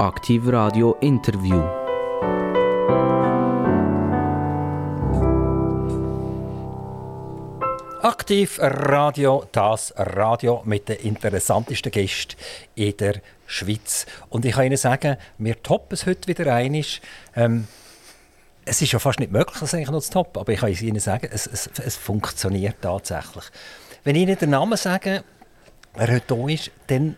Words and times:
Aktiv 0.00 0.46
Radio 0.46 0.96
Interview. 1.02 1.60
Aktiv 8.00 8.58
Radio, 8.62 9.44
das 9.52 9.92
Radio 9.98 10.62
mit 10.64 10.88
den 10.88 11.00
interessantesten 11.00 11.92
Gästen 11.92 12.36
in 12.76 12.96
der 12.96 13.20
Schweiz. 13.44 14.06
Und 14.30 14.46
ich 14.46 14.54
kann 14.54 14.64
Ihnen 14.64 14.78
sagen, 14.78 15.18
wir 15.36 15.62
toppen 15.62 15.92
es 15.92 16.06
heute 16.06 16.28
wieder 16.28 16.54
einig. 16.54 17.02
Ähm, 17.36 17.68
es 18.64 18.80
ist 18.80 18.92
ja 18.92 18.98
fast 18.98 19.20
nicht 19.20 19.32
möglich, 19.32 19.58
das 19.60 19.74
eigentlich 19.74 19.90
noch 19.90 20.00
zu 20.00 20.12
toppen, 20.12 20.40
aber 20.40 20.50
ich 20.50 20.60
kann 20.60 20.72
Ihnen 20.72 21.00
sagen, 21.00 21.28
es, 21.30 21.46
es, 21.46 21.68
es 21.76 21.96
funktioniert 21.96 22.76
tatsächlich. 22.80 23.44
Wenn 24.04 24.16
ich 24.16 24.22
Ihnen 24.22 24.38
den 24.38 24.48
Namen 24.48 24.78
sage, 24.78 25.24
wer 25.94 26.10
heute 26.10 26.24
da 26.26 26.48
ist, 26.48 26.70
dann 26.86 27.16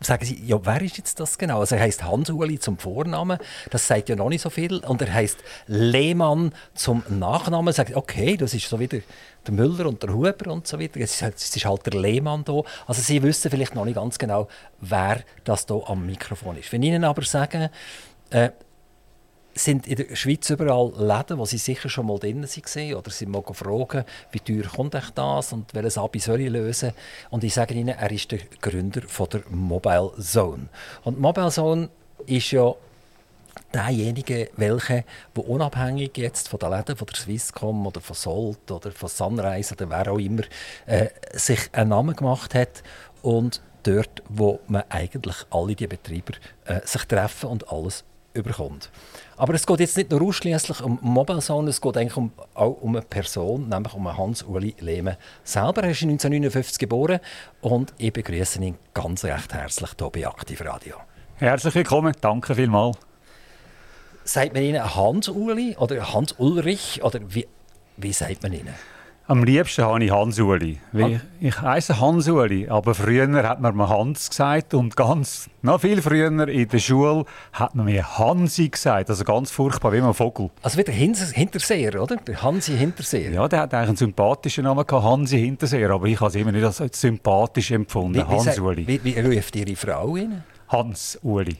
sagen 0.00 0.24
Sie, 0.24 0.42
ja, 0.44 0.58
wer 0.64 0.82
ist 0.82 0.98
jetzt 0.98 1.18
das 1.20 1.38
genau? 1.38 1.60
Also 1.60 1.76
er 1.76 1.82
heißt 1.82 2.04
Hans-Uli 2.04 2.58
zum 2.58 2.78
Vornamen, 2.78 3.38
das 3.70 3.86
sagt 3.86 4.08
ja 4.08 4.16
noch 4.16 4.28
nicht 4.28 4.42
so 4.42 4.50
viel. 4.50 4.78
Und 4.78 5.00
er 5.02 5.12
heißt 5.12 5.38
Lehmann 5.66 6.52
zum 6.74 7.02
Nachnamen. 7.08 7.72
Sagt, 7.72 7.96
okay, 7.96 8.36
das 8.36 8.54
ist 8.54 8.68
so 8.68 8.78
wieder 8.78 8.98
der 9.46 9.54
Müller 9.54 9.86
und 9.86 10.02
der 10.02 10.12
Huber 10.12 10.50
und 10.52 10.66
so 10.66 10.78
weiter. 10.78 11.00
Es 11.00 11.14
ist, 11.14 11.22
halt, 11.22 11.36
es 11.36 11.54
ist 11.54 11.64
halt 11.64 11.86
der 11.86 12.00
Lehmann 12.00 12.44
da. 12.44 12.60
Also 12.86 13.00
Sie 13.02 13.22
wissen 13.22 13.50
vielleicht 13.50 13.74
noch 13.74 13.84
nicht 13.84 13.96
ganz 13.96 14.18
genau, 14.18 14.48
wer 14.80 15.20
das 15.44 15.66
da 15.66 15.74
am 15.86 16.04
Mikrofon 16.04 16.56
ist. 16.56 16.72
Wenn 16.72 16.82
ich 16.82 16.90
Ihnen 16.90 17.04
aber 17.04 17.22
sage, 17.22 17.70
äh, 18.30 18.50
sind 19.56 19.86
in 19.86 19.96
der 19.96 20.14
Schweiz 20.14 20.48
überall 20.50 20.92
Läden, 20.96 21.38
wo 21.38 21.46
sie 21.46 21.58
sicher 21.58 21.88
schon 21.88 22.06
mal 22.06 22.18
drin 22.18 22.42
waren 22.42 22.94
oder 22.94 23.10
sie 23.10 23.26
mal 23.26 23.42
fragen, 23.42 24.04
wie 24.30 24.40
teuer 24.40 24.68
kommt 24.68 24.94
euch 24.94 25.10
das 25.10 25.52
und 25.52 25.72
welches 25.74 25.98
Abi 25.98 26.18
soll 26.18 26.40
ich 26.42 26.50
lösen. 26.50 26.92
Und 27.30 27.42
ich 27.42 27.54
sage 27.54 27.74
Ihnen, 27.74 27.96
er 27.96 28.10
ist 28.10 28.30
der 28.30 28.40
Gründer 28.60 29.02
von 29.02 29.28
der 29.30 29.42
Mobile 29.50 30.12
Zone. 30.20 30.68
Und 31.04 31.18
Mobile 31.18 31.50
Zone 31.50 31.88
ist 32.26 32.50
ja 32.50 32.74
derjenige, 33.72 34.50
welche, 34.56 35.04
wo 35.34 35.42
unabhängig 35.42 36.16
jetzt 36.16 36.48
von 36.48 36.58
den 36.58 36.70
Läden, 36.70 36.96
von 36.96 37.06
der 37.06 37.16
Swisscom 37.16 37.86
oder 37.86 38.00
von 38.00 38.16
Solt 38.16 38.70
oder 38.70 38.90
von 38.92 39.08
Sunrise 39.08 39.74
oder 39.74 39.90
wer 39.90 40.12
auch 40.12 40.18
immer, 40.18 40.42
äh, 40.86 41.08
sich 41.32 41.60
einen 41.72 41.90
Namen 41.90 42.14
gemacht 42.14 42.54
hat 42.54 42.82
und 43.22 43.60
dort, 43.82 44.22
wo 44.28 44.60
man 44.68 44.84
eigentlich 44.88 45.36
alle 45.50 45.74
die 45.74 45.86
Betreiber 45.86 46.34
äh, 46.66 46.80
sich 46.84 47.04
treffen 47.04 47.48
und 47.48 47.70
alles 47.72 48.04
überkommt. 48.34 48.90
Aber 49.38 49.52
es 49.52 49.66
geht 49.66 49.80
jetzt 49.80 49.96
nicht 49.98 50.10
nur 50.10 50.22
ausschließlich 50.22 50.80
um 50.80 50.98
Mobile 51.02 51.40
Zone, 51.40 51.68
es 51.68 51.80
geht 51.80 51.96
eigentlich 51.98 52.16
um, 52.16 52.32
auch 52.54 52.80
um 52.80 52.96
eine 52.96 53.04
Person, 53.04 53.68
nämlich 53.68 53.92
um 53.92 54.16
Hans-Uli 54.16 54.76
Lehmann 54.80 55.16
selber. 55.44 55.82
Er 55.82 55.90
ist 55.90 56.02
1959 56.02 56.78
geboren 56.78 57.20
und 57.60 57.92
ich 57.98 58.14
begrüße 58.14 58.62
ihn 58.64 58.78
ganz 58.94 59.24
recht 59.24 59.52
herzlich 59.52 59.90
hier 59.98 60.10
bei 60.10 60.26
Aktiv 60.26 60.62
Radio. 60.64 60.96
Herzlich 61.36 61.74
willkommen, 61.74 62.14
danke 62.18 62.54
vielmals. 62.54 62.96
Sagt 64.24 64.54
man 64.54 64.62
Ihnen 64.62 64.94
Hans-Uli 64.94 65.76
oder 65.76 66.14
Hans-Ulrich 66.14 67.04
oder 67.04 67.20
wie, 67.28 67.46
wie 67.98 68.12
sagt 68.14 68.42
man 68.42 68.54
Ihnen? 68.54 68.74
Am 69.28 69.42
liebsten 69.42 69.84
habe 69.84 70.04
ich 70.04 70.12
Hans-Uli. 70.12 70.78
Han 70.94 71.20
ich 71.40 71.60
heiße 71.60 72.00
Hans-Uli, 72.00 72.68
aber 72.68 72.94
früher 72.94 73.26
hat 73.42 73.60
man 73.60 73.76
mir 73.76 73.88
Hans 73.88 74.30
gesagt 74.30 74.72
und 74.72 74.94
ganz, 74.94 75.50
noch 75.62 75.80
viel 75.80 76.00
früher 76.00 76.28
in 76.48 76.68
der 76.68 76.78
Schule 76.78 77.24
hat 77.52 77.74
man 77.74 77.86
mir 77.86 78.18
Hansi 78.18 78.68
gesagt. 78.68 79.10
Also 79.10 79.24
ganz 79.24 79.50
furchtbar, 79.50 79.92
wie 79.92 80.00
ein 80.00 80.14
Vogel. 80.14 80.50
Also 80.62 80.78
wieder 80.78 80.92
Hinterseher, 80.92 82.00
oder? 82.00 82.18
Der 82.18 82.40
Hansi 82.40 82.76
Hinterseher. 82.76 83.32
Ja, 83.32 83.48
der 83.48 83.62
hat 83.62 83.74
eigentlich 83.74 83.88
einen 83.88 83.96
sympathischen 83.96 84.62
Namen 84.62 84.86
gehabt, 84.86 85.04
Hansi 85.04 85.40
Hinterseher, 85.40 85.90
aber 85.90 86.06
ich 86.06 86.20
habe 86.20 86.28
es 86.28 86.36
immer 86.36 86.52
nicht 86.52 86.80
als 86.80 87.00
sympathisch 87.00 87.72
empfunden, 87.72 88.28
Hans-Uli. 88.28 88.86
Wie, 88.86 89.02
wie, 89.02 89.16
wie 89.16 89.38
ruft 89.38 89.56
Ihre 89.56 89.74
Frau 89.74 90.14
ihn? 90.14 90.44
Hans-Uli. 90.68 91.56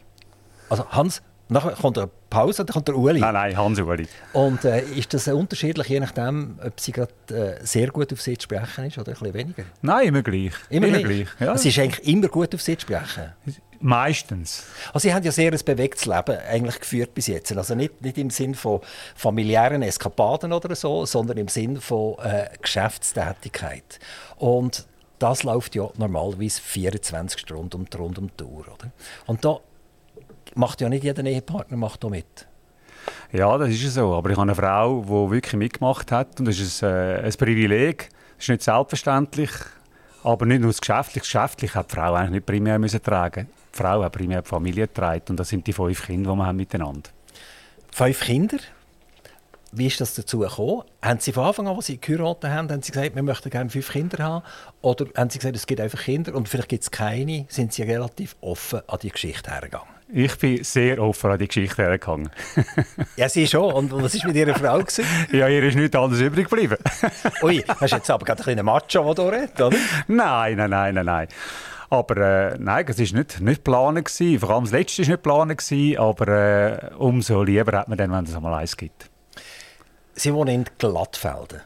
Also 0.68 0.88
Hans 0.90 1.20
Nachher 1.48 1.72
kommt 1.72 1.96
eine 1.96 2.10
Pause, 2.28 2.64
dann 2.64 2.74
kommt 2.74 2.88
der 2.88 2.96
Uli. 2.96 3.20
Nein, 3.20 3.34
nein, 3.34 3.56
Hans-Uli. 3.56 4.08
Und 4.32 4.64
äh, 4.64 4.82
ist 4.82 5.14
das 5.14 5.28
unterschiedlich, 5.28 5.86
je 5.86 6.00
nachdem, 6.00 6.58
ob 6.64 6.80
sie 6.80 6.90
gerade 6.90 7.12
äh, 7.30 7.64
sehr 7.64 7.88
gut 7.88 8.12
auf 8.12 8.20
sie 8.20 8.36
zu 8.36 8.44
sprechen 8.44 8.86
ist 8.86 8.98
oder 8.98 9.12
ein 9.12 9.18
bisschen 9.18 9.34
weniger? 9.34 9.62
Nein, 9.80 10.08
immer 10.08 10.22
gleich. 10.22 10.52
Immer, 10.70 10.88
immer 10.88 10.98
gleich. 10.98 11.28
gleich. 11.38 11.48
Ja. 11.48 11.56
Sie 11.56 11.68
ist 11.68 11.78
eigentlich 11.78 12.06
immer 12.08 12.28
gut 12.28 12.52
auf 12.52 12.62
sie 12.62 12.76
zu 12.76 12.82
sprechen? 12.82 13.32
Meistens. 13.78 14.64
Also 14.88 15.08
Sie 15.08 15.14
haben 15.14 15.22
ja 15.22 15.30
sehr 15.30 15.52
ein 15.52 15.60
bewegtes 15.64 16.06
Leben 16.06 16.36
eigentlich 16.48 16.80
geführt 16.80 17.14
bis 17.14 17.28
jetzt. 17.28 17.56
Also 17.56 17.74
nicht, 17.76 18.02
nicht 18.02 18.18
im 18.18 18.30
Sinn 18.30 18.54
von 18.54 18.80
familiären 19.14 19.82
Eskapaden 19.82 20.52
oder 20.52 20.74
so, 20.74 21.06
sondern 21.06 21.36
im 21.36 21.48
Sinn 21.48 21.80
von 21.80 22.16
äh, 22.24 22.48
Geschäftstätigkeit. 22.60 24.00
Und 24.36 24.86
das 25.18 25.44
läuft 25.44 25.74
ja 25.74 25.88
normalerweise 25.96 26.60
24 26.60 27.40
Stunden 27.40 27.86
rund 27.96 28.18
um 28.18 28.30
die 28.38 28.44
Uhr. 28.44 28.66
Oder? 28.66 28.90
Und 29.26 29.44
da 29.44 29.60
macht 30.54 30.80
ja 30.80 30.88
nicht 30.88 31.04
jeder 31.04 31.24
Ehepartner 31.24 31.76
macht 31.76 32.04
da 32.04 32.08
mit. 32.08 32.46
Ja, 33.32 33.56
das 33.58 33.70
ist 33.70 33.94
so. 33.94 34.14
Aber 34.14 34.30
ich 34.30 34.36
habe 34.36 34.42
eine 34.42 34.54
Frau, 34.54 35.02
die 35.02 35.34
wirklich 35.34 35.54
mitgemacht 35.54 36.10
hat. 36.12 36.38
Und 36.38 36.46
das 36.46 36.58
ist 36.58 36.82
ein, 36.82 36.90
äh, 36.90 37.22
ein 37.24 37.32
Privileg. 37.32 38.08
Das 38.36 38.44
ist 38.44 38.48
nicht 38.48 38.62
selbstverständlich. 38.62 39.50
Aber 40.22 40.46
nicht 40.46 40.60
nur 40.60 40.70
das 40.70 40.80
Geschäftliche. 40.80 41.20
Geschäftlich 41.20 41.74
hat 41.74 41.90
die 41.90 41.96
Frau 41.96 42.14
eigentlich 42.14 42.30
nicht 42.30 42.46
primär 42.46 42.78
müssen 42.78 43.02
tragen. 43.02 43.48
Die 43.72 43.78
Frau 43.78 44.02
hat 44.02 44.12
primär 44.12 44.42
die 44.42 44.48
Familie 44.48 44.86
getragen. 44.86 45.22
Und 45.30 45.40
das 45.40 45.48
sind 45.48 45.66
die 45.66 45.72
fünf 45.72 46.06
Kinder, 46.06 46.32
die 46.32 46.36
wir 46.38 46.46
haben 46.46 46.56
miteinander. 46.56 47.10
Fünf 47.92 48.20
Kinder? 48.20 48.58
Wie 49.72 49.88
ist 49.88 50.00
das 50.00 50.14
dazu 50.14 50.38
gekommen? 50.38 50.82
Haben 51.02 51.20
Sie 51.20 51.32
von 51.32 51.44
Anfang 51.44 51.66
an, 51.66 51.76
als 51.76 51.86
Sie 51.86 52.00
geheiratet 52.00 52.50
haben, 52.50 52.70
haben 52.70 52.82
Sie 52.82 52.92
gesagt, 52.92 53.14
wir 53.14 53.22
möchten 53.22 53.50
gerne 53.50 53.68
fünf 53.68 53.90
Kinder 53.90 54.24
haben? 54.24 54.44
Oder 54.80 55.06
haben 55.16 55.28
Sie 55.28 55.38
gesagt, 55.38 55.56
es 55.56 55.66
gibt 55.66 55.80
einfach 55.80 56.02
Kinder 56.02 56.34
und 56.34 56.48
vielleicht 56.48 56.68
gibt 56.68 56.84
es 56.84 56.90
keine? 56.90 57.46
Sind 57.48 57.72
Sie 57.72 57.82
relativ 57.82 58.36
offen 58.40 58.80
an 58.86 58.98
die 59.02 59.10
Geschichte 59.10 59.50
hergegangen? 59.50 59.95
Ich 60.08 60.38
bin 60.38 60.62
sehr 60.62 61.02
offen 61.02 61.32
an 61.32 61.38
die 61.38 61.48
Geschichte 61.48 61.82
hergegangen. 61.82 62.30
ja, 63.16 63.28
Sie 63.28 63.46
schon. 63.46 63.72
Und 63.72 63.92
was 63.92 64.16
war 64.20 64.28
mit 64.28 64.36
Ihrer 64.36 64.54
Frau? 64.54 64.78
Gewesen? 64.78 65.04
Ja, 65.32 65.48
ihr 65.48 65.62
ist 65.64 65.74
nichts 65.74 65.96
anderes 65.96 66.22
übrig 66.22 66.48
geblieben. 66.48 66.76
Ui, 67.42 67.64
hast 67.66 67.92
du 67.92 67.96
jetzt 67.96 68.10
aber 68.10 68.24
gerade 68.24 68.40
ein 68.40 68.44
kleiner 68.44 68.62
Macho, 68.62 69.14
der 69.14 69.24
hier 69.24 69.32
redet, 69.32 69.60
oder? 69.60 69.76
Nein, 70.06 70.56
nein, 70.56 70.70
nein, 70.70 70.94
nein, 70.94 71.06
nein. 71.06 71.28
Aber 71.90 72.16
äh, 72.16 72.56
nein, 72.58 72.84
es 72.88 72.98
war 72.98 73.18
nicht, 73.18 73.40
nicht 73.40 73.64
geplant. 73.64 74.10
Vor 74.40 74.50
allem 74.50 74.64
das 74.64 74.72
Letzte 74.72 75.02
war 75.02 75.46
nicht 75.46 75.66
geplant. 75.68 75.98
Aber 75.98 76.28
äh, 76.28 76.94
umso 76.98 77.42
lieber 77.42 77.76
hat 77.78 77.88
man 77.88 77.98
dann, 77.98 78.12
wenn 78.12 78.24
es 78.24 78.34
einmal 78.34 78.54
eins 78.54 78.76
gibt. 78.76 79.10
Sie 80.14 80.32
wohnen 80.32 80.54
in 80.54 80.64
Glattfelden. 80.78 81.62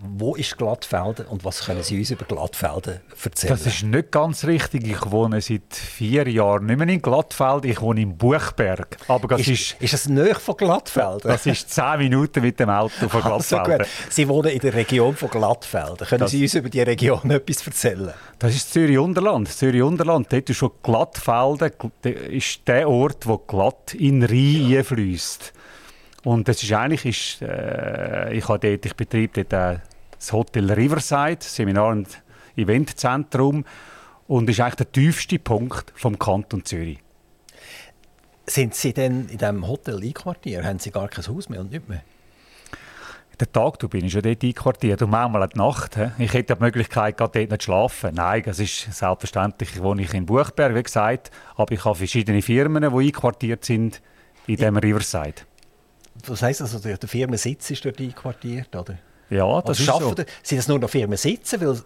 Wo 0.00 0.36
ist 0.36 0.56
Glattfelden 0.56 1.26
und 1.26 1.44
was 1.44 1.64
können 1.64 1.82
Sie 1.82 1.98
uns 1.98 2.10
über 2.10 2.24
Glattfelden 2.24 3.00
erzählen? 3.22 3.50
Das 3.50 3.66
ist 3.66 3.82
nicht 3.82 4.12
ganz 4.12 4.44
richtig. 4.44 4.86
Ich 4.86 5.10
wohne 5.10 5.40
seit 5.40 5.74
vier 5.74 6.28
Jahren 6.28 6.66
nicht 6.66 6.78
mehr 6.78 6.88
in 6.88 7.02
Glattfelden, 7.02 7.70
ich 7.70 7.80
wohne 7.80 8.02
in 8.02 8.16
Buchberg. 8.16 8.96
Aber 9.08 9.26
das 9.26 9.40
ist, 9.40 9.48
ist, 9.48 9.76
ist 9.80 9.94
das 9.94 10.08
näher 10.08 10.36
von 10.36 10.56
Glattfelden? 10.56 11.22
Das 11.30 11.46
ist 11.46 11.70
zehn 11.70 11.98
Minuten 11.98 12.42
mit 12.42 12.60
dem 12.60 12.70
Auto 12.70 13.08
von 13.08 13.22
Glattfelden. 13.22 13.58
Also 13.78 13.90
Sie 14.10 14.28
wohnen 14.28 14.50
in 14.50 14.60
der 14.60 14.74
Region 14.74 15.16
von 15.16 15.30
Glattfelden. 15.30 16.06
Können 16.06 16.20
das, 16.20 16.30
Sie 16.30 16.42
uns 16.42 16.54
über 16.54 16.68
die 16.68 16.80
Region 16.80 17.30
etwas 17.30 17.66
erzählen? 17.66 18.12
Das 18.38 18.54
ist 18.54 18.72
Zürich-Unterland. 18.72 19.48
Zürich-Unterland, 19.48 20.32
dort 20.32 20.48
ist 20.50 20.56
schon 20.56 20.70
Glattfelden 20.82 21.72
ist 22.02 22.60
der 22.66 22.88
Ort, 22.88 23.26
wo 23.26 23.38
Glatt 23.38 23.94
in 23.94 24.22
Rhein 24.22 24.76
einfließt. 24.78 25.52
Und 26.24 26.48
das 26.48 26.62
ist 26.62 26.72
eigentlich, 26.72 27.04
ist, 27.04 27.42
äh, 27.42 28.32
ich, 28.32 28.48
habe 28.48 28.58
dort, 28.58 28.86
ich 28.86 28.94
betreibe 28.94 29.44
dort 29.44 29.80
das 30.10 30.32
Hotel 30.32 30.70
Riverside, 30.72 31.38
Seminar- 31.40 31.92
und 31.92 32.22
Eventzentrum 32.56 33.64
und 34.26 34.50
ist 34.50 34.60
eigentlich 34.60 34.74
der 34.74 34.92
tiefste 34.92 35.38
Punkt 35.38 35.92
vom 35.94 36.18
Kanton 36.18 36.64
Zürich. 36.64 36.98
Sind 38.46 38.74
Sie 38.74 38.92
denn 38.92 39.28
in 39.28 39.38
diesem 39.38 39.66
Hotel 39.68 40.02
einquartiert? 40.02 40.64
Haben 40.64 40.78
Sie 40.78 40.90
gar 40.90 41.08
kein 41.08 41.26
Haus 41.26 41.48
mehr 41.48 41.60
und 41.60 41.70
nicht 41.70 41.88
mehr? 41.88 42.02
Den 43.40 43.52
Tag 43.52 43.78
du 43.78 43.88
bin 43.88 44.04
ich 44.04 44.12
schon 44.12 44.22
dort 44.22 44.42
einquartiert 44.42 45.00
und 45.00 45.10
manchmal 45.10 45.48
die 45.48 45.58
Nacht. 45.58 45.94
He. 45.94 46.10
Ich 46.18 46.32
hätte 46.32 46.56
die 46.56 46.60
Möglichkeit, 46.60 47.16
gerade 47.16 47.38
dort 47.38 47.50
nicht 47.50 47.62
zu 47.62 47.66
schlafen. 47.66 48.14
Nein, 48.14 48.42
das 48.44 48.58
ist 48.58 48.92
selbstverständlich. 48.92 49.80
wohne 49.80 50.02
ich 50.02 50.12
in 50.12 50.26
Buchberg, 50.26 50.74
wie 50.74 50.82
gesagt, 50.82 51.30
aber 51.54 51.72
ich 51.72 51.84
habe 51.84 51.94
verschiedene 51.94 52.42
Firmen, 52.42 52.82
die 52.82 53.06
einquartiert 53.06 53.64
sind 53.64 54.02
in 54.48 54.56
diesem 54.56 54.76
Riverside. 54.76 55.42
Was 56.26 56.42
heisst 56.42 56.60
das? 56.60 56.74
Also, 56.74 56.88
der 56.88 57.08
Firmensitz 57.08 57.70
ist 57.70 57.84
dort 57.84 58.00
einquartiert, 58.00 58.74
oder? 58.74 58.98
Ja, 59.30 59.60
das 59.60 59.80
ist 59.80 59.86
so. 59.86 60.14
Sind 60.42 60.58
das 60.58 60.68
nur 60.68 60.78
noch 60.78 60.88
Firmen 60.88 61.18
sitzen? 61.18 61.60
Weil 61.60 61.78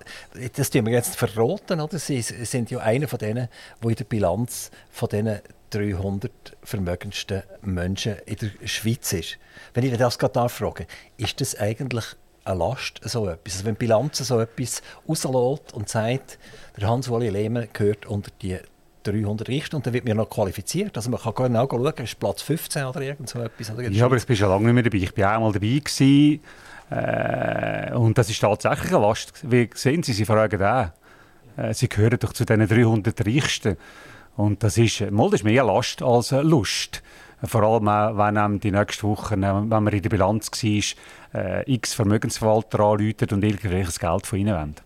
das 0.54 0.70
tun 0.70 0.86
wir 0.86 0.92
jetzt 0.92 1.16
verraten, 1.16 1.80
oder? 1.80 1.98
Sie 1.98 2.22
sind 2.22 2.70
ja 2.70 2.78
einer 2.78 3.08
von 3.08 3.18
denen, 3.18 3.48
die 3.82 3.88
in 3.88 3.94
der 3.96 4.04
Bilanz 4.04 4.70
von 4.90 5.08
diesen 5.08 5.40
300 5.70 6.30
vermögendsten 6.62 7.42
Menschen 7.62 8.16
in 8.26 8.36
der 8.36 8.50
Schweiz 8.68 9.12
ist. 9.12 9.38
Wenn 9.74 9.84
ich 9.84 9.96
das 9.96 10.18
gerade 10.18 10.48
frage, 10.48 10.86
ist 11.16 11.40
das 11.40 11.58
eigentlich 11.58 12.04
eine 12.44 12.58
Last, 12.58 13.00
so 13.04 13.28
etwas? 13.28 13.54
Also 13.54 13.64
wenn 13.64 13.74
die 13.74 13.78
Bilanz 13.78 14.18
so 14.18 14.38
etwas 14.38 14.82
rauslässt 15.08 15.72
und 15.72 15.88
sagt, 15.88 16.38
der 16.78 16.88
Hans-Woli 16.88 17.30
Lehmann 17.30 17.68
gehört 17.72 18.06
unter 18.06 18.30
die 18.42 18.58
300 19.02 19.48
Richter 19.48 19.76
und 19.76 19.86
dann 19.86 19.92
wird 19.92 20.04
mir 20.04 20.14
noch 20.14 20.28
qualifiziert. 20.28 20.96
Also 20.96 21.10
man 21.10 21.20
kann 21.20 21.34
genau 21.34 21.68
schauen, 21.68 22.04
ist 22.04 22.18
Platz 22.18 22.42
15 22.42 22.84
oder 22.84 23.00
irgend 23.00 23.28
so 23.28 23.40
etwas. 23.40 23.70
Oder 23.70 23.88
ja, 23.90 24.04
aber 24.04 24.16
das 24.16 24.26
bist 24.26 24.40
ja 24.40 24.48
lange 24.48 24.64
nicht 24.64 24.74
mehr 24.74 24.82
dabei. 24.82 24.98
Ich 24.98 25.16
war 25.16 25.36
auch 25.36 25.40
mal 25.40 25.52
dabei. 25.52 25.78
Gewesen. 25.78 26.40
Äh, 26.90 27.94
und 27.94 28.18
das 28.18 28.28
ist 28.28 28.40
tatsächlich 28.40 28.92
eine 28.92 29.06
Last. 29.06 29.32
Wie 29.50 29.70
sehen 29.74 30.02
Sie, 30.02 30.12
Sie 30.12 30.24
fragen 30.24 30.62
auch. 30.62 30.90
Äh, 31.56 31.74
Sie 31.74 31.88
gehören 31.88 32.18
doch 32.18 32.32
zu 32.32 32.44
diesen 32.44 32.66
300 32.66 33.26
Reichsten. 33.26 33.76
Und 34.36 34.62
das 34.62 34.78
ist, 34.78 35.10
mal, 35.10 35.30
das 35.30 35.40
ist 35.40 35.44
mehr 35.44 35.64
Last 35.64 36.02
als 36.02 36.30
Lust. 36.30 37.02
Vor 37.44 37.62
allem, 37.62 37.86
wenn 37.86 38.36
einem 38.36 38.60
die 38.60 38.70
nächste 38.70 39.02
Woche, 39.02 39.34
wenn 39.40 39.68
man 39.68 39.88
in 39.88 40.02
der 40.02 40.10
Bilanz 40.10 40.50
war, 40.50 41.42
äh, 41.42 41.72
x 41.74 41.94
Vermögensverwalter 41.94 42.80
anrufen 42.80 43.28
und 43.32 43.42
irgendwelches 43.42 43.98
Geld 43.98 44.26
von 44.26 44.38
ihnen 44.38 44.54
wollen. 44.54 44.76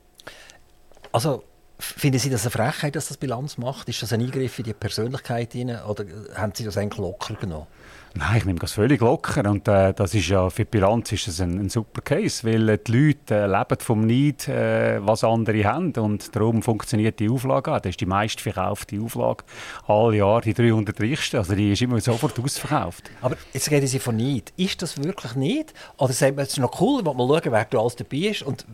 Also, 1.13 1.45
finden 1.79 2.19
Sie 2.19 2.31
das 2.31 2.43
eine 2.43 2.51
Frechheit, 2.51 2.97
dass 2.97 3.09
das 3.09 3.17
Bilanz 3.17 3.59
macht? 3.59 3.89
Ist 3.89 4.03
das 4.03 4.13
ein 4.13 4.21
Eingriff 4.21 4.59
in 4.59 4.65
die 4.65 4.73
Persönlichkeit 4.73 5.55
rein, 5.55 5.79
oder 5.87 6.05
haben 6.35 6.53
Sie 6.55 6.65
das 6.65 6.77
eigentlich 6.77 6.99
locker 6.99 7.35
genommen? 7.35 7.67
Nein, 8.19 8.39
ich 8.39 8.45
nehme 8.47 8.59
das 8.59 8.73
völlig 8.73 9.03
locker 9.03 9.49
und 9.51 9.69
äh, 9.69 9.93
das 9.93 10.15
ist 10.15 10.29
ja 10.29 10.49
für 10.49 10.65
die 10.65 10.71
Bilanz 10.71 11.13
ist 11.13 11.29
das 11.29 11.39
ein, 11.43 11.59
ein 11.59 11.69
super 11.69 12.01
Case, 12.01 12.51
weil 12.51 12.67
äh, 12.71 12.79
die 12.79 12.93
Leute 12.93 13.35
äh, 13.35 13.47
leben 13.47 13.79
vom 13.79 14.07
Neid, 14.07 14.49
äh, 14.49 15.07
was 15.07 15.23
andere 15.23 15.63
haben 15.65 15.93
und 15.93 16.35
darum 16.35 16.63
funktioniert 16.63 17.21
die 17.21 17.29
Auflage 17.29 17.73
auch. 17.73 17.81
Das 17.81 17.91
ist 17.91 18.01
die 18.01 18.07
meistverkaufte 18.07 18.99
Auflage 19.03 19.45
alle 19.87 20.17
Jahre, 20.17 20.41
die 20.41 20.55
300 20.55 20.99
reichsten, 20.99 21.37
also 21.37 21.55
die 21.55 21.73
ist 21.73 21.83
immer 21.83 22.01
sofort 22.01 22.41
ausverkauft. 22.41 23.11
Aber 23.21 23.37
jetzt 23.53 23.71
reden 23.71 23.87
Sie 23.87 23.99
von 23.99 24.17
Neid. 24.17 24.51
Ist 24.57 24.81
das 24.81 24.97
wirklich 25.03 25.35
Neid? 25.35 25.75
Oder 25.99 26.15
sagen 26.15 26.39
wir, 26.39 26.45
es 26.45 26.51
ist 26.51 26.59
noch 26.59 26.81
cool, 26.81 27.03
mal 27.03 27.15
schauen, 27.15 27.53
wer 27.53 27.67
da 27.67 27.79
alles 27.79 27.97
dabei 27.97 28.17
ist 28.17 28.43
und 28.43 28.65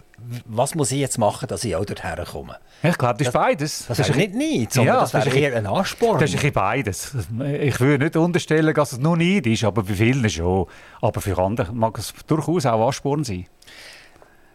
was 0.47 0.75
muss 0.75 0.93
ich 0.93 0.99
jetzt 0.99 1.19
machen, 1.19 1.49
dass 1.49 1.65
ich 1.65 1.77
auch 1.77 1.85
dorthin 1.85 2.25
komme? 2.25 2.57
Ich 2.83 2.99
glaube, 2.99 3.19
das 3.19 3.29
ist 3.29 3.33
beides. 3.33 3.87
Das, 3.87 3.99
ist 3.99 4.15
nicht 4.17 4.35
Neid, 4.35 4.73
sondern 4.73 4.95
ja, 4.95 5.01
das, 5.01 5.13
das 5.13 5.27
ist 5.27 5.35
eher 5.35 5.57
ein 5.57 5.67
Ansporn. 5.67 6.19
Das 6.19 6.33
ist 6.33 6.45
ein 6.45 6.53
beides. 6.53 7.15
Ich 7.61 7.81
würde 7.81 8.05
nicht 8.05 8.17
unterstellen, 8.17 8.75
dass 8.75 8.93
es 8.93 8.99
nur 8.99 9.17
Neid 9.17 9.47
ist, 9.47 9.65
aber 9.65 9.83
bei 9.83 9.95
vielen 9.95 10.29
schon. 10.29 10.67
Aber 11.01 11.21
für 11.21 11.39
andere 11.39 11.73
mag 11.73 11.99
es 11.99 12.13
durchaus 12.27 12.67
auch 12.67 12.87
Ansporn 12.87 13.25
sein. 13.25 13.47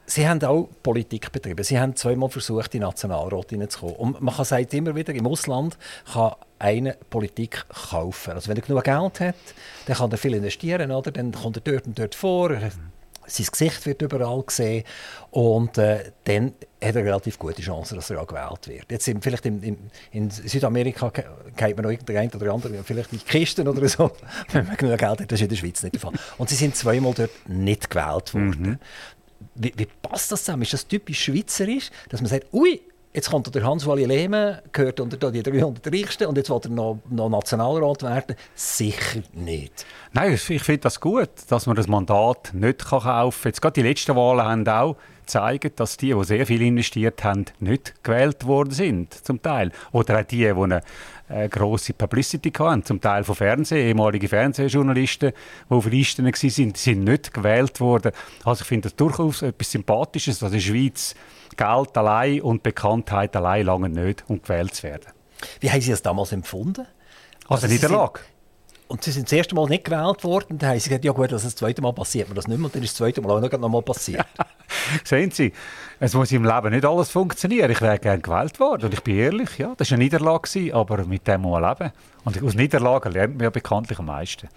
Sie 0.09 0.27
haben 0.27 0.41
auch 0.43 0.69
Politik 0.83 1.33
betrieben. 1.33 1.61
Sie 1.65 1.77
haben 1.77 1.93
zweimal 1.97 2.29
versucht, 2.29 2.73
in 2.73 2.79
den 2.79 2.87
Nationalrat 2.87 3.49
hineinzukommen. 3.49 3.95
Und 3.95 4.21
man 4.21 4.33
kann 4.33 4.45
sagt 4.45 4.73
immer 4.73 4.95
wieder, 4.95 5.13
im 5.13 5.27
Ausland 5.27 5.77
kann 6.13 6.31
eine 6.59 6.95
Politik 7.09 7.65
kaufen. 7.89 8.31
Also 8.31 8.47
wenn 8.47 8.55
er 8.55 8.61
genug 8.61 8.85
Geld 8.85 9.19
hat, 9.19 9.35
dann 9.85 9.97
kann 9.97 10.11
er 10.11 10.17
viel 10.17 10.33
investieren, 10.33 10.91
oder? 10.91 11.11
dann 11.11 11.33
kommt 11.33 11.57
er 11.57 11.61
dort 11.61 11.87
und 11.87 11.99
dort 11.99 12.15
vor, 12.15 12.51
sein 13.27 13.45
Gesicht 13.51 13.85
wird 13.85 14.01
überall 14.01 14.41
gesehen 14.43 14.83
und 15.31 15.77
äh, 15.77 16.11
dann 16.23 16.53
hat 16.81 16.95
er 16.95 17.03
relativ 17.03 17.37
gute 17.37 17.61
Chancen, 17.61 17.95
dass 17.95 18.09
er 18.09 18.21
auch 18.21 18.27
gewählt 18.27 18.67
wird. 18.67 18.91
Jetzt 18.91 19.05
sind 19.05 19.23
vielleicht 19.23 19.45
in, 19.45 19.61
in, 19.61 19.77
in 20.11 20.29
Südamerika 20.29 21.09
geht 21.09 21.75
man 21.75 21.83
noch 21.83 21.91
irgendein 21.91 22.29
oder 22.29 22.53
andere, 22.53 22.83
vielleicht 22.83 23.13
in 23.13 23.23
Kisten 23.23 23.67
oder 23.67 23.87
so, 23.87 24.11
wenn 24.51 24.65
man 24.65 24.77
genug 24.77 24.97
Geld 24.97 25.21
hat, 25.21 25.31
das 25.31 25.39
ist 25.39 25.43
in 25.43 25.49
der 25.49 25.55
Schweiz 25.55 25.83
nicht 25.83 25.95
der 25.95 26.01
Fall. 26.01 26.13
Und 26.37 26.49
sie 26.49 26.55
sind 26.55 26.75
zweimal 26.75 27.13
dort 27.13 27.31
nicht 27.47 27.89
gewählt 27.89 28.33
worden. 28.33 28.61
Mhm. 28.61 28.79
Wie, 29.55 29.73
wie, 29.75 29.87
passt 30.01 30.31
das 30.31 30.43
zusammen? 30.43 30.63
Ist 30.63 30.73
das 30.73 30.87
typisch 30.87 31.23
schweizerisch, 31.23 31.89
dass 32.09 32.21
man 32.21 32.29
sagt, 32.29 32.53
ui, 32.53 32.81
Jetzt 33.17 33.31
kommt 33.31 33.55
der 33.55 33.63
Hans-Wally 33.63 34.05
Lehmann, 34.05 34.59
gehört 34.71 34.99
unter 34.99 35.31
die 35.31 35.41
300 35.41 35.87
Reichsten 35.91 36.27
und 36.27 36.37
jetzt 36.37 36.51
will 36.51 36.59
er 36.63 36.69
noch, 36.69 36.99
noch 37.09 37.29
Nationalrat 37.29 38.03
werden. 38.03 38.35
Sicher 38.53 39.23
nicht. 39.33 39.87
Nein, 40.13 40.33
ich 40.33 40.61
finde 40.61 40.81
das 40.81 40.99
gut, 41.01 41.31
dass 41.49 41.65
man 41.65 41.75
das 41.75 41.87
Mandat 41.87 42.51
nicht 42.53 42.85
kaufen 42.85 43.07
kann. 43.07 43.31
Jetzt 43.45 43.59
gerade 43.59 43.73
die 43.73 43.81
letzten 43.81 44.15
Wahlen 44.15 44.45
haben 44.45 44.67
auch 44.67 44.97
gezeigt, 45.21 45.79
dass 45.79 45.97
die, 45.97 46.13
die 46.13 46.23
sehr 46.25 46.45
viel 46.45 46.61
investiert 46.61 47.23
haben, 47.23 47.45
nicht 47.59 48.03
gewählt 48.03 48.45
worden 48.45 48.69
sind, 48.69 49.15
zum 49.25 49.41
Teil. 49.41 49.71
Oder 49.91 50.19
auch 50.19 50.23
die, 50.23 50.37
die 50.37 50.49
eine 50.51 50.83
äh, 51.27 51.49
grosse 51.49 51.93
Publicity 51.93 52.51
hatten, 52.51 52.85
zum 52.85 53.01
Teil 53.01 53.23
von 53.23 53.33
Fernsehen, 53.33 53.87
ehemalige 53.87 54.27
Fernsehjournalisten, 54.27 55.31
die 55.67 55.73
auf 55.73 55.87
Listen 55.87 56.23
waren, 56.23 56.35
sind, 56.35 56.77
sind 56.77 57.03
nicht 57.03 57.33
gewählt 57.33 57.79
worden. 57.79 58.11
Also 58.45 58.61
ich 58.61 58.67
finde 58.67 58.89
das 58.89 58.95
durchaus 58.95 59.41
etwas 59.41 59.71
Sympathisches, 59.71 60.37
dass 60.37 60.51
der 60.51 60.59
Schweiz 60.59 61.15
Geld 61.57 61.97
allein 61.97 62.41
und 62.41 62.63
Bekanntheit 62.63 63.35
allein 63.35 63.65
lange 63.65 63.89
nicht, 63.89 64.23
um 64.27 64.41
gewählt 64.41 64.75
zu 64.75 64.83
werden. 64.83 65.11
Wie 65.59 65.71
haben 65.71 65.81
Sie 65.81 65.91
das 65.91 66.01
damals 66.01 66.31
empfunden? 66.31 66.87
Also, 67.47 67.65
also 67.65 67.67
Niederlage. 67.67 68.19
Und 68.87 69.03
sie 69.03 69.11
sind 69.11 69.27
das 69.27 69.33
erste 69.33 69.53
Mal 69.53 69.67
nicht 69.67 69.83
gewählt 69.83 70.23
worden. 70.23 70.57
Dann 70.57 70.69
haben 70.69 70.79
sie 70.79 70.89
gesagt, 70.89 71.03
ja 71.03 71.11
gut, 71.11 71.31
dass 71.31 71.43
das 71.43 71.55
zweite 71.55 71.81
Mal 71.81 71.91
passiert 71.91 72.29
mir 72.29 72.35
das 72.35 72.47
nicht 72.47 72.57
mehr. 72.57 72.67
Und 72.67 72.75
dann 72.75 72.83
ist 72.83 72.91
das 72.91 72.97
zweite 72.97 73.21
Mal 73.21 73.31
auch 73.31 73.59
noch 73.59 73.69
mal 73.69 73.81
passiert. 73.81 74.25
Sehen 75.03 75.29
Sie, 75.31 75.51
es 75.99 76.13
muss 76.13 76.31
im 76.31 76.45
Leben 76.45 76.69
nicht 76.69 76.85
alles 76.85 77.09
funktionieren. 77.09 77.69
Ich 77.69 77.81
wäre 77.81 77.99
gerne 77.99 78.21
gewählt 78.21 78.59
worden. 78.61 78.85
Und 78.85 78.93
ich 78.93 79.03
bin 79.03 79.17
ehrlich, 79.17 79.57
ja, 79.57 79.73
das 79.75 79.91
war 79.91 79.95
eine 79.95 80.05
Niederlage, 80.05 80.73
aber 80.73 81.03
mit 81.05 81.27
dem 81.27 81.41
muss 81.41 81.59
man 81.59 81.69
leben. 81.69 81.91
Und 82.23 82.41
aus 82.41 82.53
Niederlagen 82.53 83.11
lernt 83.11 83.35
man 83.35 83.43
ja 83.43 83.49
bekanntlich 83.49 83.99
am 83.99 84.05
meisten. 84.05 84.47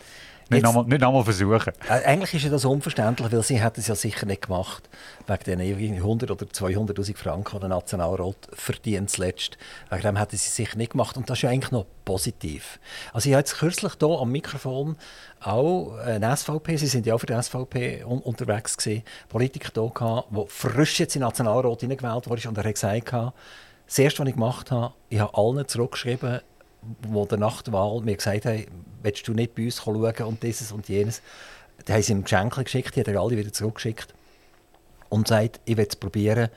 Nicht 0.50 0.62
nochmal 0.62 0.98
noch 0.98 1.24
versuchen. 1.24 1.72
Eigentlich 1.88 2.34
ist 2.34 2.42
ja 2.42 2.50
das 2.50 2.64
unverständlich, 2.64 3.30
weil 3.30 3.42
sie 3.42 3.62
hätten 3.62 3.80
es 3.80 3.86
ja 3.86 3.94
sicher 3.94 4.26
nicht 4.26 4.42
gemacht, 4.42 4.90
wegen 5.26 5.58
den 5.58 5.96
100 5.96 6.30
oder 6.30 6.44
200'000 6.44 7.16
Franken, 7.16 7.56
die 7.56 7.60
der 7.60 7.68
Nationalrat 7.68 8.48
verdient 8.52 9.10
zuletzt. 9.10 9.58
Wegen 9.90 10.02
dem 10.02 10.16
hätten 10.16 10.36
sie 10.36 10.48
es 10.48 10.56
sicher 10.56 10.76
nicht 10.76 10.92
gemacht. 10.92 11.16
Und 11.16 11.30
das 11.30 11.38
ist 11.38 11.42
ja 11.42 11.50
eigentlich 11.50 11.70
noch 11.70 11.86
positiv. 12.04 12.80
Also 13.12 13.28
ich 13.28 13.34
habe 13.34 13.40
jetzt 13.40 13.58
kürzlich 13.58 13.92
hier 13.98 14.08
am 14.08 14.32
Mikrofon 14.32 14.96
auch 15.40 15.96
eine 15.98 16.36
SVP, 16.36 16.76
sie 16.76 16.88
sind 16.88 17.06
ja 17.06 17.14
auch 17.14 17.18
für 17.18 17.26
die 17.26 17.40
SVP 17.40 18.04
un 18.04 18.18
unterwegs 18.18 18.76
gewesen, 18.76 19.04
Politiker 19.28 19.70
hier 19.72 19.90
gehabt, 19.94 20.36
der 20.36 20.46
frisch 20.48 20.98
jetzt 20.98 21.14
in 21.14 21.20
den 21.20 21.28
Nationalrat 21.28 21.80
hineingewählt 21.80 22.28
wurde 22.28 22.48
und 22.48 22.58
er 22.58 22.64
hat 22.64 22.74
gesagt, 22.74 23.12
das 23.86 23.98
erste, 23.98 24.20
was 24.20 24.28
ich 24.28 24.34
gemacht 24.34 24.70
habe, 24.70 24.94
ich 25.08 25.18
habe 25.18 25.36
allen 25.36 25.66
zurückgeschrieben, 25.66 26.40
die 26.82 27.28
der 27.28 27.38
Nachtwahl 27.38 28.00
mir 28.02 28.16
gesagt 28.16 28.46
haben, 28.46 28.64
willst 29.02 29.26
du 29.28 29.34
nicht 29.34 29.54
bei 29.54 29.64
uns 29.64 29.82
schauen 29.82 30.14
und 30.26 30.42
dieses 30.42 30.72
und 30.72 30.88
jenes. 30.88 31.22
Dann 31.84 31.96
haben 31.96 32.02
sie 32.02 32.12
ihm 32.12 32.24
Geschenke 32.24 32.62
geschickt, 32.64 32.96
die 32.96 33.00
hat 33.00 33.08
er 33.08 33.20
alle 33.20 33.36
wieder 33.36 33.52
zurückgeschickt. 33.52 34.14
Und 35.08 35.28
sagt, 35.28 35.60
ich 35.64 35.76
will 35.76 35.86
es 35.88 35.96
probieren, 35.96 36.50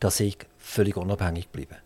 dass 0.00 0.18
ich 0.20 0.38
völlig 0.58 0.96
unabhängig 0.96 1.48
bleibe. 1.48 1.76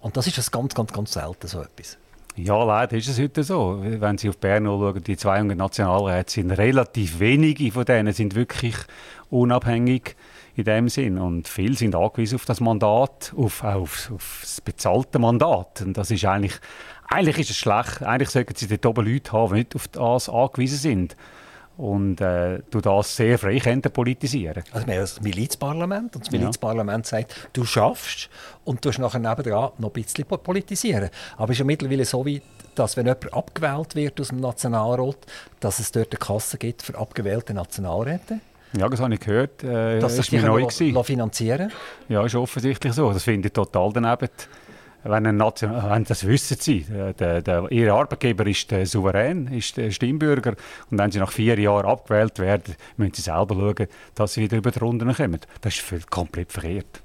Und 0.00 0.16
das 0.16 0.26
ist 0.26 0.36
das 0.36 0.50
ganz, 0.50 0.74
ganz, 0.74 0.92
ganz 0.92 1.12
selten 1.12 1.46
so 1.46 1.62
etwas. 1.62 1.96
Ja, 2.36 2.62
leider 2.64 2.96
ist 2.96 3.08
es 3.08 3.18
heute 3.18 3.44
so. 3.44 3.78
Wenn 3.80 4.18
Sie 4.18 4.28
auf 4.28 4.38
Bern 4.38 4.64
schauen, 4.64 5.02
die 5.04 5.16
200 5.16 5.56
Nationalräte 5.56 6.32
sind 6.32 6.50
relativ 6.50 7.20
wenige 7.20 7.70
von 7.70 7.84
denen 7.84 8.12
sind 8.12 8.34
wirklich 8.34 8.74
unabhängig 9.30 10.16
in 10.56 10.64
dem 10.64 10.88
Sinn. 10.88 11.18
Und 11.18 11.46
viele 11.46 11.76
sind 11.76 11.94
angewiesen 11.94 12.34
auf 12.34 12.44
das 12.44 12.60
Mandat, 12.60 13.32
auf, 13.36 13.62
auf, 13.62 14.10
auf 14.12 14.38
das 14.42 14.60
bezahlte 14.60 15.20
Mandat. 15.20 15.82
Und 15.82 15.96
das 15.96 16.10
ist 16.10 16.24
eigentlich 16.24 16.54
eigentlich 17.08 17.38
ist 17.38 17.50
es 17.50 17.56
schlecht. 17.56 18.02
Eigentlich 18.02 18.30
sollten 18.30 18.54
sie 18.54 18.66
dort 18.66 18.86
oben 18.86 19.06
Leute 19.06 19.32
haben, 19.32 19.54
die 19.54 19.60
nicht 19.60 19.74
auf 19.74 19.88
das 19.88 20.28
angewiesen 20.28 20.78
sind. 20.78 21.16
Und 21.76 22.20
äh, 22.20 22.60
du 22.70 22.80
das 22.80 23.16
sehr 23.16 23.36
frei 23.36 23.58
politisieren. 23.58 24.62
Also 24.70 24.86
wir 24.86 24.94
haben 24.94 25.00
das 25.00 25.20
Milizparlament 25.20 26.14
und 26.14 26.24
das 26.24 26.30
Milizparlament 26.30 27.10
ja. 27.10 27.18
sagt, 27.18 27.48
du 27.52 27.64
schaffst 27.64 28.30
und 28.62 28.84
du 28.84 28.90
nachher 28.90 29.18
nebenan 29.18 29.70
noch 29.78 29.90
ein 29.90 29.92
bisschen 29.92 30.24
politisieren. 30.24 31.10
Aber 31.36 31.50
es 31.50 31.56
ist 31.56 31.58
ja 31.58 31.64
mittlerweile 31.64 32.04
so 32.04 32.24
weit, 32.24 32.42
dass 32.76 32.96
wenn 32.96 33.06
jemand 33.06 33.34
abgewählt 33.34 33.96
wird 33.96 34.20
aus 34.20 34.28
dem 34.28 34.38
Nationalrat, 34.38 35.18
dass 35.58 35.80
es 35.80 35.90
dort 35.90 36.12
eine 36.12 36.18
Kasse 36.18 36.58
gibt 36.58 36.82
für 36.82 36.96
abgewählte 36.96 37.54
Nationalräte. 37.54 38.38
Ja, 38.76 38.88
das 38.88 39.00
habe 39.00 39.14
ich 39.14 39.20
gehört. 39.20 39.62
Äh, 39.64 39.98
dass 39.98 40.16
sich 40.16 40.30
die 40.30 40.38
neu 40.38 40.68
finanzieren 40.68 41.72
Ja, 42.08 42.24
ist 42.24 42.34
offensichtlich 42.34 42.92
so. 42.92 43.12
Das 43.12 43.22
finde 43.24 43.48
ich 43.48 43.52
total 43.52 43.92
daneben 43.92 44.28
wenn, 45.04 45.26
ein 45.26 45.36
Nation 45.36 45.70
wenn 45.70 46.04
das 46.04 46.26
wissen 46.26 46.56
sie, 46.58 46.86
der, 47.18 47.42
der, 47.42 47.70
ihr 47.70 47.92
Arbeitgeber 47.92 48.46
ist 48.46 48.70
der 48.70 48.86
Souverän, 48.86 49.48
ist 49.48 49.76
der 49.76 49.90
Stimmbürger 49.90 50.54
und 50.90 50.98
wenn 50.98 51.10
sie 51.10 51.18
nach 51.18 51.32
vier 51.32 51.58
Jahren 51.58 51.86
abgewählt 51.86 52.38
werden, 52.38 52.74
müssen 52.96 53.14
sie 53.14 53.22
selber 53.22 53.54
schauen, 53.54 53.88
dass 54.14 54.34
sie 54.34 54.42
wieder 54.42 54.56
über 54.56 54.70
die 54.70 54.78
Runden 54.78 55.12
kommen. 55.14 55.40
Das 55.60 55.74
ist 55.76 56.10
komplett 56.10 56.52
verkehrt. 56.52 57.03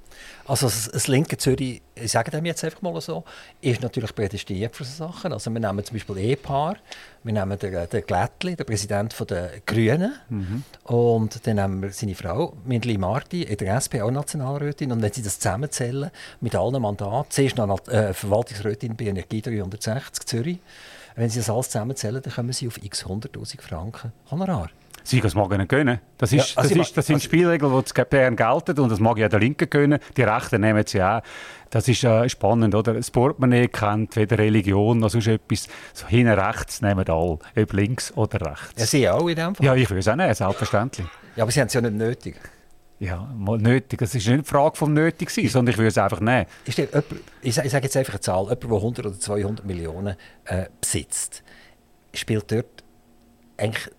Also 0.50 0.66
das, 0.66 1.08
linke 1.08 1.38
Zürich, 1.38 1.80
ich 1.94 2.12
sage 2.12 2.32
dem 2.32 2.44
jetzt 2.44 2.64
einfach 2.64 2.82
mal 2.82 3.00
so, 3.02 3.24
ist 3.62 3.84
natürlich 3.84 4.16
prädestiniert 4.16 4.76
für 4.76 4.84
solche 4.84 5.14
Sachen. 5.14 5.32
Also 5.32 5.54
wir 5.54 5.60
nehmen 5.60 5.86
zum 5.86 5.96
Beispiel 5.96 6.18
Ehepaar, 6.18 6.78
wir 7.24 7.34
nehmen 7.34 7.60
den, 7.60 7.88
den 7.88 8.04
Glättli, 8.04 8.56
den 8.56 8.66
Präsident 8.66 9.16
der 9.30 9.52
Grünen, 9.64 10.16
mhm. 10.28 10.64
und 10.86 11.46
dann 11.46 11.56
nehmen 11.58 11.82
wir 11.84 11.92
seine 11.92 12.16
Frau, 12.16 12.54
Mindli 12.66 12.98
Marti, 12.98 13.44
in 13.44 13.58
der 13.58 13.76
SP 13.78 14.02
auch 14.02 14.10
Nationalrätin. 14.10 14.92
Und 14.92 15.04
wenn 15.04 15.14
sie 15.14 15.22
das 15.22 15.38
zusammenzählen, 15.38 16.10
mit 16.42 16.56
allen 16.56 16.82
Mandaten, 16.82 17.30
zuerst 17.30 17.58
noch 17.58 17.88
äh, 17.88 18.16
Verwaltungsrätin 18.16 18.96
bei 18.96 19.06
Energie 19.06 19.44
360 19.44 20.26
Zürich, 20.26 20.58
wenn 21.16 21.30
sie 21.30 21.40
das 21.40 21.52
alles 21.52 21.70
zusammenzählen, 21.70 22.24
dann 22.24 22.34
kommen 22.34 22.54
sie 22.54 22.68
auf 22.68 22.84
x 22.84 23.06
100'000 23.06 23.62
Franken 23.62 24.14
Honorar. 24.32 24.72
Sie 25.10 25.22
das 25.22 25.34
mag 25.34 25.50
nicht 25.50 25.70
können. 25.70 26.00
Das, 26.18 26.32
ist, 26.32 26.56
ja, 26.56 26.62
also 26.62 26.76
das, 26.76 26.88
ist, 26.88 26.98
das 26.98 27.08
sind 27.08 27.16
also 27.16 27.26
Spielregeln, 27.26 27.84
die 27.84 28.04
Bern 28.10 28.36
gelten 28.36 28.80
und 28.80 28.90
das 28.90 29.00
mag 29.00 29.18
ja 29.18 29.28
der 29.28 29.40
Linke 29.40 29.66
können. 29.66 30.00
Die 30.16 30.22
Rechten 30.22 30.62
nehmen 30.62 30.84
sie 30.86 31.02
auch. 31.02 31.22
Das 31.72 31.88
ist 31.88 32.04
äh, 32.04 32.30
spannend, 32.30 32.76
oder? 32.76 32.94
Das 32.94 33.10
Portemonnaie 33.10 33.68
kennt 33.68 34.16
weder 34.16 34.38
Religion 34.38 35.00
noch 35.00 35.10
sonst 35.10 35.28
etwas. 35.28 35.68
So 35.94 36.08
hinten 36.08 36.34
rechts 36.34 36.82
nehmen 36.82 37.08
alle, 37.08 37.40
ob 37.58 37.74
links 37.74 38.16
oder 38.16 38.52
rechts. 38.52 38.74
Ja, 38.78 38.86
Sie 38.86 39.10
auch 39.10 39.28
in 39.28 39.36
dem 39.36 39.56
Fall? 39.56 39.66
Ja, 39.66 39.76
ich 39.76 39.90
würde 39.90 40.00
es 40.00 40.08
auch 40.08 40.16
nehmen, 40.16 40.34
selbstverständlich. 40.34 41.08
Ja, 41.36 41.44
aber 41.44 41.52
Sie 41.52 41.60
haben 41.60 41.68
es 41.68 41.74
ja 41.74 41.82
nicht 41.82 41.96
nötig. 41.96 42.36
Ja, 43.00 43.34
mal 43.36 43.58
nötig. 43.58 44.00
Das 44.00 44.14
ist 44.14 44.28
nicht 44.28 44.34
eine 44.34 44.44
Frage 44.44 44.76
vom 44.76 44.94
Nötig 44.94 45.30
sein, 45.30 45.48
sondern 45.48 45.72
ich 45.74 45.78
würde 45.78 45.88
es 45.88 45.98
einfach 45.98 46.20
nehmen. 46.20 46.46
Ist 46.66 46.78
der, 46.78 46.86
jemand, 46.86 47.06
ich 47.42 47.56
sage 47.56 47.84
jetzt 47.84 47.98
einfach 47.98 48.14
eine 48.14 48.22
Zahl, 48.22 48.44
jemand, 48.44 48.64
der 48.64 48.72
100 48.72 49.06
oder 49.06 49.20
200 49.20 49.66
Millionen 49.66 50.16
äh, 50.46 50.66
besitzt, 50.82 51.44
spielt 52.14 52.52
dort 52.52 52.84
eigentlich 53.58 53.90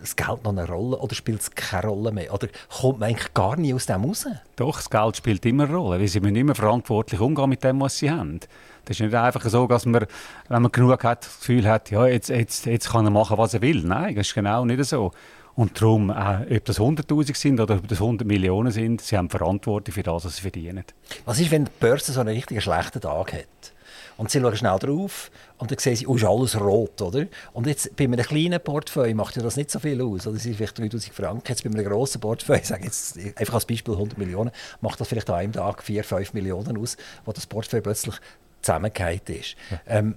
das 0.00 0.16
Geld 0.16 0.44
noch 0.44 0.50
eine 0.50 0.66
Rolle 0.66 0.98
oder 0.98 1.14
spielt 1.14 1.40
es 1.40 1.50
keine 1.50 1.88
Rolle 1.88 2.12
mehr? 2.12 2.32
Oder 2.32 2.48
kommt 2.68 3.00
man 3.00 3.10
eigentlich 3.10 3.34
gar 3.34 3.56
nie 3.56 3.74
aus 3.74 3.86
dem 3.86 4.04
raus? 4.04 4.26
Doch, 4.56 4.76
das 4.76 4.90
Geld 4.90 5.16
spielt 5.16 5.46
immer 5.46 5.64
eine 5.64 5.76
Rolle, 5.76 6.00
weil 6.00 6.08
sie 6.08 6.20
müssen 6.20 6.36
immer 6.36 6.54
verantwortlich 6.54 7.20
umgehen 7.20 7.48
mit 7.48 7.62
dem, 7.64 7.80
was 7.80 7.98
sie 7.98 8.10
haben. 8.10 8.40
Das 8.84 8.98
ist 8.98 9.00
nicht 9.00 9.14
einfach 9.14 9.44
so, 9.44 9.66
dass 9.66 9.86
man, 9.86 10.06
wenn 10.48 10.62
man 10.62 10.72
genug 10.72 11.04
hat, 11.04 11.24
das 11.24 11.38
Gefühl 11.38 11.68
hat, 11.68 11.90
ja, 11.90 12.06
jetzt, 12.06 12.28
jetzt, 12.28 12.66
jetzt 12.66 12.90
kann 12.90 13.04
er 13.04 13.10
machen, 13.10 13.38
was 13.38 13.54
er 13.54 13.62
will. 13.62 13.82
Nein, 13.84 14.14
das 14.14 14.28
ist 14.28 14.34
genau 14.34 14.64
nicht 14.64 14.84
so. 14.84 15.12
Und 15.54 15.80
darum, 15.80 16.10
äh, 16.10 16.56
ob 16.56 16.64
das 16.64 16.80
100'000 16.80 17.36
sind 17.36 17.60
oder 17.60 17.76
ob 17.76 17.88
das 17.88 18.00
100 18.00 18.26
Millionen 18.26 18.70
sind, 18.70 19.00
sie 19.00 19.16
haben 19.16 19.28
Verantwortung 19.28 19.92
für 19.92 20.02
das, 20.02 20.24
was 20.24 20.36
sie 20.36 20.42
verdienen. 20.42 20.84
Was 21.24 21.38
ist, 21.38 21.50
wenn 21.50 21.66
die 21.66 21.70
Börse 21.80 22.12
so 22.12 22.20
einen 22.20 22.34
richtig 22.34 22.62
schlechten 22.62 23.00
Tag 23.00 23.32
hat? 23.32 23.72
Und 24.20 24.30
sie 24.30 24.38
schauen 24.38 24.54
schnell 24.54 24.78
drauf 24.78 25.30
und 25.56 25.70
dann 25.70 25.78
sehen 25.78 25.96
sie, 25.96 26.06
oh, 26.06 26.14
ist 26.14 26.26
alles 26.26 26.60
rot, 26.60 27.00
oder? 27.00 27.24
Und 27.54 27.66
jetzt 27.66 27.96
bei 27.96 28.04
einem 28.04 28.20
kleinen 28.20 28.60
Portfolio 28.60 29.14
macht 29.14 29.34
ja 29.36 29.42
das 29.42 29.56
nicht 29.56 29.70
so 29.70 29.78
viel 29.78 30.02
aus, 30.02 30.26
oder? 30.26 30.34
Das 30.34 30.42
sind 30.42 30.56
vielleicht 30.56 30.78
3000 30.78 31.14
Franken. 31.14 31.48
Jetzt 31.48 31.64
bei 31.64 31.70
einem 31.70 31.82
grossen 31.82 32.20
Portfolio, 32.20 32.60
ich 32.60 32.68
sage 32.68 32.84
jetzt 32.84 33.18
einfach 33.36 33.54
als 33.54 33.64
Beispiel 33.64 33.94
100 33.94 34.18
Millionen, 34.18 34.50
macht 34.82 35.00
das 35.00 35.08
vielleicht 35.08 35.30
an 35.30 35.36
einem 35.36 35.52
Tag 35.54 35.82
4, 35.82 36.04
5 36.04 36.34
Millionen 36.34 36.76
aus, 36.76 36.98
wo 37.24 37.32
das 37.32 37.46
Portfolio 37.46 37.82
plötzlich 37.82 38.14
zusammengehakt 38.60 39.30
ist. 39.30 39.56
Ja. 39.70 39.80
Ähm, 39.86 40.16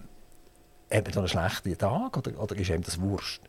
wir 0.89 1.01
da 1.01 1.19
einen 1.21 1.29
schlechten 1.29 1.77
Tag 1.77 2.17
oder, 2.17 2.37
oder 2.43 2.57
ist 2.57 2.71
einem 2.71 2.83
das 2.83 2.99
wurscht? 2.99 3.41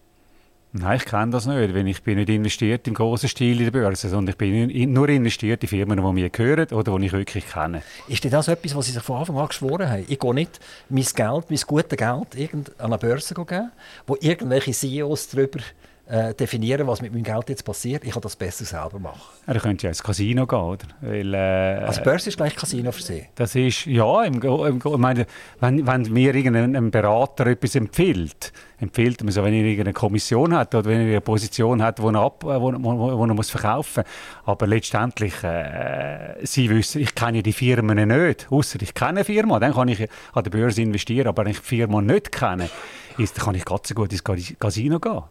Nein, 0.77 0.97
ich 0.97 1.05
kenne 1.05 1.31
das 1.31 1.47
nicht, 1.47 1.73
weil 1.73 1.87
ich 1.87 2.03
bin 2.03 2.19
nicht 2.19 2.29
investiert 2.29 2.89
im 2.89 2.95
großen 2.95 3.29
Stil 3.29 3.59
in 3.59 3.65
der 3.67 3.71
Börse, 3.71 4.09
sondern 4.09 4.33
ich 4.33 4.37
bin 4.37 4.93
nur 4.93 5.09
investiert 5.09 5.63
in 5.63 5.69
Firmen, 5.69 6.05
die 6.05 6.13
mir 6.13 6.31
gehören 6.31 6.67
oder 6.73 6.99
die 6.99 7.07
ich 7.07 7.13
wirklich 7.13 7.49
kenne. 7.49 7.81
Ist 8.09 8.25
das 8.25 8.49
etwas, 8.49 8.75
was 8.75 8.87
Sie 8.87 8.91
sich 8.91 9.03
von 9.05 9.21
Anfang 9.21 9.39
an 9.39 9.47
geschworen 9.47 9.89
haben? 9.89 10.05
Ich 10.09 10.19
gehe 10.19 10.35
nicht 10.35 10.59
mein 10.89 11.05
Geld, 11.05 11.45
mein 11.49 11.61
gutes 11.65 11.97
Geld 11.97 12.03
an 12.03 12.67
eine 12.79 12.99
Börse 12.99 13.35
geben, 13.35 13.71
wo 14.09 14.17
irgendwelche 14.21 14.73
CEOs 14.73 15.29
darüber 15.29 15.61
äh, 16.07 16.35
definieren, 16.35 16.87
was 16.87 17.01
mit 17.01 17.13
meinem 17.13 17.23
Geld 17.23 17.49
jetzt 17.49 17.65
passiert. 17.65 18.05
Ich 18.05 18.13
kann 18.13 18.23
das 18.23 18.37
besser 18.37 18.65
selber 18.65 18.99
machen. 18.99 19.23
Ja, 19.47 19.55
da 19.55 19.61
könnt 19.61 19.83
ja 19.83 19.89
ins 19.89 20.03
Casino 20.03 20.47
gehen, 20.47 20.59
oder? 20.59 20.87
Weil, 21.01 21.35
äh, 21.35 21.85
also 21.85 22.03
Börse 22.03 22.29
ist 22.29 22.37
gleich 22.37 22.55
Casino 22.55 22.93
für 22.93 23.03
Sie? 23.03 23.25
Das 23.35 23.55
ist, 23.55 23.87
ja, 23.87 24.25
im, 24.25 24.41
im, 24.43 24.77
ich 24.85 24.97
meine, 24.99 25.27
wenn, 25.61 25.87
wenn 25.87 26.03
mir 26.13 26.35
irgendein 26.35 26.91
Berater 26.91 27.47
etwas 27.47 27.75
empfiehlt, 27.75 28.53
empfiehlt 28.79 29.23
man 29.23 29.33
so, 29.33 29.43
wenn 29.43 29.55
er 29.55 29.65
irgendeine 29.65 29.95
Kommission 29.95 30.55
hat 30.55 30.75
oder 30.75 30.91
wenn 30.91 31.01
er 31.01 31.07
eine 31.07 31.21
Position 31.21 31.83
hat, 31.83 31.99
die 31.99 32.03
er, 32.03 32.15
ab, 32.17 32.45
wo, 32.45 32.73
wo, 32.73 33.19
wo 33.19 33.25
er 33.25 33.35
muss 33.35 33.51
verkaufen 33.51 34.05
muss. 34.05 34.47
Aber 34.47 34.67
letztendlich, 34.67 35.43
äh, 35.43 36.35
Sie 36.45 36.69
wissen, 36.69 37.01
ich 37.01 37.15
kenne 37.15 37.43
die 37.43 37.53
Firmen 37.53 38.09
nicht, 38.09 38.47
außer 38.51 38.81
ich 38.83 38.93
kenne 38.93 39.11
eine 39.11 39.25
Firma, 39.25 39.59
dann 39.59 39.73
kann 39.73 39.89
ich 39.89 40.07
an 40.33 40.45
der 40.45 40.51
Börse 40.51 40.83
investieren, 40.83 41.29
aber 41.29 41.45
wenn 41.45 41.53
ich 41.53 41.61
die 41.61 41.65
Firma 41.65 42.03
nicht 42.03 42.31
kenne, 42.31 42.69
ist, 43.17 43.39
dann 43.39 43.45
kann 43.47 43.55
ich 43.55 43.65
ganz 43.65 43.89
so 43.89 43.95
gut 43.95 44.13
ins 44.13 44.23
Casino 44.23 45.01
gehen. 45.01 45.23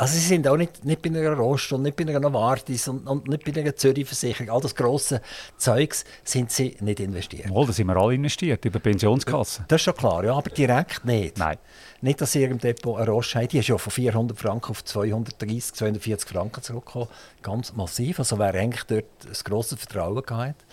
Also 0.00 0.14
sie 0.14 0.26
sind 0.28 0.48
auch 0.48 0.56
nicht, 0.56 0.82
nicht 0.82 1.02
bei 1.02 1.10
einer 1.10 1.34
Rost 1.34 1.70
und 1.74 1.82
nicht 1.82 1.94
bei 1.94 2.04
einer 2.04 2.18
Novartis 2.18 2.88
und, 2.88 3.06
und 3.06 3.28
nicht 3.28 3.44
bei 3.44 3.60
einer 3.60 3.76
Zürich-Versicherung. 3.76 4.48
All 4.48 4.62
das 4.62 4.74
grosse 4.74 5.20
Zeugs 5.58 6.06
sind 6.24 6.50
sie 6.50 6.74
nicht 6.80 7.00
investiert. 7.00 7.50
Wohl, 7.50 7.66
da 7.66 7.72
sind 7.74 7.86
wir 7.86 7.96
alle 7.98 8.14
investiert, 8.14 8.64
über 8.64 8.78
Pensionskassen. 8.78 9.66
Das 9.68 9.76
ist 9.76 9.84
schon 9.84 9.94
klar, 9.94 10.24
ja, 10.24 10.34
aber 10.34 10.48
direkt 10.48 11.04
nicht. 11.04 11.36
Nein. 11.36 11.58
Nicht, 12.00 12.18
dass 12.18 12.32
sie 12.32 12.44
im 12.44 12.56
Depot 12.56 12.98
eine 12.98 13.10
Rost 13.10 13.34
haben. 13.34 13.48
Die 13.48 13.58
ist 13.58 13.68
ja 13.68 13.76
von 13.76 13.92
400 13.92 14.38
Franken 14.38 14.70
auf 14.70 14.82
230, 14.82 15.74
240 15.74 16.30
Franken 16.30 16.62
zurückgekommen. 16.62 17.08
Ganz 17.42 17.74
massiv. 17.74 18.20
Also 18.20 18.38
wer 18.38 18.54
eigentlich 18.54 18.84
dort 18.84 19.04
ein 19.26 19.44
grosses 19.44 19.80
Vertrauen 19.80 20.22
gehabt. 20.22 20.64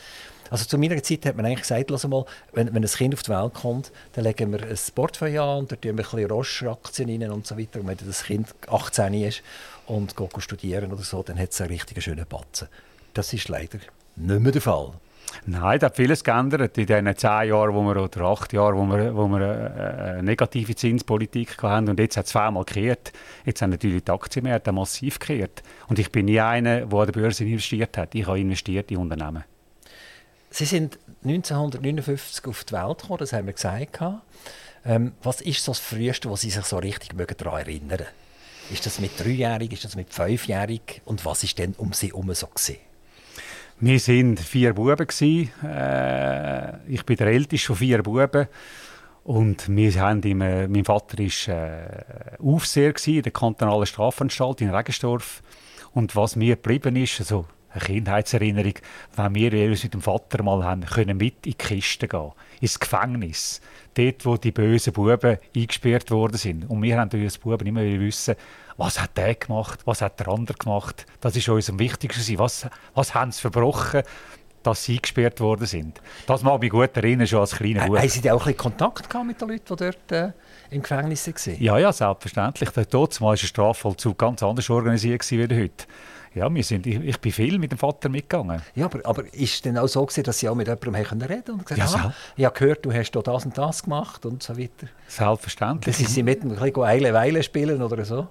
Also 0.50 0.66
zu 0.66 0.78
meiner 0.78 1.02
Zeit 1.02 1.26
hat 1.26 1.36
man 1.36 1.46
eigentlich 1.46 1.62
gesagt, 1.62 1.90
lass 1.90 2.08
mal, 2.08 2.26
wenn, 2.54 2.74
wenn 2.74 2.84
ein 2.84 2.90
Kind 2.90 3.14
auf 3.14 3.24
die 3.24 3.32
Welt 3.32 3.54
kommt, 3.54 3.92
dann 4.14 4.24
legen 4.24 4.52
wir 4.52 4.64
ein 4.64 4.78
Portfolio 4.96 5.54
an 5.54 5.60
und 5.60 5.72
da 5.72 5.76
tun 5.76 5.84
wir 5.84 5.92
ein 5.92 5.96
bisschen 5.98 6.32
Roche-Aktien 6.32 7.10
rein 7.10 7.32
und 7.32 7.48
so 7.48 7.58
weiter. 7.58 7.80
Und 7.80 7.88
wenn 7.88 7.98
das 8.06 8.24
Kind 8.24 8.54
18 8.68 9.14
ist 9.14 9.42
und 9.88 10.16
geht 10.16 10.44
studieren 10.44 10.92
oder 10.92 11.04
so, 11.04 11.24
dann 11.24 11.40
hat 11.40 11.52
es 11.52 11.62
einen 11.62 11.72
richtig 11.72 12.04
schönen 12.04 12.26
Batzen. 12.28 12.68
Das 13.14 13.34
ist 13.34 13.50
leider 13.50 13.80
nicht 14.16 14.40
mehr 14.42 14.52
der 14.52 14.62
Fall. 14.62 14.94
Nein, 15.46 15.80
da 15.80 15.88
hat 15.88 15.96
vieles 15.96 16.24
geändert 16.24 16.78
in 16.78 16.86
den 16.86 17.16
zehn 17.16 17.50
Jahren 17.50 17.74
wo 17.74 17.82
wir, 17.84 18.02
oder 18.02 18.22
acht 18.22 18.54
Jahren, 18.54 18.78
wo 18.78 18.86
wir, 18.86 19.16
wo 19.16 19.28
wir 19.28 19.42
äh, 19.42 20.12
eine 20.12 20.24
negative 20.24 20.76
Zinspolitik 20.76 21.62
hatten. 21.62 21.90
Und 21.90 22.00
jetzt 22.00 22.18
hat 22.18 22.26
es 22.26 22.32
zweimal 22.32 22.64
gekehrt. 22.64 23.12
Jetzt 23.46 23.62
haben 23.62 23.72
natürlich 23.72 24.04
die 24.04 24.12
Aktienmärkte 24.12 24.72
massiv 24.72 25.20
gekehrt. 25.20 25.64
Und 25.88 26.00
ich 26.00 26.12
bin 26.12 26.26
nie 26.26 26.40
einer, 26.40 26.86
der 26.86 27.00
an 27.00 27.06
der 27.06 27.14
Börse 27.14 27.44
investiert 27.44 27.98
hat. 27.98 28.16
Ich 28.16 28.26
habe 28.26 28.40
investiert 28.40 28.90
in 28.92 28.98
Unternehmen. 28.98 29.44
Sie 30.58 30.66
sind 30.66 30.98
1959 31.24 32.48
auf 32.48 32.64
die 32.64 32.74
Welt 32.74 32.98
gekommen, 32.98 33.20
das 33.20 33.32
haben 33.32 33.46
wir 33.46 33.54
gesagt. 33.54 34.00
Ähm, 34.86 35.12
was 35.22 35.42
ist 35.42 35.64
so 35.64 35.70
das 35.70 35.78
Früheste, 35.78 36.32
was 36.32 36.42
Sie 36.42 36.50
sich 36.50 36.66
so 36.66 36.80
richtig 36.80 37.12
daran 37.38 37.60
erinnern 37.60 38.08
Ist 38.72 38.88
das 38.88 39.00
mit 39.00 39.20
dreijährig, 39.20 39.72
ist 39.74 39.86
das 39.86 39.96
mit 39.96 40.12
fünfjährig? 40.12 41.04
Und 41.06 41.24
was 41.26 41.44
ist 41.44 41.60
denn 41.60 41.76
um 41.78 41.94
Sie 41.94 42.08
herum 42.08 42.34
so 42.34 42.48
gesehen? 42.48 42.80
Wir 43.80 44.00
waren 44.00 44.36
vier 44.36 44.74
Buben. 44.74 45.08
Äh, 45.64 46.92
ich 46.92 47.06
bin 47.06 47.18
der 47.18 47.28
älteste 47.28 47.68
von 47.68 47.76
vier 47.76 48.02
Buben. 48.02 48.48
Und 49.26 49.70
wir 49.70 50.02
haben 50.02 50.24
im, 50.24 50.42
äh, 50.42 50.68
mein 50.68 50.86
Vater 50.86 51.20
war 51.20 51.56
äh, 51.56 52.42
Aufseher 52.44 52.96
in 53.06 53.22
der 53.22 53.32
kantonalen 53.32 53.86
Strafanstalt 53.86 54.62
in 54.62 54.72
Regensdorf. 54.72 55.44
Und 55.94 56.16
was 56.16 56.36
mir 56.36 56.56
geblieben 56.56 56.96
ist, 56.96 57.20
also 57.20 57.46
eine 57.70 57.82
Kindheitserinnerung, 57.82 58.74
wenn 59.16 59.36
wir 59.36 59.52
mit 59.52 59.94
dem 59.94 60.02
Vater 60.02 60.44
mal 60.44 60.64
haben, 60.64 60.86
können 60.86 61.18
mit 61.18 61.46
in 61.46 61.52
die 61.52 61.54
Kiste 61.54 62.08
gehen, 62.08 62.32
ins 62.62 62.80
Gefängnis, 62.80 63.62
dort, 63.94 64.26
wo 64.26 64.38
die 64.38 64.52
bösen 64.52 64.94
Buben 64.94 65.38
eingesperrt 65.56 66.12
worden 66.12 66.38
sind. 66.38 66.70
Und 66.70 66.82
wir 66.82 67.00
haben 67.00 67.10
als 67.12 67.38
Buben 67.38 67.68
immer 67.68 67.82
wissen, 67.82 68.36
was 68.78 69.02
hat 69.02 69.18
der 69.18 69.36
gemacht, 69.36 69.80
was 69.86 70.02
hat 70.02 70.20
der 70.20 70.28
andere 70.28 70.58
gemacht. 70.58 71.06
Das 71.20 71.36
ist 71.36 71.50
uns 71.50 71.70
am 71.70 71.80
wichtigsten. 71.80 72.38
Was, 72.38 72.68
was 72.94 73.16
haben 73.16 73.32
sie 73.32 73.42
verbrochen, 73.42 74.04
dass 74.68 74.84
sie 74.84 74.96
eingesperrt 74.96 75.40
worden 75.40 75.66
sind. 75.66 76.02
Das 76.26 76.44
mag 76.44 76.60
mich 76.60 76.72
gut 76.72 76.96
erinnern, 76.96 77.26
schon 77.26 77.40
als 77.40 77.56
kleiner 77.56 77.88
Bub. 77.88 77.98
Haben 77.98 78.10
Sie 78.10 78.30
auch 78.30 78.34
ein 78.34 78.38
bisschen 78.40 78.58
Kontakt 78.58 79.10
gehabt 79.10 79.26
mit 79.26 79.40
den 79.40 79.48
Leuten, 79.50 79.64
die 79.66 79.76
dort 79.76 80.12
äh, 80.12 80.32
im 80.70 80.82
Gefängnis 80.82 81.28
waren? 81.28 81.64
Ja, 81.64 81.78
ja, 81.78 81.94
selbstverständlich. 81.94 82.70
Dort 82.90 83.22
war 83.22 83.36
der 83.36 83.48
Strafvollzug 83.48 84.18
ganz 84.18 84.44
anders 84.44 84.70
organisiert 84.70 85.22
als 85.22 85.32
heute. 85.32 85.86
Ja, 86.38 86.54
wir 86.54 86.64
sind, 86.64 86.86
ich, 86.86 87.00
ich 87.00 87.20
bin 87.20 87.32
viel 87.32 87.58
mit 87.58 87.72
dem 87.72 87.80
Vater 87.80 88.10
mitgegangen. 88.10 88.62
Ja, 88.76 88.86
aber, 88.86 89.00
aber 89.04 89.34
ist 89.34 89.56
es 89.56 89.62
denn 89.64 89.78
auch 89.78 89.88
so 89.88 90.06
gewesen, 90.06 90.24
dass 90.24 90.38
Sie 90.38 90.48
auch 90.48 90.56
mit 90.56 90.68
jemandem 90.68 90.96
reden 90.96 91.44
konnten 91.44 91.52
und 91.52 91.66
gesagt 91.66 91.92
ja, 91.94 92.00
ah, 92.00 92.14
ich 92.36 92.46
habe 92.46 92.60
gehört, 92.60 92.86
du 92.86 92.94
hast 92.94 93.12
das 93.12 93.46
und 93.46 93.58
das 93.58 93.84
gemacht 93.84 94.26
und 94.26 94.44
so 94.44 94.58
weiter? 94.58 94.88
Selbstverständlich. 95.08 95.98
Dass 95.98 96.14
Sie 96.14 96.24
mit 96.24 96.44
ihm 96.44 96.52
ein 96.52 96.58
bisschen 96.58 96.84
Eile 96.84 97.14
Weile 97.14 97.42
spielen 97.42 97.82
oder 97.82 98.06
so? 98.06 98.28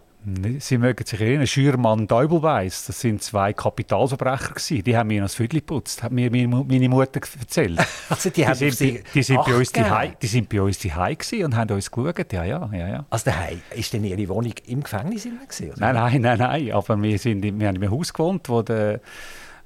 Sie 0.58 0.78
mögen 0.78 1.06
sich 1.06 1.20
erinnern, 1.20 1.46
Schürmann 1.46 2.00
und 2.00 2.10
Deubelweiss, 2.10 2.86
das 2.86 2.98
sind 2.98 3.22
zwei 3.22 3.52
Kapitalverbrecher 3.52 4.54
gewesen. 4.54 4.82
Die 4.82 4.96
haben 4.96 5.06
mir 5.06 5.22
das 5.22 5.36
Viertel 5.36 5.60
geputzt, 5.60 6.02
hat 6.02 6.10
mir 6.10 6.32
meine 6.32 6.88
Mutter 6.88 7.20
erzählt. 7.38 7.78
also 8.08 8.30
die, 8.30 8.44
die, 8.44 8.54
sind, 8.54 8.80
die, 8.80 9.02
die, 9.14 9.22
sind 9.22 9.44
bei 9.44 9.54
uns 9.54 9.70
die, 9.70 9.84
die 10.20 10.26
sind 10.26 10.48
bei 10.48 10.60
uns 10.60 10.78
die 10.80 11.44
und 11.44 11.54
haben 11.54 11.70
uns 11.70 11.88
geschaut. 11.88 12.32
Ja, 12.32 12.42
ja, 12.42 12.68
ja, 12.72 12.88
ja. 12.88 13.06
Also 13.08 13.26
daheim, 13.26 13.62
ist 13.72 13.92
denn 13.92 14.02
Ihre 14.02 14.28
Wohnung 14.28 14.54
im 14.66 14.82
Gefängnis 14.82 15.22
gewesen? 15.22 15.74
Nein, 15.78 15.94
nein, 15.94 16.20
nein, 16.20 16.38
nein. 16.38 16.72
Aber 16.72 17.00
wir, 17.00 17.18
sind, 17.20 17.44
wir 17.44 17.50
haben 17.52 17.76
in 17.76 17.84
einem 17.84 17.90
Haus 17.92 18.12
gewohnt, 18.12 18.48
wo 18.48 18.62
der 18.62 19.00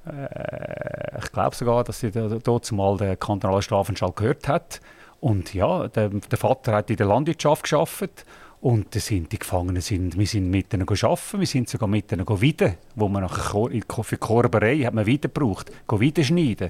äh, 0.05 1.17
ich 1.23 1.31
glaube 1.31 1.55
sogar, 1.55 1.83
dass 1.83 2.01
sie 2.01 2.11
dort 2.11 2.71
mal 2.71 2.97
der 2.97 3.17
kantonale 3.17 3.63
Strafanstalt 3.63 4.15
gehört 4.15 4.47
hat. 4.47 4.79
Und 5.21 5.55
ja, 5.55 5.87
der, 5.87 6.09
der 6.09 6.37
Vater 6.37 6.73
hat 6.73 6.91
in 6.91 6.97
der 6.97 7.07
Landwirtschaft 7.07 7.63
geschafft 7.63 8.25
und 8.61 8.93
sind 8.93 9.31
die 9.31 9.39
Gefangenen 9.39 9.81
sind, 9.81 10.17
wir 10.17 10.27
sind 10.27 10.49
mit 10.49 10.73
ihnen 10.73 10.87
arbeiten, 10.87 11.39
wir 11.39 11.47
sind 11.47 11.67
sogar 11.67 11.89
mit 11.89 12.11
ihnen 12.11 12.41
wieder, 12.41 12.75
wo 12.95 13.07
man 13.07 13.23
nachher 13.23 13.69
für 14.03 14.17
Korberei 14.17 14.79
hat 14.79 14.93
man 14.93 15.05
wieder 15.05 15.29
gebraucht, 15.29 15.71
wieder 15.89 16.23
schneiden. 16.23 16.69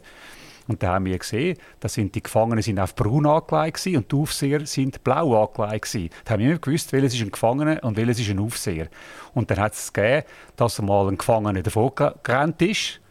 Und 0.67 0.81
da 0.81 0.93
haben 0.93 1.05
wir 1.05 1.17
gesehen, 1.17 1.57
da 1.81 1.89
sind 1.89 2.15
die 2.15 2.23
Gefangenen 2.23 2.61
sind 2.61 2.79
auf 2.79 2.95
braun 2.95 3.25
angelegt 3.25 3.85
und 3.87 4.09
die 4.09 4.15
Aufseher 4.15 4.65
sind 4.65 5.03
blau 5.03 5.43
angelegt 5.43 6.11
Da 6.23 6.33
haben 6.33 6.39
wir 6.39 6.51
nicht 6.51 6.61
gewusst, 6.61 6.93
welches 6.93 7.15
ist 7.15 7.21
ein 7.21 7.31
Gefangener 7.31 7.83
und 7.83 7.97
welches 7.97 8.19
ist 8.19 8.29
ein 8.29 8.39
Aufseher. 8.39 8.87
Und 9.33 9.51
dann 9.51 9.59
hat 9.59 9.73
es 9.73 9.91
gegeben, 9.91 10.23
dass 10.55 10.81
mal 10.81 11.09
ein 11.09 11.17
Gefangener 11.17 11.61
davon 11.61 11.91
gerannt 12.23 12.61
ist. 12.61 13.01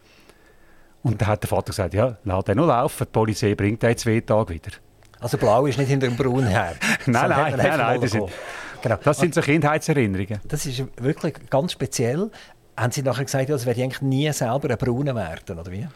Und 1.02 1.20
dann 1.20 1.28
hat 1.28 1.42
der 1.42 1.48
Vater 1.48 1.72
gesagt, 1.72 1.92
ja, 1.92 2.16
lass 2.24 2.44
den 2.44 2.56
noch 2.56 2.66
laufen, 2.66 3.04
die 3.04 3.12
Polizei 3.12 3.54
bringt 3.54 3.82
den 3.82 3.96
zwei 3.96 4.20
Tage 4.20 4.54
wieder. 4.54 4.70
Also 5.18 5.36
blau 5.36 5.66
ist 5.66 5.76
nicht 5.76 5.88
hinter 5.88 6.08
dem 6.08 6.16
Braun 6.16 6.46
her. 6.46 6.76
nein, 7.06 7.28
nein, 7.28 7.54
nein, 7.56 7.78
nein, 7.78 8.00
das 8.00 8.16
Genau. 8.82 8.96
Das 9.02 9.18
sind 9.18 9.34
so 9.34 9.40
Kindheitserinnerungen. 9.40 10.40
Das 10.48 10.66
ist 10.66 10.82
wirklich 10.96 11.34
ganz 11.50 11.72
speziell. 11.72 12.30
Haben 12.76 12.92
Sie 12.92 13.02
nachher 13.02 13.24
gesagt, 13.24 13.50
als 13.50 13.66
werde 13.66 13.80
ich 13.80 13.84
eigentlich 13.84 14.02
nie 14.02 14.32
selber 14.32 14.70
ein 14.70 14.78
Brauner 14.78 15.14
werden, 15.14 15.58
oder 15.58 15.70
wie? 15.70 15.86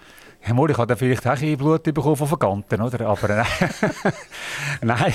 Ja, 0.47 0.53
mal, 0.53 0.71
ich 0.71 0.77
habe 0.77 0.95
vielleicht 0.95 1.27
auch 1.27 1.41
ein 1.41 1.57
Blut 1.57 1.85
bekommen 1.85 2.17
von 2.17 2.29
Verganten, 2.29 2.83
oder? 2.83 3.07
Aber 3.07 3.31
äh, 3.31 3.45
nein, 4.83 5.15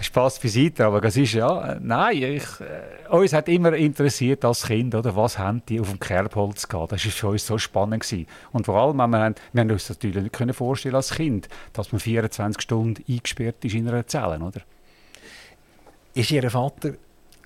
Spaß 0.00 0.38
beiseite, 0.38 0.86
aber 0.86 1.00
das 1.00 1.16
ist 1.16 1.32
ja, 1.32 1.76
nein, 1.80 2.16
ich, 2.16 2.44
äh, 2.60 3.08
uns 3.12 3.32
hat 3.32 3.48
immer 3.48 3.72
interessiert 3.72 4.44
als 4.44 4.66
Kind, 4.66 4.94
oder, 4.94 5.16
was 5.16 5.36
haben 5.36 5.62
die 5.68 5.80
auf 5.80 5.90
dem 5.90 5.98
Kerbholz 5.98 6.68
gehabt. 6.68 6.92
Das 6.92 7.04
war 7.04 7.10
für 7.10 7.28
uns 7.28 7.44
so 7.44 7.58
spannend 7.58 8.04
gewesen. 8.04 8.28
Und 8.52 8.66
vor 8.66 8.76
allem, 8.76 8.98
wir 8.98 9.18
haben, 9.18 9.34
wir 9.52 9.60
haben 9.62 9.70
uns 9.72 9.88
natürlich 9.88 10.22
nicht 10.22 10.32
können 10.32 10.54
vorstellen 10.54 10.94
als 10.94 11.10
Kind, 11.10 11.48
dass 11.72 11.90
man 11.90 11.98
24 11.98 12.62
Stunden 12.62 13.02
eingesperrt 13.08 13.64
ist 13.64 13.74
in 13.74 13.88
einer 13.88 14.06
Zelle, 14.06 14.38
oder? 14.38 14.60
Ist 16.12 16.32
Ihr 16.32 16.50
Vater 16.50 16.94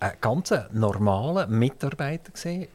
ein 0.00 0.12
ganz 0.22 0.54
normaler 0.72 1.46
Mitarbeiter 1.48 2.32
gewesen, 2.32 2.66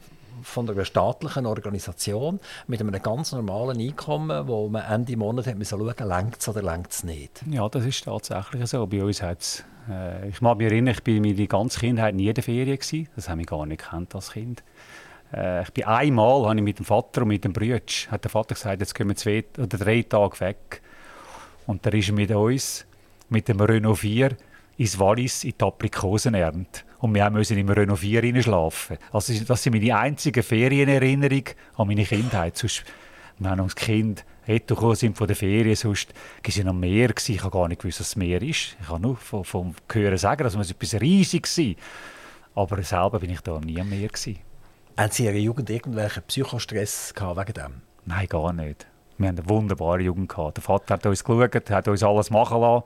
von 0.43 0.69
einer 0.69 0.85
staatlichen 0.85 1.47
Organisation 1.47 2.39
mit 2.67 2.79
einem 2.79 3.01
ganz 3.01 3.31
normalen 3.31 3.79
Einkommen, 3.79 4.47
wo 4.47 4.69
man 4.69 4.83
Ende 4.83 5.17
Monat 5.17 5.47
hat 5.47 5.55
schauen 5.67 6.07
längt 6.07 6.37
es 6.39 6.47
oder 6.47 6.61
längt 6.61 6.91
es 6.91 7.03
nicht. 7.03 7.43
Ja, 7.49 7.67
das 7.67 7.85
ist 7.85 8.05
tatsächlich 8.05 8.67
so. 8.67 8.85
Bei 8.85 9.03
uns 9.03 9.23
hat's, 9.23 9.63
äh, 9.89 10.29
ich 10.29 10.41
mag 10.41 10.59
mich 10.59 10.67
erinnern, 10.67 10.93
ich 10.93 11.03
bin 11.03 11.23
meine 11.23 11.47
ganze 11.47 11.79
Kindheit 11.79 12.13
nie 12.13 12.27
in 12.27 12.35
der 12.35 12.43
Ferien 12.43 12.77
gewesen. 12.77 13.09
Das 13.15 13.27
habe 13.27 13.41
ich 13.41 13.47
gar 13.47 13.65
nicht 13.65 13.81
gekannt 13.81 14.13
als 14.13 14.33
Kind. 14.33 14.63
Äh, 15.33 15.63
ich 15.63 15.71
bin 15.71 15.85
einmal 15.85 16.45
habe 16.45 16.55
ich 16.55 16.63
mit 16.63 16.77
dem 16.77 16.85
Vater 16.85 17.23
und 17.23 17.29
mit 17.29 17.43
dem 17.43 17.53
Bruder, 17.53 17.81
hat 18.11 18.23
der 18.23 18.29
Vater 18.29 18.53
gesagt, 18.53 18.79
jetzt 18.79 18.93
gehen 18.93 19.07
wir 19.07 19.15
zwei 19.15 19.43
oder 19.57 19.77
drei 19.77 20.03
Tage 20.03 20.39
weg. 20.39 20.83
Und 21.65 21.83
da 21.83 21.89
ist 21.89 22.09
er 22.09 22.13
mit 22.13 22.29
uns, 22.29 22.85
mit 23.29 23.47
dem 23.47 23.59
Renault 23.59 23.97
4, 23.97 24.37
ins 24.79 24.97
Wallis 24.97 25.43
in 25.43 25.53
die 25.59 25.65
Aprikosen 25.65 26.33
ernten. 26.33 26.83
Und 26.99 27.13
wir 27.13 27.29
mussten 27.29 27.57
im 27.57 27.69
Renault 27.69 27.99
4 27.99 28.41
schlafen. 28.41 28.97
Also 29.11 29.33
das 29.33 29.63
sind 29.63 29.73
meine 29.73 29.97
einzigen 29.97 30.41
Ferienerinnerungen 30.41 31.43
an 31.75 31.87
meine 31.87 32.05
Kindheit. 32.05 32.57
Sonst, 32.57 32.85
wir 33.37 33.49
haben 33.49 33.59
als 33.59 33.75
Kind 33.75 34.25
sind 34.45 35.17
von 35.17 35.27
der 35.27 35.35
Ferien, 35.35 35.75
sonst 35.75 36.09
war 36.09 36.49
es 36.49 36.65
am 36.65 36.79
Meer. 36.79 37.13
Ich 37.15 37.43
habe 37.43 37.51
gar 37.51 37.67
nicht 37.67 37.81
gewusst, 37.81 37.99
was 37.99 38.09
das 38.09 38.15
Meer 38.15 38.41
ist. 38.41 38.77
Ich 38.81 38.87
habe 38.89 39.01
nur 39.01 39.17
vom, 39.17 39.43
vom 39.43 39.75
Hören 39.91 40.17
sagen, 40.17 40.43
dass 40.43 40.55
es 40.55 40.71
etwas 40.71 40.99
riesig 40.99 41.45
war. 42.55 42.63
Aber 42.63 42.81
selber 42.81 43.19
bin 43.19 43.29
ich 43.29 43.41
da 43.41 43.59
nie 43.59 43.79
am 43.79 43.89
Meer. 43.89 44.07
Gewesen. 44.07 44.39
Haben 44.97 45.11
Sie 45.11 45.25
in 45.25 45.33
Ihrer 45.33 45.43
Jugend 45.43 45.69
irgendwelchen 45.69 46.23
Psychostress 46.23 47.13
gehabt 47.13 47.39
wegen 47.39 47.53
dem? 47.53 47.81
Nein, 48.05 48.27
gar 48.27 48.53
nicht. 48.53 48.87
Wir 49.17 49.27
haben 49.27 49.37
eine 49.37 49.49
wunderbare 49.49 50.01
Jugend 50.01 50.29
gehabt. 50.29 50.57
Der 50.57 50.63
Vater 50.63 50.95
hat 50.95 51.05
uns 51.05 51.23
geschaut, 51.23 51.69
hat 51.69 51.87
uns 51.87 52.03
alles 52.03 52.29
machen 52.29 52.61
lassen. 52.61 52.83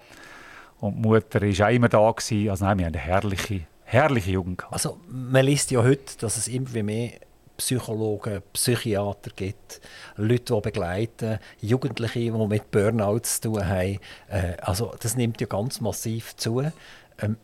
Und 0.84 0.96
die 0.96 1.08
Mutter 1.08 1.42
war 1.42 1.68
auch 1.68 1.72
immer 1.72 1.88
da. 1.88 2.12
Gewesen. 2.12 2.50
Also 2.50 2.66
nein, 2.66 2.78
wir 2.80 2.86
haben 2.88 2.94
eine 2.94 3.02
herrliche, 3.02 3.62
herrliche 3.86 4.32
Jugend 4.32 4.58
gehabt. 4.58 4.74
Also 4.74 5.00
man 5.08 5.46
liest 5.46 5.72
ja 5.72 5.82
heute, 5.82 6.18
dass 6.20 6.36
es 6.36 6.50
immer 6.50 6.84
mehr 6.84 7.12
Psychologen, 7.56 8.42
Psychiater 8.52 9.32
gibt, 9.34 9.80
Leute, 10.18 10.54
die 10.54 10.60
begleiten, 10.60 11.40
Jugendliche, 11.62 12.20
die 12.20 12.32
mit 12.32 12.70
Burnout 12.70 13.20
zu 13.20 13.42
tun 13.42 13.66
haben. 13.66 14.00
Äh, 14.28 14.58
also 14.62 14.94
das 15.00 15.16
nimmt 15.16 15.40
ja 15.40 15.48
ganz 15.48 15.80
massiv 15.80 16.36
zu. 16.36 16.60
Ähm, 16.60 17.38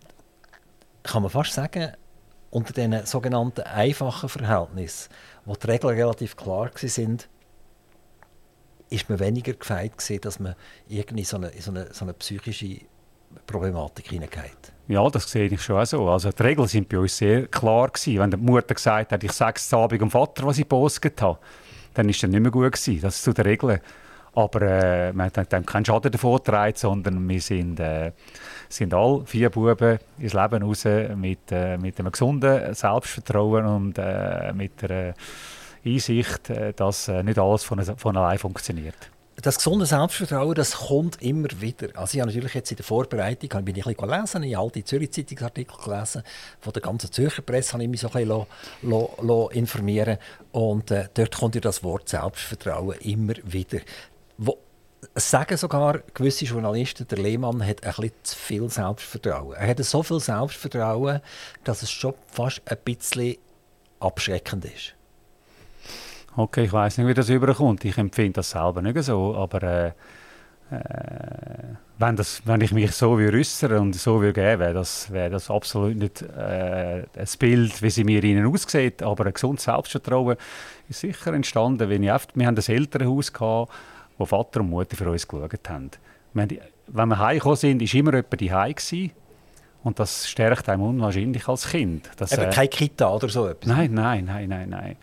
kann 1.04 1.22
man 1.22 1.32
fast 1.32 1.54
sagen, 1.54 1.94
unter 2.50 2.74
diesen 2.74 3.06
sogenannten 3.06 3.62
einfachen 3.62 4.28
Verhältnissen, 4.28 5.14
wo 5.46 5.56
die 5.56 5.68
Regeln 5.68 5.96
relativ 5.96 6.36
klar 6.36 6.72
sind, 6.76 7.30
ist 8.90 9.10
man 9.10 9.22
weniger 9.22 9.54
gefeit 9.54 9.94
dass 10.26 10.40
man 10.42 10.56
irgendwie 10.90 11.24
so 11.24 11.38
eine, 11.38 11.54
so 11.58 11.72
eine, 11.72 11.94
so 11.94 12.04
eine 12.04 12.14
psychische 12.16 12.82
Problematik 13.46 14.08
hineingeht. 14.08 14.74
Ja, 14.88 15.08
das 15.10 15.30
sehe 15.30 15.48
ich 15.48 15.62
schon 15.62 15.78
auch 15.78 15.86
so. 15.86 16.10
Also 16.10 16.32
die 16.32 16.42
Regeln 16.42 16.68
sind 16.68 16.90
bei 16.90 16.98
uns 16.98 17.16
sehr 17.16 17.48
klar 17.48 17.90
gewesen. 17.90 18.20
Wenn 18.20 18.32
die 18.32 18.38
Mutter 18.38 18.74
gesagt 18.74 19.12
hat, 19.12 19.24
ich 19.24 19.32
sage 19.32 19.58
es 19.58 19.74
Abend 19.74 20.02
dem 20.02 20.10
Vater, 20.10 20.46
was 20.46 20.58
ich 20.58 20.68
postet 20.68 21.22
habe, 21.22 21.38
dann 21.94 22.10
ist 22.10 22.24
das 22.24 22.30
nicht 22.30 22.40
mehr 22.40 22.52
gut 22.52 22.72
gewesen. 22.72 23.00
Das 23.02 23.16
ist 23.16 23.24
zu 23.24 23.34
den 23.34 23.46
Regeln. 23.46 23.80
Aber 24.34 24.62
äh, 24.62 25.14
man 25.14 25.32
hat 25.36 25.54
dann 25.54 25.66
keinen 25.66 25.86
Schaden 25.86 26.12
davon 26.12 26.38
getragen, 26.38 26.74
sondern 26.76 27.28
wir 27.28 27.42
sind, 27.42 27.80
äh, 27.80 28.14
sind 28.68 28.94
alle 28.94 29.26
vier 29.26 29.50
Buben 29.50 30.00
ins 30.18 30.34
Leben 30.34 30.64
raus 30.64 30.86
mit, 31.16 31.52
äh, 31.52 31.78
mit 31.78 32.00
einem 32.00 32.12
gesunden 32.12 32.74
Selbstvertrauen 32.74 33.66
und 33.66 33.98
äh, 33.98 34.54
mit 34.54 34.82
der 34.82 35.14
Einsicht, 35.86 36.50
äh, 36.50 36.74
dass 36.74 37.08
äh, 37.08 37.24
nicht 37.24 37.40
alles 37.40 37.64
von, 37.64 37.84
von 37.84 38.18
allein 38.18 38.38
funktioniert 38.38 39.12
das 39.42 39.58
gesunde 39.58 39.86
Selbstvertrauen, 39.86 40.56
das 40.56 40.74
kommt 40.74 41.22
immer 41.22 41.48
wieder. 41.60 41.90
Also 41.96 42.16
ich 42.16 42.22
habe 42.22 42.32
natürlich 42.32 42.54
jetzt 42.54 42.72
in 42.72 42.78
der 42.78 42.86
Vorbereitung 42.86 43.64
bin 43.64 43.76
ich 43.76 43.86
ein 43.86 43.94
bisschen 43.94 44.10
gelesen, 44.10 44.44
ich 44.44 44.56
habe 44.56 44.66
alte 44.66 44.84
Zürich-Zeitungsartikel 44.84 45.78
gelesen, 45.84 46.24
von 46.60 46.74
der 46.74 46.82
ganzen 46.82 47.12
Zürcher 47.12 47.42
Presse 47.42 47.74
habe 47.74 47.84
ich 47.84 47.90
mich 47.90 48.02
so 48.02 48.08
ein 48.08 48.14
bisschen 48.14 48.46
lo, 48.82 49.14
lo, 49.22 49.50
informieren 49.50 50.18
und 50.52 50.92
äh, 50.92 51.08
dort 51.14 51.38
kommt 51.38 51.56
ja 51.56 51.62
das 51.62 51.84
Wort 51.84 52.10
Selbstvertrauen 52.10 52.98
immer 53.00 53.34
wieder. 53.44 53.80
Wo, 54.38 54.58
sagen 55.16 55.58
sogar 55.58 56.00
gewisse 56.14 56.46
Journalisten, 56.46 57.08
der 57.08 57.20
Lehmann 57.20 57.66
hat 57.66 57.84
ein 57.84 57.94
bisschen 57.94 58.12
zu 58.24 58.36
viel 58.36 58.70
Selbstvertrauen. 58.70 59.56
Er 59.56 59.68
hat 59.68 59.84
so 59.84 60.04
viel 60.04 60.20
Selbstvertrauen, 60.20 61.22
dass 61.64 61.84
es 61.84 61.92
schon 61.92 62.14
fast 62.28 62.62
ein 62.66 62.78
bisschen 62.84 63.38
abschreckend 64.00 64.66
ist. 64.66 64.96
Okay, 66.36 66.64
ich 66.66 66.74
weiß 66.74 66.98
nicht, 66.98 67.08
wie 67.08 67.14
das 67.14 67.30
überkommt. 67.30 67.84
Ich 67.86 67.98
empfinde 67.98 68.34
das 68.34 68.52
selber 68.52 68.82
nicht 68.82 69.02
so, 69.04 69.36
aber 69.36 69.64
äh, 69.64 69.92
äh, 70.72 71.76
wenn, 71.98 72.16
das, 72.16 72.42
wenn 72.46 72.62
ich 72.62 72.72
mich 72.72 72.92
so 72.92 73.18
wie 73.18 73.28
äußere 73.28 73.80
und 73.82 73.94
so 73.96 74.22
würde 74.22 74.34
geben, 74.34 74.60
wäre 74.60 74.74
das, 74.74 75.12
wär 75.12 75.30
das 75.30 75.50
absolut 75.50 75.96
nicht 75.96 76.22
äh, 76.22 77.04
ein 77.18 77.28
Bild, 77.40 77.82
wie 77.82 77.90
sie 77.90 78.04
mir 78.04 78.24
ihnen 78.24 78.46
aussieht, 78.46 79.02
aber 79.02 79.26
ein 79.26 79.34
gesundes 79.34 79.64
Selbstvertrauen 79.64 80.38
ist 80.88 81.00
sicher 81.00 81.34
entstanden, 81.34 81.90
wenn 81.90 82.04
ich 82.04 82.12
oft, 82.12 82.38
wir 82.38 82.46
haben 82.46 82.56
ein 82.56 82.74
Elternhaus 82.76 83.34
gehabt, 83.34 83.72
wo 84.18 84.26
Vater 84.26 84.60
und 84.60 84.70
Mutter 84.70 84.96
für 84.96 85.10
uns 85.10 85.28
geschaut 85.28 85.70
haben. 85.70 85.90
wenn 86.34 86.50
wir 87.10 87.20
heimgekommen 87.20 87.58
sind, 87.58 87.82
war 87.82 88.00
immer 88.00 88.14
jemand 88.14 88.42
daheim 88.42 88.76
gewesen. 88.76 89.12
Und 89.82 89.98
das 89.98 90.28
stärkt 90.28 90.68
einem 90.68 90.84
unwahrscheinlich 90.84 91.48
als 91.48 91.70
Kind. 91.70 92.10
Das, 92.18 92.34
Eben 92.34 92.44
äh, 92.44 92.50
keine 92.50 92.68
Kita 92.68 93.10
oder 93.10 93.30
so 93.30 93.48
etwas? 93.48 93.68
Nein, 93.68 93.94
nein, 93.94 94.26
nein, 94.26 94.50
nein, 94.50 94.70
nein. 94.70 94.98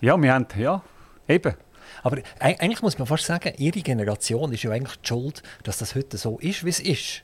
Ja, 0.00 0.20
wir 0.20 0.32
haben, 0.32 0.46
ja, 0.56 0.82
eben. 1.26 1.54
Aber 2.02 2.18
eigentlich 2.38 2.82
muss 2.82 2.98
man 2.98 3.06
fast 3.06 3.24
sagen, 3.24 3.52
Ihre 3.58 3.80
Generation 3.80 4.52
ist 4.52 4.62
ja 4.62 4.70
eigentlich 4.70 4.98
die 5.00 5.08
Schuld, 5.08 5.42
dass 5.64 5.78
das 5.78 5.94
heute 5.94 6.16
so 6.16 6.38
ist, 6.38 6.64
wie 6.64 6.70
es 6.70 6.80
ist. 6.80 7.22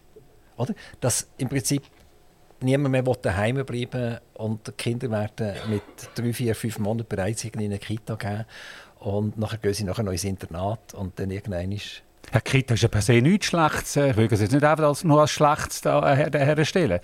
Oder? 0.57 0.75
Dass 1.01 1.29
im 1.39 1.49
Prinzip 1.49 1.83
niemand 2.61 2.93
mehr 2.93 3.03
daheim 3.03 3.65
bleiben 3.65 4.19
und 4.35 4.67
die 4.67 4.73
Kinder 4.73 5.11
werden 5.11 5.55
mit 5.69 5.83
drei, 6.15 6.33
vier, 6.33 6.55
fünf 6.55 6.79
Monaten 6.79 7.09
bereits 7.09 7.45
in 7.45 7.59
eine 7.59 7.79
Kita 7.79 8.15
gehen 8.17 8.45
und 9.01 9.39
nachher 9.39 9.59
gehen 9.59 9.75
sie 9.75 9.85
nachher 9.85 10.03
noch 10.03 10.13
ins 10.13 10.25
Internat 10.25 10.95
und 10.95 11.19
dann 11.19 11.31
irgendwann 11.31 11.73
ist 11.73 12.03
ja, 12.33 12.41
Kita 12.41 12.75
ist 12.75 12.83
ja 12.83 12.89
per 12.89 13.03
se 13.03 13.21
nichts 13.21 13.47
Schlechtes. 13.47 13.97
Ich 13.97 14.17
will 14.17 14.29
es 14.31 14.41
jetzt 14.41 14.53
nicht 14.53 14.65
einfach 14.65 14.85
als, 14.85 15.05
nur 15.05 15.21
als 15.21 15.31
Schlechtes 15.31 15.85
herstellen. 15.85 17.01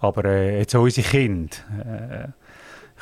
Aber 0.00 0.24
äh, 0.24 0.58
jetzt 0.58 0.74
unsere 0.74 1.06
Kinder... 1.06 1.56
Äh, 2.34 2.45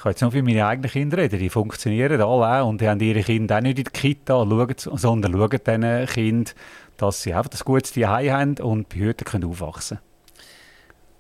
kann 0.05 0.13
jetzt 0.13 0.21
nur 0.21 0.33
für 0.33 0.43
meine 0.43 0.67
eigenen 0.67 0.91
Kinder 0.91 1.17
reden, 1.17 1.39
die 1.39 1.49
funktionieren 1.49 2.21
alle 2.21 2.63
auch 2.63 2.69
und 2.69 2.83
die 2.83 2.89
haben 2.91 3.01
ihre 3.01 3.23
Kinder 3.23 3.57
auch 3.57 3.63
nicht 3.63 3.79
in 3.79 3.85
der 3.85 3.93
Kita, 3.93 4.35
schauen, 4.45 4.75
sondern 4.77 5.33
schauen 5.33 5.61
diesen 5.67 6.07
Kindern, 6.07 6.55
dass 6.99 7.23
sie 7.23 7.33
einfach 7.33 7.49
das 7.49 7.65
gutes 7.65 7.95
Zuhause 7.95 8.31
haben 8.31 8.59
und 8.59 8.91
behütet 8.91 9.27
können 9.27 9.45
aufwachsen 9.45 10.01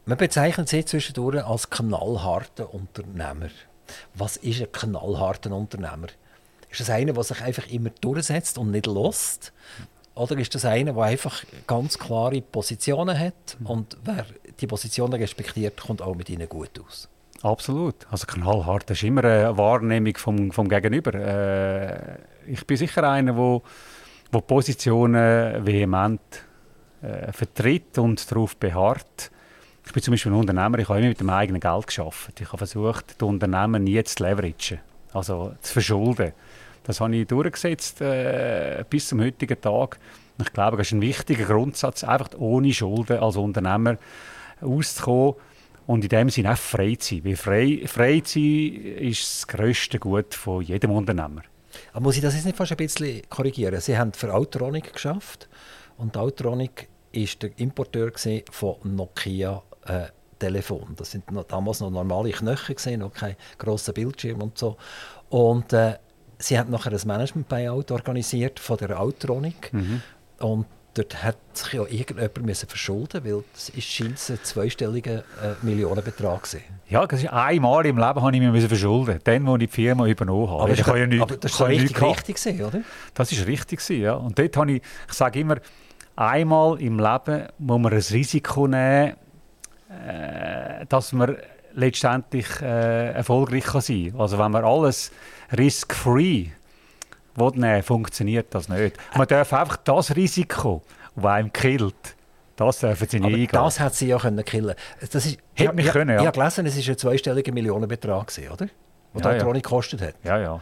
Man 0.05 0.19
bezeichnet 0.19 0.69
sie 0.69 0.85
zwischendurch 0.85 1.43
als 1.43 1.71
knallharten 1.71 2.67
Unternehmer. 2.67 3.49
Was 4.13 4.37
ist 4.37 4.61
ein 4.61 4.71
knallharter 4.71 5.53
Unternehmer? 5.53 6.09
Ist 6.71 6.81
das 6.81 6.91
einer, 6.91 7.15
der 7.15 7.23
sich 7.23 7.41
einfach 7.41 7.67
immer 7.69 7.89
durchsetzt 8.03 8.59
und 8.59 8.71
nicht 8.71 8.87
lässt? 8.87 9.55
Oder 10.15 10.37
ist 10.37 10.55
das 10.55 10.67
einer, 10.67 10.93
der 10.93 11.03
einfach 11.05 11.43
ganz 11.67 11.99
klare 11.99 12.43
Positionen 12.43 13.19
hat 13.19 13.57
und 13.65 13.97
wer 14.05 14.27
die 14.61 14.67
Positionen 14.67 15.15
respektiert, 15.15 15.81
kommt 15.81 16.03
auch 16.03 16.15
mit 16.15 16.29
ihnen 16.29 16.51
gut 16.51 16.79
aus? 16.87 17.09
Absolut. 17.45 18.07
Also 18.11 18.27
knallhart 18.27 18.89
das 18.89 18.97
ist 18.97 19.05
immer 19.05 19.23
eine 19.23 19.57
Wahrnehmung 19.59 20.17
vom, 20.17 20.51
vom 20.51 20.67
Gegenüber. 20.67 21.13
Äh, 21.15 22.19
ich 22.51 22.67
bin 22.67 22.79
sicher 22.79 23.09
einer, 23.09 23.37
wo, 23.37 23.63
wo 24.33 24.41
Positionen 24.41 25.65
vehement 25.67 26.23
äh, 27.03 27.31
vertritt 27.33 27.99
und 27.99 28.31
darauf 28.31 28.57
beharrt. 28.57 29.31
Ich 29.85 29.93
bin 29.93 30.03
zum 30.03 30.13
Beispiel 30.13 30.33
ein 30.33 30.39
Unternehmer, 30.39 30.79
ich 30.79 30.89
habe 30.89 31.01
immer 31.01 31.09
mit 31.09 31.21
dem 31.21 31.29
eigenen 31.29 31.61
Geld 31.61 31.87
geschafft. 31.87 32.41
Ich 32.41 32.49
habe 32.49 32.57
versucht, 32.57 33.21
die 33.21 33.25
Unternehmen 33.27 33.85
nie 33.85 34.03
zu 34.05 34.23
leveragen, 34.23 34.81
also 35.13 35.53
zu 35.61 35.73
verschulden. 35.75 36.33
Das 36.85 37.03
habe 37.03 37.15
ich 37.15 37.27
durchgesetzt 37.27 38.01
äh, 38.01 38.85
bis 38.89 39.09
zum 39.09 39.21
heutigen 39.21 39.61
Tag. 39.61 39.99
Ich 40.41 40.51
glaube, 40.55 40.79
das 40.79 40.87
ist 40.87 40.93
ein 40.93 41.03
wichtiger 41.03 41.45
Grundsatz, 41.45 42.05
einfach 42.05 42.31
ohne 42.39 42.73
Schulden 42.73 43.19
als 43.19 43.37
Unternehmer 43.37 43.99
auszukommen 44.63 45.35
und 45.87 46.05
in 46.05 46.09
dem 46.09 46.31
Sinne 46.31 46.53
auch 46.53 46.59
frei 46.59 46.95
zu 46.97 47.17
sein. 47.17 47.25
Weil 47.25 47.37
frei, 47.37 47.83
frei 47.87 48.21
zu 48.21 48.39
sein 48.39 48.97
ist 48.99 49.23
das 49.23 49.47
grösste 49.47 49.99
Gut 49.99 50.35
von 50.35 50.63
jedem 50.63 50.91
Unternehmer. 50.91 51.43
Aber 51.93 52.03
muss 52.03 52.17
ich 52.17 52.23
das 52.23 52.35
jetzt 52.35 52.45
nicht 52.45 52.57
fast 52.57 52.73
ein 52.73 52.77
bisschen 52.77 53.23
korrigieren? 53.29 53.81
Sie 53.81 53.97
haben 53.97 54.13
für 54.13 54.33
Autronic 54.33 54.93
geschafft 54.93 55.49
und 55.97 56.17
Autronic 56.17 56.89
war 57.13 57.29
der 57.43 57.59
Importeur 57.59 58.13
von 58.51 58.77
Nokia 58.85 59.63
äh, 59.87 60.07
Telefon. 60.39 60.95
Das 60.97 61.11
sind 61.11 61.31
noch, 61.31 61.45
damals 61.45 61.81
noch 61.81 61.91
normale 61.91 62.31
Knöchel 62.31 62.75
gesehen, 62.75 63.01
noch 63.01 63.13
kein 63.13 63.37
grosser 63.59 63.93
Bildschirm 63.93 64.43
und 64.43 64.59
so. 64.59 64.77
Und 65.31 65.73
äh, 65.73 65.99
sie 66.39 66.59
haben 66.59 66.71
nachher 66.71 66.93
ein 66.93 67.01
Management-Buyout 67.07 67.91
organisiert 67.91 68.59
von 68.59 68.77
der 68.79 69.01
Autronic 69.01 69.73
mhm. 69.73 70.03
und 70.39 70.67
dort 70.95 71.23
hat 71.23 71.37
sich 71.53 71.73
ja 71.75 71.83
irgendjemand 71.83 72.43
müssen 72.45 72.69
verschulden 72.69 73.25
weil 73.25 73.45
es 73.55 73.85
scheint 73.85 74.19
ein 74.31 74.39
zweistelliger 74.43 75.19
äh, 75.19 75.55
Millionenbetrag 75.63 76.43
gewesen. 76.43 76.65
Ja, 76.89 77.07
das 77.07 77.23
ist 77.23 77.33
einmal 77.33 77.87
im 77.87 77.99
Leben 77.99 78.23
habe 78.23 78.37
ich 78.37 78.41
mich 78.41 78.67
verschulden, 78.67 79.19
dann, 79.25 79.49
als 79.49 79.63
ich 79.63 79.71
die 79.71 79.75
Firma 79.75 80.07
übernommen 80.07 80.51
habe. 80.51 80.63
Aber, 80.63 80.75
das, 80.75 80.87
kann 80.87 80.99
ja 80.99 81.07
nicht, 81.07 81.23
aber 81.23 81.37
das 81.37 81.59
war 81.61 81.69
richtig, 81.69 82.01
richtig 82.01 82.37
gewesen, 82.37 82.65
oder? 82.65 82.81
Das 83.15 83.33
ist 83.33 83.47
richtig 83.47 83.81
gewesen, 83.81 84.03
ja. 84.03 84.15
Und 84.15 84.39
dort 84.39 84.57
habe 84.57 84.73
ich, 84.73 84.83
ich 85.09 85.15
sage 85.15 85.41
immer, 85.41 85.57
einmal 86.17 86.81
im 86.81 86.99
Leben 86.99 87.49
muss 87.59 87.81
man 87.81 87.93
ein 87.93 87.99
Risiko 87.99 88.67
nehmen, 88.67 89.15
äh, 89.89 90.87
dass 90.89 91.13
man 91.13 91.37
letztendlich 91.75 92.47
äh, 92.61 93.13
erfolgreich 93.13 93.65
kann 93.65 93.81
sein 93.81 94.11
kann. 94.13 94.21
Also 94.21 94.39
wenn 94.39 94.53
man 94.53 94.65
alles 94.65 95.11
risk-free 95.57 96.49
nehmen 97.37 97.83
funktioniert 97.83 98.47
das 98.55 98.69
nicht. 98.69 98.97
Man 99.17 99.27
darf 99.27 99.53
einfach 99.53 99.77
das 99.79 100.15
Risiko, 100.15 100.83
das 101.17 101.25
einem 101.25 101.53
killt, 101.53 101.95
das 102.57 102.79
dürfen 102.81 103.09
sie 103.09 103.19
nicht 103.19 103.27
Aber 103.27 103.35
eingehen. 103.35 103.49
das 103.53 103.81
hat 103.81 103.95
sie 103.95 104.07
ja 104.09 104.19
können 104.19 104.45
killen. 104.45 104.75
Das 105.01 105.27
ist, 105.27 105.39
Hätte 105.55 105.73
mich 105.73 105.87
ich, 105.87 105.93
können, 105.93 106.11
ja. 106.15 106.21
Ich 106.21 106.27
habe 106.27 106.39
gelesen, 106.39 106.67
es 106.67 106.77
war 106.87 106.93
ein 106.95 106.99
zweistelliger 106.99 107.53
Millionenbetrag, 107.53 108.29
gewesen, 108.29 108.49
oder? 108.53 108.67
Der 108.67 109.23
Ja, 109.23 109.23
ja. 109.23 109.31
Elektronik 109.33 109.63
gekostet 109.65 110.01
hat. 110.03 110.15
Ja, 110.25 110.39
ja. 110.39 110.61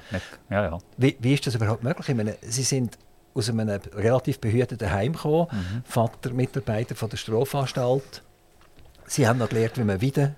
Ja, 0.51 0.63
ja. 0.65 0.79
Wie, 0.97 1.17
wie 1.21 1.35
ist 1.35 1.47
das 1.47 1.55
überhaupt 1.55 1.83
möglich? 1.83 2.09
Ich 2.09 2.15
meine, 2.15 2.37
Sie 2.43 2.63
sind 2.63 2.99
aus 3.35 3.49
einem 3.49 3.69
relativ 3.95 4.41
behüteten 4.41 4.91
Heim 4.91 5.13
gekommen, 5.15 5.47
Mhm. 5.51 5.83
Vater, 5.85 6.33
Mitarbeiter 6.33 6.95
von 6.95 7.09
der 7.09 7.17
Strafanstalt. 7.17 8.23
Sie 9.07 9.27
haben 9.27 9.39
noch 9.39 9.49
gelernt, 9.49 9.79
wie 9.79 9.85
man 9.85 10.01
wieder 10.01 10.35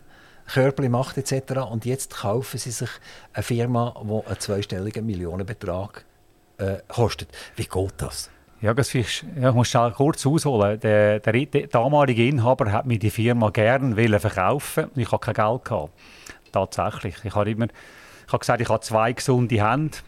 Körper 0.52 0.88
macht 0.88 1.16
etc. 1.18 1.52
Und 1.70 1.84
jetzt 1.86 2.16
kaufen 2.18 2.58
Sie 2.58 2.70
sich 2.70 2.90
eine 3.32 3.42
Firma, 3.42 3.94
die 4.02 4.26
einen 4.28 4.40
zweistelligen 4.40 5.06
Millionenbetrag 5.06 6.04
äh, 6.58 6.78
kostet. 6.88 7.28
Wie 7.56 7.64
geht 7.64 7.94
das? 7.98 8.30
Ja, 8.60 8.72
das 8.72 8.88
vielleicht, 8.88 9.26
ja, 9.38 9.50
ich 9.50 9.54
muss 9.54 9.68
schnell 9.68 9.90
kurz 9.90 10.24
ausholen. 10.24 10.80
Der, 10.80 11.20
der, 11.20 11.46
der 11.46 11.66
damalige 11.66 12.26
Inhaber 12.26 12.72
hat 12.72 12.86
mir 12.86 12.98
die 12.98 13.10
Firma 13.10 13.50
gerne 13.50 14.20
verkaufen 14.20 14.84
und 14.84 14.98
ich 14.98 15.12
hatte 15.12 15.32
kein 15.32 15.34
Geld. 15.34 15.64
Gehabt. 15.64 15.92
Tatsächlich. 16.50 17.16
Ich 17.24 17.34
habe 17.34 17.50
immer 17.50 17.66
ich 18.26 18.32
habe 18.32 18.38
gesagt, 18.38 18.60
ich 18.60 18.68
habe 18.68 18.80
zwei 18.80 19.12
gesunde 19.12 19.62
Hände, 19.62 19.98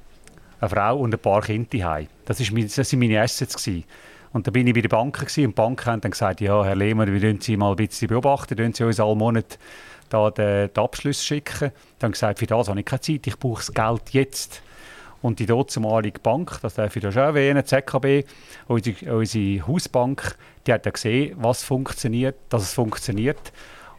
eine 0.60 0.70
Frau 0.70 0.96
und 0.96 1.12
ein 1.12 1.20
paar 1.20 1.42
Kinder 1.42 1.68
daheim. 1.70 2.06
Das 2.24 2.40
waren 2.40 2.54
meine, 2.54 2.66
das 2.66 2.88
sind 2.88 2.98
meine 2.98 3.20
Assets. 3.20 3.62
Gewesen. 3.62 3.84
Und 4.32 4.46
dann 4.46 4.52
bin 4.52 4.66
ich 4.66 4.74
bei 4.74 4.80
der 4.80 4.88
Bank 4.88 5.18
und 5.20 5.36
die 5.36 5.46
Bank 5.48 5.86
haben 5.86 6.00
dann 6.00 6.10
gesagt, 6.10 6.40
ja, 6.40 6.64
Herr 6.64 6.76
Lehmann, 6.76 7.12
wir 7.12 7.22
wollen 7.22 7.40
Sie 7.40 7.56
mal 7.56 7.70
ein 7.70 7.76
bisschen 7.76 8.08
beobachten, 8.08 8.58
wollen 8.58 8.72
Sie 8.72 8.84
uns 8.84 9.00
alle 9.00 9.14
Monat 9.14 9.58
da 10.08 10.30
den, 10.30 10.72
den 10.72 10.84
Abschluss 10.84 11.24
schicken. 11.24 11.72
Dann 11.98 12.12
gesagt, 12.12 12.38
für 12.38 12.46
das 12.46 12.68
habe 12.68 12.80
ich 12.80 12.86
keine 12.86 13.00
Zeit, 13.00 13.26
ich 13.26 13.38
brauche 13.38 13.60
das 13.60 13.72
Geld 13.72 14.10
jetzt. 14.10 14.62
Und 15.26 15.40
die 15.40 15.46
damalige 15.46 16.20
Bank, 16.20 16.60
das 16.62 16.74
darf 16.74 16.94
ich 16.94 17.02
da 17.02 17.10
schon 17.10 17.22
erwähnen, 17.22 17.60
die 17.60 17.64
ZKB, 17.64 18.24
unsere, 18.68 19.16
unsere 19.16 19.66
Hausbank, 19.66 20.36
die 20.64 20.72
hat 20.72 20.86
dann 20.86 20.92
gesehen, 20.92 21.36
was 21.40 21.64
funktioniert, 21.64 22.36
dass 22.48 22.62
es 22.62 22.74
funktioniert. 22.74 23.52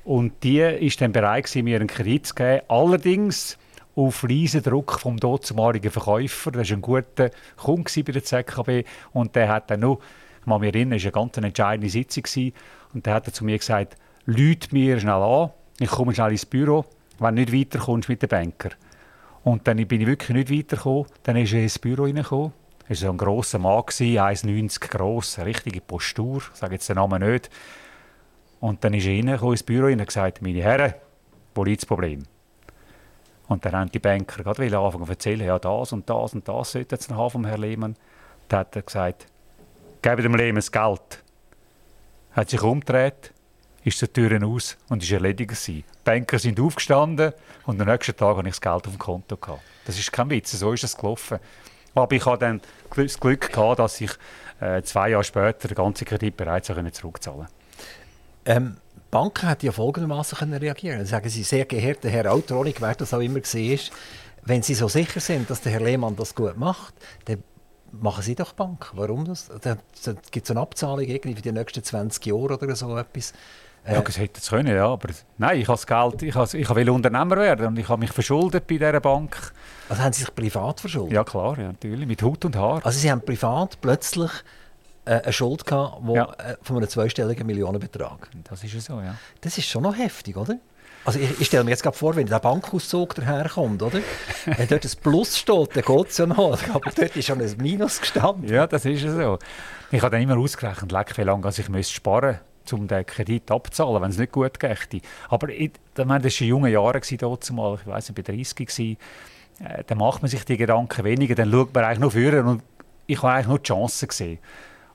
Und 0.06 0.42
die 0.44 0.62
ist 0.62 1.02
dann 1.02 1.12
bereit 1.12 1.44
gewesen, 1.44 1.66
mir 1.66 1.76
einen 1.82 1.90
Kredit 1.90 2.28
zu 2.28 2.34
geben. 2.34 2.62
Allerdings 2.70 3.58
auf 3.94 4.24
leisen 4.24 4.63
Druck 4.63 5.02
vom 5.02 5.20
damaligen 5.20 5.92
Verkäufer. 5.92 6.52
Das 6.52 6.70
war 6.70 6.78
ein 6.78 6.82
guter 6.82 7.32
Kunde 7.58 8.04
bei 8.06 8.12
der 8.13 8.24
ZKB. 8.24 8.86
Und 9.12 9.36
der 9.36 9.50
hat 9.50 9.70
dann 9.70 9.82
noch, 9.82 10.00
ich 10.40 10.46
kann 10.46 10.62
mich 10.62 10.74
erinnern, 10.74 10.96
es 10.96 11.04
war 11.04 11.13
eine 11.13 11.30
ganz 11.30 11.38
entscheidende 11.46 11.90
Sitzung. 11.90 12.24
Gewesen, 12.24 12.54
und 12.94 13.06
der 13.06 13.16
hat 13.16 13.28
dann 13.28 13.34
zu 13.34 13.44
mir 13.44 13.58
gesagt, 13.58 13.98
Leute 14.26 14.70
mir 14.72 14.98
schnell 14.98 15.12
an, 15.12 15.50
ich 15.78 15.90
komme 15.90 16.16
schnell 16.16 16.32
ins 16.32 16.46
Büro, 16.46 16.86
wenn 17.20 17.36
du 17.36 17.42
nicht 17.42 17.54
weiterkommst 17.54 18.08
mit 18.08 18.22
dem 18.22 18.30
Banker. 18.30 18.70
Und 19.48 19.66
dann 19.66 19.78
bin 19.88 20.02
ich 20.02 20.08
wirklich 20.08 20.36
nicht 20.36 20.52
weitergekommen. 20.52 21.06
Dann 21.24 21.38
ist 21.38 21.54
er 21.54 21.62
ins 21.62 21.80
Büro 21.80 22.04
reingekommen. 22.04 22.52
Er 22.84 22.90
war 22.90 22.96
so 22.98 23.10
ein 23.10 23.18
grosser 23.18 23.60
Mann, 23.60 23.82
gewesen, 23.86 24.18
1,90 24.18 24.90
gross, 24.90 25.40
eine 25.40 25.48
richtige 25.48 25.80
Postur, 25.80 26.42
ich 26.54 26.60
sage 26.60 26.74
jetzt 26.74 26.90
den 26.90 26.98
Namen 26.98 27.22
nicht. 27.22 27.50
Und 28.60 28.84
dann 28.84 28.94
ist 28.94 29.06
er 29.06 29.14
reingekommen 29.14 29.54
ins 29.54 29.64
Büro 29.64 29.86
und 29.86 30.02
hat 30.02 30.08
gesagt, 30.08 30.42
meine 30.42 30.62
Herren, 30.62 30.96
wo 31.56 31.64
liegt 31.64 31.82
das 31.82 31.86
Problem? 31.86 32.24
Und 33.48 33.64
dann 33.64 33.72
haben 33.72 33.90
die 33.90 34.00
Banker 34.00 34.44
gerade 34.44 34.78
anfangen 34.78 35.06
zu 35.06 35.12
erzählen, 35.12 35.48
ja, 35.48 35.58
das 35.58 35.94
und 35.94 36.10
das 36.10 36.34
und 36.34 36.46
das 36.46 36.74
sollte 36.74 36.96
jetzt 36.96 37.10
haben 37.10 37.30
vom 37.30 37.46
Herrn 37.46 37.62
Lehmann. 37.62 37.96
Dann 38.50 38.60
hat 38.60 38.76
er 38.76 38.82
gesagt, 38.82 39.28
gebt 40.02 40.26
dem 40.26 40.36
Lehmann 40.36 40.56
das 40.56 40.74
Geld. 40.74 41.24
Hat 42.34 42.50
sich 42.50 42.62
umgedreht, 42.62 43.32
ist 43.88 44.00
zur 44.00 44.12
Tür 44.12 44.45
aus 44.45 44.78
und 44.89 45.02
ist 45.02 45.12
erledigt 45.12 45.50
gewesen. 45.50 45.76
Die 45.76 45.84
Banker 46.04 46.38
sind 46.39 46.60
aufgestanden 46.60 47.34
und 47.65 47.82
am 47.82 47.88
nächsten 47.88 48.15
Tag 48.15 48.38
hatte 48.38 48.47
ich 48.47 48.54
das 48.56 48.62
Geld 48.62 48.86
auf 48.86 48.93
dem 48.93 48.97
Konto. 49.00 49.38
Gehabt. 49.38 49.62
Das 49.86 49.97
ist 49.97 50.12
kein 50.12 50.30
Witz, 50.30 50.52
so 50.52 50.73
ist 50.73 50.84
es 50.84 50.97
gelaufen. 50.97 51.39
Aber 51.95 52.15
ich 52.15 52.26
hatte 52.26 52.39
dann 52.39 52.62
das 52.95 53.19
Glück, 53.19 53.52
gehabt, 53.52 53.80
dass 53.80 54.02
ich 54.02 54.12
äh, 54.60 54.82
zwei 54.84 55.10
Jahre 55.10 55.23
später 55.23 55.67
den 55.67 55.76
ganzen 55.76 56.06
Kredit 56.06 56.36
bereits 56.36 56.67
zurückzahlen 56.67 57.39
konnte. 57.39 57.52
Ähm, 58.45 58.78
die 58.95 59.00
Banken 59.10 59.47
hätten 59.47 59.65
ja 59.65 59.71
folgendermaßen 59.71 60.54
reagieren 60.54 60.97
können. 60.97 61.06
Sagen 61.06 61.30
Sie, 61.30 61.43
sehr 61.43 61.65
geehrter 61.65 62.10
Herr 62.10 62.32
Autronik, 62.32 62.82
wer 62.82 62.93
das 62.93 63.13
auch 63.13 63.19
immer 63.19 63.39
war, 63.39 63.80
wenn 64.43 64.62
Sie 64.62 64.73
so 64.73 64.88
sicher 64.88 65.19
sind, 65.19 65.50
dass 65.50 65.62
der 65.62 65.71
Herr 65.71 65.82
Lehmann 65.82 66.15
das 66.15 66.36
gut 66.36 66.58
macht, 66.58 66.93
dann 67.26 67.43
machen 67.91 68.23
Sie 68.23 68.36
doch 68.36 68.54
Bank. 68.54 68.91
Warum 68.93 69.26
das? 69.26 69.50
Da, 69.62 69.78
da 70.06 70.13
gibt 70.32 70.45
es 70.45 70.52
eine 70.52 70.60
Abzahlung 70.60 71.06
irgendwie 71.06 71.36
für 71.36 71.41
die 71.41 71.52
nächsten 71.52 71.84
20 71.84 72.26
Jahre 72.26 72.58
oder 72.58 72.76
so 72.76 72.97
etwas. 72.97 73.34
Äh, 73.88 73.93
Ja, 73.95 74.02
das 74.02 74.17
hätte 74.17 74.39
es 74.39 74.50
können, 74.50 74.76
ja. 74.76 74.88
Aber 74.88 75.10
nein, 75.38 75.60
ich 75.60 75.67
habe 75.67 75.78
das 75.78 75.88
Geld, 75.88 76.21
ich, 76.23 76.36
has, 76.36 76.54
ich 76.54 76.69
will 76.76 76.89
Unternehmer 76.89 77.38
werden 77.38 77.67
und 77.67 77.80
ich 77.80 77.88
habe 77.89 78.00
mich 78.00 78.12
verschuldet 78.12 78.67
bei 78.67 78.76
dieser 78.78 79.00
Bank. 79.00 79.54
Also 79.89 80.04
haben 80.04 80.13
Sie 80.13 80.21
sich 80.21 80.36
privat 80.36 80.80
verschuldet? 80.82 81.13
Ja 81.13 81.23
klar, 81.23 81.58
ja, 81.58 81.67
natürlich, 81.67 82.08
mit 82.08 82.21
Hut 82.21 82.43
und 82.45 82.56
Haar. 82.56 82.86
Also 82.86 83.00
Sie 83.00 83.10
haben 83.10 83.21
privat 83.21 83.80
plötzlich 83.82 84.32
äh, 85.06 85.21
eine 85.21 85.32
Schuld 85.34 85.65
gehabt, 85.65 86.00
wo, 86.02 86.15
Ja. 86.15 86.26
äh, 86.38 86.58
von 86.62 86.78
einem 86.78 86.89
zweistelligen 86.89 87.47
Millionenbetrag. 87.47 88.28
Das 88.50 88.63
ist 88.63 88.73
ja 88.73 88.80
so, 88.82 89.00
ja. 89.02 89.15
Das 89.41 89.58
ist 89.58 89.67
schon 89.67 89.84
noch 89.84 89.97
heftig, 89.97 90.36
oder? 90.36 90.58
Also 91.06 91.19
ich, 91.19 91.39
ich 91.39 91.47
stelle 91.47 91.63
mir 91.63 91.69
jetzt 91.69 91.84
gerade 91.84 91.95
vor, 91.95 92.17
wenn 92.17 92.28
der 92.28 92.39
Bankauszug 92.39 93.15
daherkommt, 93.15 93.82
oder? 93.82 94.00
Wenn 94.45 94.67
dort 94.67 94.84
ein 94.84 94.91
Plus 95.02 95.38
steht, 95.38 95.76
dann 95.78 95.84
geht 95.84 96.10
es 96.10 96.17
ja 96.17 96.26
noch. 96.26 96.60
Aber 96.73 96.91
dort 96.93 97.15
ist 97.15 97.26
schon 97.26 97.39
ein 97.39 97.56
Minus 97.62 98.02
gestanden. 98.02 98.50
Ja, 98.50 98.67
das 98.67 98.84
ist 98.84 99.04
ja 99.04 99.13
so. 99.15 99.39
Ich 99.89 100.02
habe 100.02 100.12
dann 100.12 100.21
immer 100.21 100.38
ausgerechnet, 100.38 100.91
leck, 100.91 101.17
wie 101.17 101.21
lange 101.21 101.47
ich 101.47 101.69
müsste 101.69 101.93
sparen 101.93 102.32
müsste, 102.32 102.41
um 102.73 102.88
den 102.88 103.06
Kredit 103.06 103.51
abzuzahlen, 103.51 104.01
wenn 104.01 104.10
es 104.10 104.17
nicht 104.17 104.32
gut 104.32 104.60
geht. 104.60 105.01
Aber 105.30 105.49
ich, 105.49 105.71
ich 105.97 106.06
meine, 106.06 106.23
das 106.23 106.39
waren 106.39 106.47
junge 106.47 106.69
Jahre 106.69 107.01
dort 107.17 107.51
mal, 107.51 107.77
ich 107.82 107.88
weiß 107.88 108.10
nicht, 108.10 108.15
bei 108.15 108.34
30 108.34 108.56
gewesen. 108.56 108.97
Äh, 109.60 109.84
dann 109.86 109.97
macht 109.97 110.21
man 110.21 110.30
sich 110.30 110.43
die 110.45 110.58
Gedanken 110.58 111.03
weniger, 111.03 111.36
dann 111.36 111.51
schaut 111.51 111.73
man 111.73 111.84
eigentlich 111.84 111.99
nur 111.99 112.12
führen 112.12 112.47
und 112.47 112.63
ich 113.08 113.17
habe 113.17 113.34
eigentlich 113.34 113.47
nur 113.47 113.60
die 113.60 113.67
Chancen 113.67 114.08
gesehen. 114.08 114.39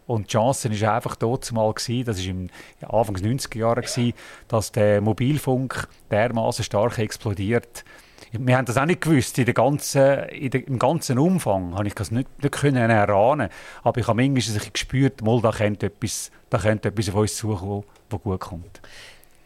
Und 0.06 0.26
die 0.26 0.32
Chance 0.32 0.70
war 0.70 0.94
einfach 0.94 1.16
dort 1.16 1.50
mal, 1.52 1.72
das 1.72 1.88
war 1.88 2.06
im 2.06 2.48
Anfang 2.88 3.14
der 3.14 3.32
90er 3.32 3.58
Jahre, 3.58 4.14
dass 4.48 4.72
der 4.72 5.00
Mobilfunk 5.00 5.88
dermaßen 6.10 6.64
stark 6.64 6.98
explodiert. 6.98 7.84
Wir 8.32 8.56
haben 8.56 8.64
das 8.64 8.78
auch 8.78 8.86
nicht 8.86 9.02
gewusst, 9.02 9.36
in 9.38 9.44
der 9.44 9.52
ganzen, 9.52 10.24
in 10.30 10.50
der, 10.50 10.66
im 10.66 10.78
ganzen 10.78 11.18
Umfang 11.18 11.74
habe 11.74 11.86
ich 11.86 11.94
das 11.94 12.10
nicht, 12.10 12.28
nicht 12.42 12.52
können 12.52 12.90
erahnen. 12.90 13.50
Aber 13.82 14.00
ich 14.00 14.08
habe 14.08 14.22
bisschen 14.34 14.72
gespürt, 14.72 15.20
mal, 15.22 15.40
da 15.42 15.50
könnte 15.50 15.86
etwas, 15.86 16.30
da 16.48 16.58
könnte 16.58 16.88
etwas 16.88 17.10
auf 17.10 17.14
uns 17.16 17.36
zukommen, 17.36 17.84
was 18.08 18.22
gut 18.22 18.40
kommt. 18.40 18.80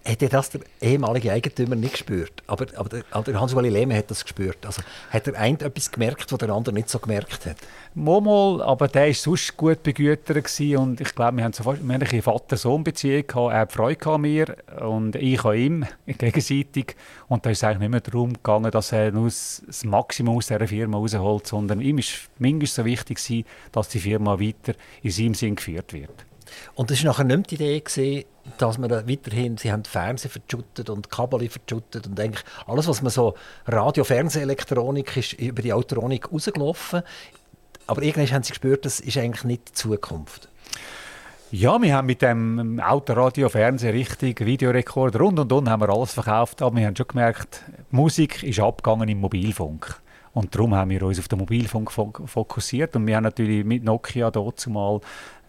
Hätte 0.07 0.29
das 0.29 0.51
der 0.51 0.61
ehemalige 0.81 1.33
Eigentümer 1.33 1.75
nicht 1.75 1.95
gespürt? 1.95 2.45
Aber, 2.47 2.66
aber, 2.77 2.88
der, 2.88 3.03
aber 3.11 3.40
Hans-Uli 3.40 3.71
Lehmann 3.71 3.97
hat 3.97 4.09
das 4.09 4.23
gespürt. 4.23 4.64
Also 4.64 4.83
hat 5.11 5.27
der 5.27 5.35
eine 5.35 5.59
etwas 5.59 5.90
gemerkt, 5.90 6.31
was 6.31 6.38
der 6.38 6.51
andere 6.51 6.73
nicht 6.77 6.88
so 6.88 7.01
gemerkt 7.01 7.45
hat? 7.45 7.57
Mal, 7.95 8.62
aber 8.62 8.87
der 8.87 9.09
war 9.09 9.14
sonst 9.14 9.57
gut 9.57 9.83
begütert 9.83 10.61
und 10.61 11.01
ich 11.01 11.12
glaube, 11.12 11.38
wir 11.38 11.42
haben, 11.42 11.53
so 11.53 11.64
fast, 11.64 11.83
wir 11.83 11.92
haben 11.92 12.03
eine 12.05 12.23
Vater-Sohn-Beziehung 12.23 13.27
gehabt. 13.27 13.53
Er 13.53 13.59
hat 13.59 13.73
Freude 13.73 14.07
an 14.07 14.21
mir 14.21 14.57
und 14.81 15.16
ich 15.16 15.45
an 15.45 15.57
ihm, 15.57 15.87
gegenseitig. 16.07 16.95
Und 17.27 17.45
da 17.45 17.51
ist 17.51 17.59
es 17.59 17.64
eigentlich 17.64 17.81
nicht 17.81 17.90
mehr 17.90 18.01
darum 18.01 18.35
gegangen, 18.35 18.71
dass 18.71 18.92
er 18.92 19.11
nur 19.11 19.27
das 19.27 19.83
Maximum 19.83 20.37
aus 20.37 20.47
dieser 20.47 20.69
Firma 20.69 20.99
rausholt, 20.99 21.49
sondern 21.49 21.81
ihm 21.81 21.99
war 21.99 22.05
mindestens 22.38 22.77
so 22.77 22.85
wichtig, 22.85 23.45
dass 23.73 23.88
die 23.88 23.99
Firma 23.99 24.38
weiter 24.38 24.75
in 25.03 25.11
seinem 25.11 25.35
Sinn 25.35 25.57
geführt 25.57 25.92
wird. 25.92 26.27
Und 26.77 26.92
das 26.92 27.03
war 27.03 27.11
nachher 27.11 27.25
nicht 27.25 27.51
die 27.51 27.57
Idee, 27.57 27.81
gewesen, 27.81 28.25
dass 28.59 28.78
man 28.78 28.90
weiterhin, 28.90 29.56
sie 29.56 29.72
haben 29.72 29.85
Fernsehen 29.85 30.30
verschüttet 30.30 30.90
und 30.90 31.11
Kabel 31.11 31.48
verschüttet 31.48 32.06
und 32.06 32.18
eigentlich 32.18 32.44
alles, 32.66 32.88
was 32.88 33.02
man 33.02 33.11
so 33.11 33.35
Radio, 33.66 34.04
Fernsehelektronik 34.04 35.16
ist 35.16 35.32
über 35.35 35.62
die 35.62 35.72
Autoronik 35.72 36.32
rausgelaufen. 36.32 37.02
Aber 37.87 38.02
irgendwann 38.02 38.32
haben 38.32 38.42
sie 38.42 38.50
gespürt, 38.50 38.85
das 38.85 39.00
ist 39.00 39.16
eigentlich 39.16 39.44
nicht 39.44 39.68
die 39.68 39.72
Zukunft. 39.74 40.48
Ja, 41.52 41.80
wir 41.80 41.94
haben 41.94 42.06
mit 42.06 42.22
dem 42.22 42.80
Autoradio, 42.80 43.48
Fernsehen, 43.48 43.92
richtig, 43.92 44.44
Videorekorder 44.44 45.20
rund 45.20 45.38
und 45.38 45.52
und 45.52 45.70
haben 45.70 45.80
wir 45.80 45.90
alles 45.90 46.12
verkauft. 46.12 46.61
Aber 46.61 46.76
wir 46.76 46.87
haben 46.87 46.96
schon 46.96 47.06
gemerkt, 47.06 47.62
Musik 47.92 48.42
ist 48.42 48.59
abgegangen 48.59 49.09
im 49.09 49.20
Mobilfunk. 49.20 50.00
Und 50.35 50.54
darum 50.54 50.74
haben 50.74 50.90
wir 50.90 51.02
uns 51.04 51.20
auf 51.20 51.28
den 51.28 51.38
Mobilfunk 51.38 51.90
fok- 51.90 52.26
fokussiert. 52.26 52.96
Und 52.96 53.06
wir 53.06 53.14
haben 53.16 53.22
natürlich 53.22 53.64
mit 53.64 53.85
Nokia 53.85 54.30
dort 54.32 54.59
zumal 54.59 55.00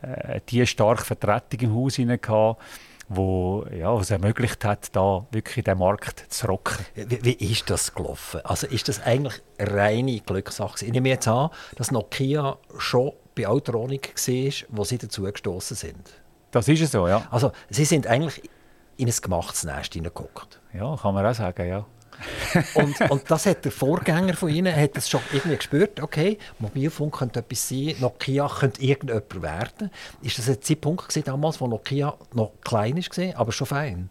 äh, 0.03 0.39
die 0.47 0.65
starke 0.67 1.03
Vertretung 1.03 1.59
im 1.61 1.75
Haus 1.75 1.95
hinein 1.95 2.21
gehabt, 2.21 2.61
wo 3.09 3.65
ja, 3.71 3.95
es 3.97 4.11
ermöglicht 4.11 4.65
hat, 4.65 4.95
da 4.95 5.25
wirklich 5.31 5.63
den 5.63 5.77
Markt 5.77 6.25
zu 6.29 6.47
rocken. 6.47 6.85
Wie, 6.95 7.23
wie 7.23 7.51
ist 7.51 7.69
das 7.69 7.93
gelaufen? 7.93 8.41
Also 8.43 8.67
ist 8.67 8.87
das 8.87 9.01
eigentlich 9.01 9.41
eine 9.57 9.71
reine 9.71 10.19
Glückssache? 10.19 10.85
Ich 10.85 10.91
nehme 10.91 11.09
jetzt 11.09 11.27
an, 11.27 11.49
dass 11.75 11.91
Nokia 11.91 12.57
schon 12.77 13.13
bei 13.35 13.47
Autoronik 13.47 14.13
war, 14.15 14.53
wo 14.69 14.83
sie 14.83 14.97
dazu 14.97 15.23
gestoßen 15.23 15.77
sind. 15.77 16.21
Das 16.51 16.67
ist 16.67 16.81
es 16.81 16.91
so, 16.91 17.07
ja. 17.07 17.27
Also 17.31 17.51
sie 17.69 17.85
sind 17.85 18.07
eigentlich 18.07 18.49
in 18.97 19.07
ein 19.07 19.15
gemachtes 19.21 19.63
Nest 19.63 19.93
hineingeguckt. 19.93 20.59
Ja, 20.73 20.95
kann 20.95 21.13
man 21.13 21.25
auch 21.25 21.35
sagen, 21.35 21.67
ja. 21.67 21.85
Und, 22.73 22.99
und 23.11 23.29
das 23.29 23.45
hat 23.45 23.65
der 23.65 23.71
Vorgänger 23.71 24.33
von 24.33 24.49
Ihnen 24.49 24.75
hat 24.75 24.97
das 24.97 25.09
schon 25.09 25.21
irgendwie 25.31 25.57
gespürt. 25.57 26.01
Okay, 26.01 26.37
Mobilfunk 26.59 27.15
könnte 27.17 27.39
etwas 27.39 27.69
sein, 27.69 27.95
Nokia 27.99 28.47
könnte 28.47 28.81
irgendjemand 28.81 29.41
werden. 29.41 29.91
Ist 30.21 30.39
das 30.39 30.49
ein 30.49 30.61
Zeitpunkt 30.61 31.07
gewesen 31.07 31.23
damals, 31.25 31.61
wo 31.61 31.67
Nokia 31.67 32.15
noch 32.33 32.53
klein 32.63 32.97
war, 32.97 33.39
aber 33.39 33.51
schon 33.51 33.67
fein? 33.67 34.09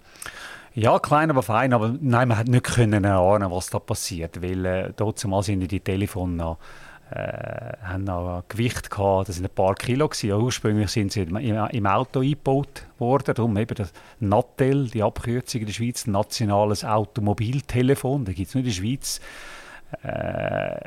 Ja, 0.74 0.98
klein, 0.98 1.30
aber 1.30 1.42
fein. 1.42 1.72
Aber 1.72 1.94
nein, 2.00 2.28
man 2.28 2.38
hat 2.38 2.48
nicht 2.48 2.64
können 2.64 3.04
erahnen, 3.04 3.50
was 3.50 3.70
da 3.70 3.78
passiert, 3.78 4.42
weil 4.42 4.64
äh, 4.66 4.92
zumal 5.14 5.42
sind 5.42 5.60
die 5.60 5.80
Telefone 5.80 6.34
noch 6.34 6.58
äh, 7.10 7.72
haben 7.82 8.04
noch 8.04 8.42
Gewicht 8.48 8.90
gehabt, 8.90 9.28
das 9.28 9.36
sind 9.36 9.44
ein 9.44 9.54
paar 9.54 9.74
Kilo 9.74 10.08
gewesen. 10.08 10.32
Ursprünglich 10.32 10.90
sind 10.90 11.12
sie 11.12 11.22
im, 11.22 11.36
im 11.36 11.86
Auto 11.86 12.20
eingebaut 12.20 12.86
worden, 12.98 13.34
darum 13.34 13.56
eben 13.56 13.74
das 13.76 13.92
Nattel, 14.18 14.88
die 14.88 15.02
Abkürzung 15.02 15.60
in 15.60 15.66
der 15.66 15.74
Schweiz, 15.74 16.06
nationales 16.06 16.84
Automobiltelefon, 16.84 18.24
da 18.24 18.32
gibt 18.32 18.48
es 18.48 18.54
nur 18.54 18.60
in 18.60 18.66
der 18.66 18.74
Schweiz. 18.74 19.20
Äh, 20.02 20.80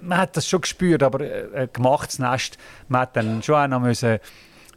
man 0.00 0.18
hat 0.18 0.36
das 0.36 0.48
schon 0.48 0.62
gespürt, 0.62 1.02
aber 1.02 1.20
äh, 1.20 1.68
gemachtes 1.70 2.18
Nest, 2.18 2.56
man 2.88 3.02
hat 3.02 3.16
dann 3.16 3.42
schon 3.42 3.72
auch 3.72 3.80
müssen, 3.80 4.18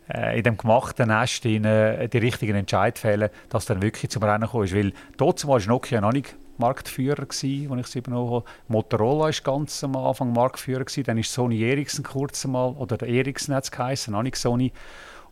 äh, 0.10 0.38
in 0.38 0.44
dem 0.44 0.58
gemachten 0.58 1.08
Nest 1.08 1.46
in, 1.46 1.64
äh, 1.64 2.10
die 2.10 2.18
richtigen 2.18 2.56
Entscheid 2.56 3.00
fällen, 3.00 3.30
dass 3.50 3.66
dann 3.66 3.82
wirklich 3.82 4.12
zum 4.12 4.24
Rennen 4.24 4.50
kam. 4.50 4.62
Weil 4.62 4.94
dort 5.16 5.48
war 5.48 5.60
Nokia 5.62 6.02
noch 6.02 6.12
nicht 6.12 6.36
Marktführer 6.58 7.26
gsi, 7.26 7.68
als 7.70 7.80
ich 7.80 7.88
es 7.88 7.96
übernommen 7.96 8.32
habe. 8.32 8.46
Motorola 8.68 9.26
war 9.26 9.32
ganz 9.32 9.84
am 9.84 9.96
Anfang 9.96 10.34
Marktführer 10.34 10.86
gsi, 10.86 11.04
dann 11.04 11.18
ist 11.18 11.32
Sony 11.32 11.62
Ericsson 11.64 12.04
kurz 12.04 12.46
einmal 12.46 12.74
oder 12.74 12.98
der 12.98 13.08
Ericsson 13.10 13.56
hat 13.56 13.64
es 13.66 13.72
geheißen, 13.72 14.14
auch 14.16 14.24
nicht 14.24 14.38
Sony. 14.38 14.72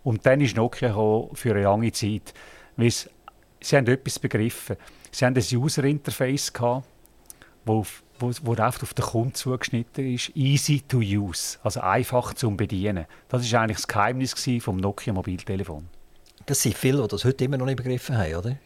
Und 0.03 0.25
dann 0.25 0.41
ist 0.41 0.55
Nokia 0.55 0.93
für 1.33 1.51
eine 1.51 1.63
lange 1.63 1.91
Zeit, 1.91 2.33
weil 2.75 2.91
sie 2.91 3.77
haben 3.77 3.87
etwas 3.87 4.19
begriffen. 4.19 4.77
Sie 5.11 5.25
haben 5.25 5.35
ein 5.35 5.57
User 5.57 5.83
Interface 5.83 6.51
gehabt, 6.51 6.87
wo, 7.65 7.85
wo, 8.19 8.31
wo 8.41 8.53
auf 8.53 8.93
den 8.93 9.05
Kunden 9.05 9.33
zugeschnitten 9.33 10.13
ist, 10.13 10.35
easy 10.35 10.81
to 10.81 10.97
use, 10.97 11.59
also 11.63 11.81
einfach 11.81 12.33
zum 12.33 12.57
bedienen. 12.57 13.05
Das 13.29 13.43
ist 13.43 13.53
eigentlich 13.53 13.77
das 13.77 13.87
Geheimnis 13.87 14.35
vom 14.59 14.77
Nokia 14.77 15.13
Mobiltelefon. 15.13 15.87
Das 16.45 16.61
sind 16.61 16.75
viele, 16.75 17.01
die 17.03 17.07
das 17.07 17.23
heute 17.25 17.45
immer 17.45 17.57
noch 17.57 17.65
nicht 17.65 17.77
begriffen 17.77 18.17
haben, 18.17 18.35
oder? 18.35 18.57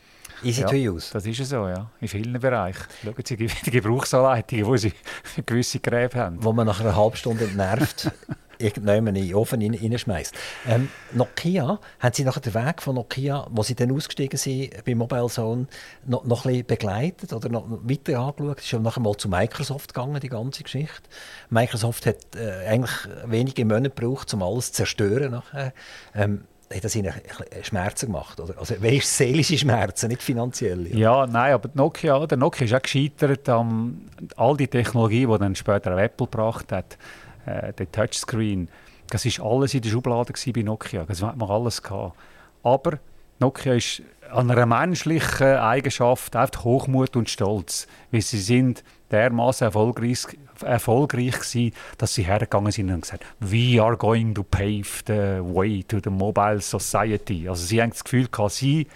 Easy 0.44 0.62
ja, 0.62 0.68
to 0.68 0.76
use. 0.76 1.12
Das 1.14 1.26
ist 1.26 1.44
so, 1.46 1.68
ja. 1.68 1.90
In 2.02 2.08
vielen 2.08 2.40
Bereichen. 2.40 2.84
Schauen 3.04 3.16
Sie 3.24 3.38
die 3.66 3.72
Gebrauchsanleitungen, 3.72 4.66
wo 4.66 4.78
Sie 4.78 4.94
gewisse 5.46 5.80
Gräben 5.80 6.20
haben. 6.20 6.44
Wo 6.44 6.54
man 6.54 6.68
nach 6.68 6.80
einer 6.80 6.96
halben 6.96 7.16
Stunde 7.16 7.46
entnervt 7.46 8.12
irgendjemand 8.58 9.18
in 9.18 9.28
den 9.28 9.36
Ofen 9.36 9.62
reinschmeißt. 9.62 10.34
Ähm, 10.68 10.90
Nokia, 11.12 11.80
haben 12.00 12.14
Sie 12.14 12.24
nachher 12.24 12.40
den 12.40 12.54
Weg 12.54 12.82
von 12.82 12.96
Nokia, 12.96 13.48
wo 13.50 13.64
Sie 13.64 13.76
dann 13.76 13.92
ausgestiegen 13.92 14.38
sind 14.38 14.84
bei 14.86 14.96
Mobile 14.96 15.28
Zone, 15.28 15.68
noch, 16.06 16.26
noch 16.26 16.46
ein 16.46 16.52
bisschen 16.52 16.68
begleitet 16.68 17.34
oder 17.34 17.50
noch 17.50 17.66
weiter 17.68 18.20
angeschaut? 18.20 18.60
Es 18.60 18.66
ist 18.66 18.72
ja 18.72 18.80
nachher 18.80 19.02
mal 19.02 19.16
zu 19.18 19.30
Microsoft 19.30 19.94
gegangen, 19.94 20.20
die 20.20 20.30
ganze 20.30 20.64
Geschichte. 20.64 21.10
Microsoft 21.50 22.06
hat 22.06 22.36
äh, 22.36 22.68
eigentlich 22.68 22.96
wenige 23.26 23.66
Monate 23.66 23.90
gebraucht, 23.90 24.34
um 24.34 24.44
alles 24.44 24.68
zu 24.68 24.74
zerstören 24.74 25.32
nachher. 25.32 25.74
Ähm, 26.14 26.46
hat 26.74 26.84
das 26.84 26.96
ihnen 26.96 27.14
Schmerzen 27.62 28.08
gemacht? 28.08 28.40
Oder? 28.40 28.58
Also, 28.58 28.82
weißt 28.82 29.18
seelische 29.18 29.58
Schmerzen, 29.58 30.08
nicht 30.08 30.24
finanzielle? 30.24 30.90
Ja. 30.90 31.26
ja, 31.26 31.28
nein, 31.28 31.54
aber 31.54 31.70
Nokia, 31.74 32.26
der 32.26 32.38
Nokia 32.38 32.66
ist 32.66 32.74
auch 32.74 32.82
gescheitert 32.82 33.48
an 33.50 34.10
all 34.36 34.58
die 34.58 34.68
Technologie, 34.68 35.26
die 35.26 35.38
dann 35.38 35.56
später 35.56 35.96
Apple 35.98 36.28
gebracht 36.28 36.72
hat, 36.72 36.98
äh, 37.46 37.74
der 37.74 37.92
Touchscreen, 37.92 38.70
das 39.10 39.26
war 39.26 39.52
alles 39.52 39.74
in 39.74 39.82
der 39.82 39.90
Schublade 39.90 40.34
bei 40.54 40.62
Nokia, 40.62 41.06
das 41.06 41.22
hat 41.22 41.38
man 41.38 41.50
alles 41.50 41.82
gehabt. 41.82 42.18
Aber 42.64 43.00
Nokia 43.40 43.74
ist 43.74 44.02
an 44.32 44.50
einer 44.50 44.66
menschlichen 44.66 45.58
Eigenschaft 45.58 46.36
einfach 46.36 46.64
Hochmut 46.64 47.16
und 47.16 47.30
Stolz, 47.30 47.88
weil 48.12 48.22
sie 48.22 48.40
sind 48.40 48.84
dermaßen 49.12 49.66
erfolgreich, 49.66 50.26
erfolgreich 50.62 51.40
gewesen, 51.40 51.74
dass 51.98 52.16
sie 52.16 52.24
hergegangen 52.24 52.72
sind 52.72 52.92
und 52.92 53.02
gesagt 53.02 53.26
«We 53.40 53.82
are 53.82 53.98
going 53.98 54.34
to 54.34 54.44
pave 54.44 54.86
the 55.08 55.42
way 55.42 55.84
to 55.84 56.00
the 56.04 56.10
mobile 56.10 56.62
society». 56.62 57.48
Also 57.48 57.66
sie 57.66 57.82
haben 57.82 57.92
das 57.92 58.04
Gefühl 58.04 58.28
gehabt, 58.28 58.54
sie 58.54 58.88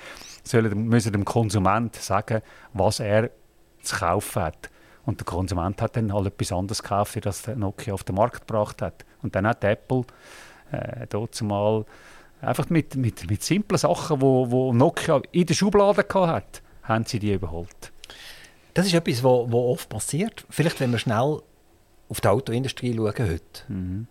sollen, 0.44 0.88
müssen 0.88 1.12
dem 1.12 1.26
Konsument 1.26 1.96
sagen, 1.96 2.42
was 2.74 3.00
er 3.00 3.30
zu 3.82 3.98
kaufen 3.98 4.44
hat. 4.44 4.70
Und 5.06 5.20
der 5.20 5.26
Konsument 5.26 5.82
hat 5.82 5.96
dann 5.96 6.14
halt 6.14 6.28
etwas 6.28 6.52
anderes 6.52 6.84
gekauft, 6.84 7.26
als 7.26 7.48
Nokia 7.48 7.94
auf 7.94 8.04
den 8.04 8.16
Markt 8.16 8.48
gebracht 8.48 8.82
hat. 8.82 9.06
Und 9.22 9.36
dann 9.36 9.48
hat 9.48 9.64
Apple 9.64 10.04
äh, 10.72 11.08
dort 11.08 11.42
mal 11.42 11.86
einfach 12.42 12.70
mit, 12.70 12.96
mit, 12.96 13.30
mit 13.30 13.44
simplen 13.44 13.78
Sachen, 13.78 14.22
wo, 14.22 14.50
wo 14.50 14.74
Nokia 14.74 15.22
in 15.32 15.46
der 15.46 15.54
Schublade 15.54 16.06
hatte, 16.14 16.62
haben 16.84 17.06
sie 17.06 17.20
die 17.20 17.34
überholt. 17.34 17.92
Das 18.74 18.86
ist 18.86 18.94
etwas, 18.94 19.24
was 19.24 19.54
oft 19.54 19.90
passiert. 19.90 20.46
Vielleicht, 20.50 20.80
wenn 20.80 20.92
wir 20.92 21.00
schnell 21.00 21.42
auf 22.08 22.22
die 22.22 22.28
Autoindustrie 22.28 22.96
schauen 22.96 23.14
heute. 23.18 23.64
Mhm. 23.68 24.08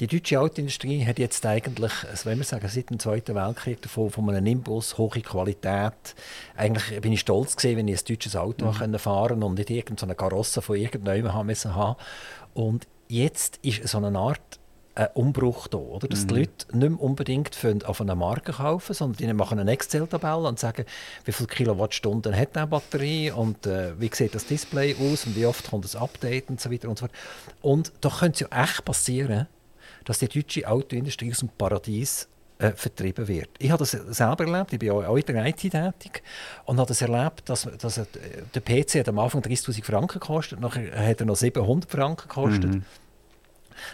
Die 0.00 0.06
deutsche 0.06 0.40
Autoindustrie 0.40 1.04
hat 1.04 1.18
jetzt 1.18 1.44
eigentlich, 1.46 1.92
also 2.10 2.28
wenn 2.28 2.38
wir 2.38 2.44
sagen, 2.44 2.66
seit 2.66 2.90
dem 2.90 2.98
Zweiten 2.98 3.34
Weltkrieg 3.34 3.80
davon, 3.82 4.10
von 4.10 4.28
einem 4.30 4.42
Nimbus, 4.42 4.98
hohe 4.98 5.20
Qualität. 5.20 6.14
Eigentlich 6.56 7.00
bin 7.00 7.12
ich 7.12 7.20
stolz 7.20 7.56
gewesen, 7.56 7.76
wenn 7.76 7.88
ich 7.88 8.00
ein 8.00 8.06
deutsches 8.08 8.34
Auto 8.34 8.72
mhm. 8.72 8.98
fahren 8.98 9.42
und 9.42 9.58
nicht 9.58 9.70
irgendeine 9.70 10.14
Karosse 10.14 10.62
von 10.62 10.76
irgendjemandem 10.76 11.32
haben 11.32 11.46
müssen 11.46 11.76
haben. 11.76 11.96
Und 12.54 12.88
jetzt 13.08 13.58
ist 13.62 13.86
so 13.86 13.98
eine 13.98 14.18
Art 14.18 14.58
ein 14.94 15.08
Umbruch 15.14 15.68
da, 15.68 15.78
oder? 15.78 16.08
Dass 16.08 16.24
mhm. 16.24 16.28
die 16.28 16.34
Leute 16.34 16.76
nicht 16.76 16.90
mehr 16.90 17.00
unbedingt 17.00 17.58
auf 17.86 18.00
einer 18.00 18.14
Marke 18.14 18.52
kaufen, 18.52 18.94
sondern 18.94 19.16
die 19.16 19.32
machen 19.32 19.58
eine 19.58 19.70
Excel-Tabelle 19.70 20.48
und 20.48 20.58
sagen, 20.58 20.84
wie 21.24 21.32
viele 21.32 21.46
Kilowattstunden 21.46 22.36
hat 22.36 22.56
eine 22.56 22.66
Batterie 22.66 23.30
und 23.30 23.66
äh, 23.66 23.98
wie 23.98 24.10
sieht 24.12 24.34
das 24.34 24.46
Display 24.46 24.94
aus 24.94 25.26
und 25.26 25.36
wie 25.36 25.46
oft 25.46 25.70
kommt 25.70 25.84
das 25.84 25.96
Update 25.96 26.50
und 26.50 26.60
so 26.60 26.70
weiter 26.70 26.88
und 26.88 26.98
so 26.98 27.06
fort. 27.06 27.16
Und 27.62 27.92
da 28.00 28.10
könnte 28.10 28.44
es 28.44 28.50
ja 28.50 28.62
echt 28.62 28.84
passieren, 28.84 29.46
dass 30.04 30.18
die 30.18 30.28
deutsche 30.28 30.68
Autoindustrie 30.68 31.30
aus 31.30 31.38
dem 31.38 31.48
Paradies 31.48 32.28
äh, 32.58 32.72
vertrieben 32.72 33.26
wird. 33.26 33.48
Ich 33.58 33.70
habe 33.70 33.78
das 33.78 33.90
selber 33.90 34.44
erlebt, 34.44 34.72
ich 34.72 34.78
bin 34.78 34.90
auch 34.90 35.16
in 35.16 35.24
der 35.26 35.46
IT 35.46 35.58
tätig 35.58 36.22
und 36.64 36.78
habe 36.78 36.88
das 36.88 37.02
erlebt, 37.02 37.48
dass, 37.48 37.68
dass 37.78 38.00
der 38.54 38.60
PC 38.60 39.00
hat 39.00 39.08
am 39.08 39.18
Anfang 39.18 39.40
30'000 39.40 39.84
Franken 39.84 40.20
gekostet, 40.20 40.60
nachher 40.60 41.08
hat 41.08 41.20
er 41.20 41.26
noch 41.26 41.36
700 41.36 41.90
Franken 41.90 42.28
gekostet. 42.28 42.74
Mhm. 42.74 42.84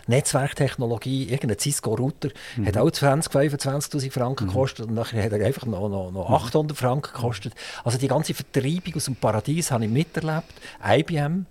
Netzwerktechnologie, 0.07 1.29
irgendein 1.31 1.59
Cisco-Router, 1.59 2.31
mhm. 2.57 2.67
hat 2.67 2.77
auch 2.77 2.91
20, 2.91 3.33
25'000 3.33 4.11
Franken 4.11 4.45
mhm. 4.45 4.49
gekostet 4.49 4.87
und 4.87 4.95
nachher 4.95 5.23
hat 5.25 5.33
er 5.33 5.45
einfach 5.45 5.67
noch, 5.67 5.89
noch, 5.89 6.11
noch 6.11 6.31
800 6.31 6.77
mhm. 6.77 6.79
Franken 6.79 7.13
gekostet. 7.13 7.55
Also 7.85 7.99
die 7.99 8.09
ganze 8.09 8.35
Vertreibung 8.35 8.95
aus 8.97 9.05
dem 9.07 9.17
Paradies 9.17 9.71
habe 9.71 9.85
ich 9.85 9.91
miterlebt. 9.91 10.55
IBM, 10.85 11.47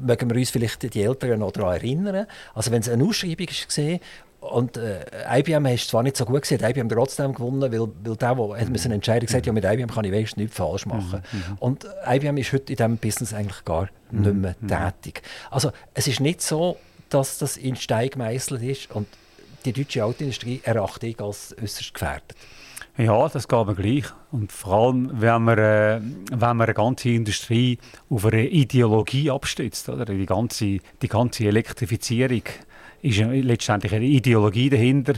mögen 0.00 0.30
wir 0.30 0.36
uns 0.36 0.50
vielleicht 0.50 0.94
die 0.94 1.02
Älteren 1.02 1.40
noch 1.40 1.52
daran 1.52 1.76
erinnern. 1.76 2.26
Also 2.54 2.70
wenn 2.70 2.80
es 2.80 2.88
eine 2.88 3.04
Ausschreibung 3.04 3.46
war, 3.48 4.00
und 4.40 4.76
äh, 4.76 5.04
IBM 5.40 5.66
ist 5.66 5.88
zwar 5.88 6.04
nicht 6.04 6.16
so 6.16 6.24
gut 6.24 6.42
gesehen, 6.42 6.62
IBM 6.62 6.88
trotzdem 6.88 7.34
gewonnen, 7.34 7.60
weil, 7.60 7.80
weil 7.80 7.88
der, 8.16 8.16
der 8.16 8.28
hat 8.28 8.84
eine 8.84 8.94
Entscheidung 8.94 9.26
gesagt, 9.26 9.46
ja 9.46 9.52
mit 9.52 9.64
IBM 9.64 9.88
kann 9.88 10.04
ich 10.04 10.12
wenigstens 10.12 10.36
nichts 10.36 10.56
falsch 10.56 10.86
machen. 10.86 11.22
Mhm. 11.32 11.38
mhm. 11.38 11.56
Und 11.58 11.86
IBM 12.06 12.36
ist 12.36 12.52
heute 12.52 12.72
in 12.72 12.76
diesem 12.76 12.96
Business 12.98 13.34
eigentlich 13.34 13.64
gar 13.64 13.88
nicht 14.10 14.34
mehr 14.34 14.54
mhm. 14.60 14.68
tätig. 14.68 15.22
Also 15.50 15.72
es 15.94 16.06
ist 16.06 16.20
nicht 16.20 16.40
so, 16.40 16.76
dass 17.08 17.38
das 17.38 17.56
in 17.56 17.76
Stein 17.76 18.10
gemeißelt 18.10 18.62
ist 18.62 18.90
und 18.90 19.06
die 19.64 19.72
deutsche 19.72 20.04
Autoindustrie 20.04 20.60
erachte 20.62 21.06
ich 21.06 21.20
als 21.20 21.54
äußerst 21.60 21.94
gefährdet. 21.94 22.34
Ja, 22.96 23.28
das 23.28 23.46
geht 23.46 23.66
mir 23.66 23.74
gleich. 23.76 24.06
Und 24.32 24.50
vor 24.50 24.74
allem, 24.74 25.10
wenn 25.20 25.42
man, 25.42 25.58
äh, 25.58 26.00
wenn 26.30 26.38
man 26.56 26.62
eine 26.62 26.74
ganze 26.74 27.10
Industrie 27.10 27.78
auf 28.10 28.26
eine 28.26 28.48
Ideologie 28.48 29.30
abstützt, 29.30 29.88
oder? 29.88 30.04
Die, 30.04 30.26
ganze, 30.26 30.78
die 31.00 31.08
ganze 31.08 31.44
Elektrifizierung 31.44 32.42
ist 33.02 33.18
letztendlich 33.18 33.94
eine 33.94 34.04
Ideologie 34.04 34.68
dahinter. 34.68 35.14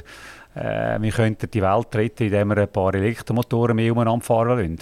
Äh, 0.55 1.01
wir 1.01 1.11
könnten 1.11 1.51
die 1.51 1.63
Welt 1.63 1.95
retten, 1.95 2.25
indem 2.25 2.49
wir 2.49 2.59
ein 2.59 2.73
paar 2.73 2.95
Elektromotoren 2.95 3.77
mehr 3.77 3.93
umeinander 3.93 4.25
fahren 4.25 4.49
lassen. 4.49 4.79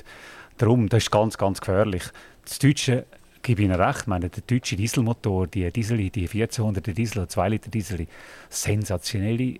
Darum, 0.57 0.89
das 0.89 1.05
ist 1.05 1.13
ganz, 1.13 1.39
ganz 1.39 1.61
gefährlich. 1.61 2.03
Das 2.45 2.59
deutsche 2.59 3.07
gebe 3.43 3.63
Ihnen 3.63 3.81
recht, 3.81 4.07
meine, 4.07 4.29
der 4.29 4.43
deutsche 4.47 4.77
Dieselmotor, 4.77 5.47
die 5.47 5.71
Diesel, 5.73 6.11
die 6.11 6.29
1400 6.29 6.97
Diesel, 6.97 7.27
2 7.27 7.49
Liter 7.49 7.71
Diesel, 7.71 8.07
sensationelle 8.49 9.55
äh, 9.55 9.59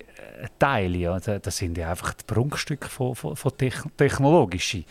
Teile. 0.59 0.99
Ja. 0.99 1.19
Das 1.19 1.57
sind 1.57 1.79
ja 1.79 1.91
einfach 1.91 2.15
die 2.15 2.25
Prunkstücke 2.27 2.89
von, 2.89 3.15
von, 3.15 3.37
von 3.37 3.53
technologischen 3.97 4.85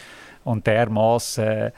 und 0.43 0.65
dermaßen 0.65 1.43
äh, 1.43 1.71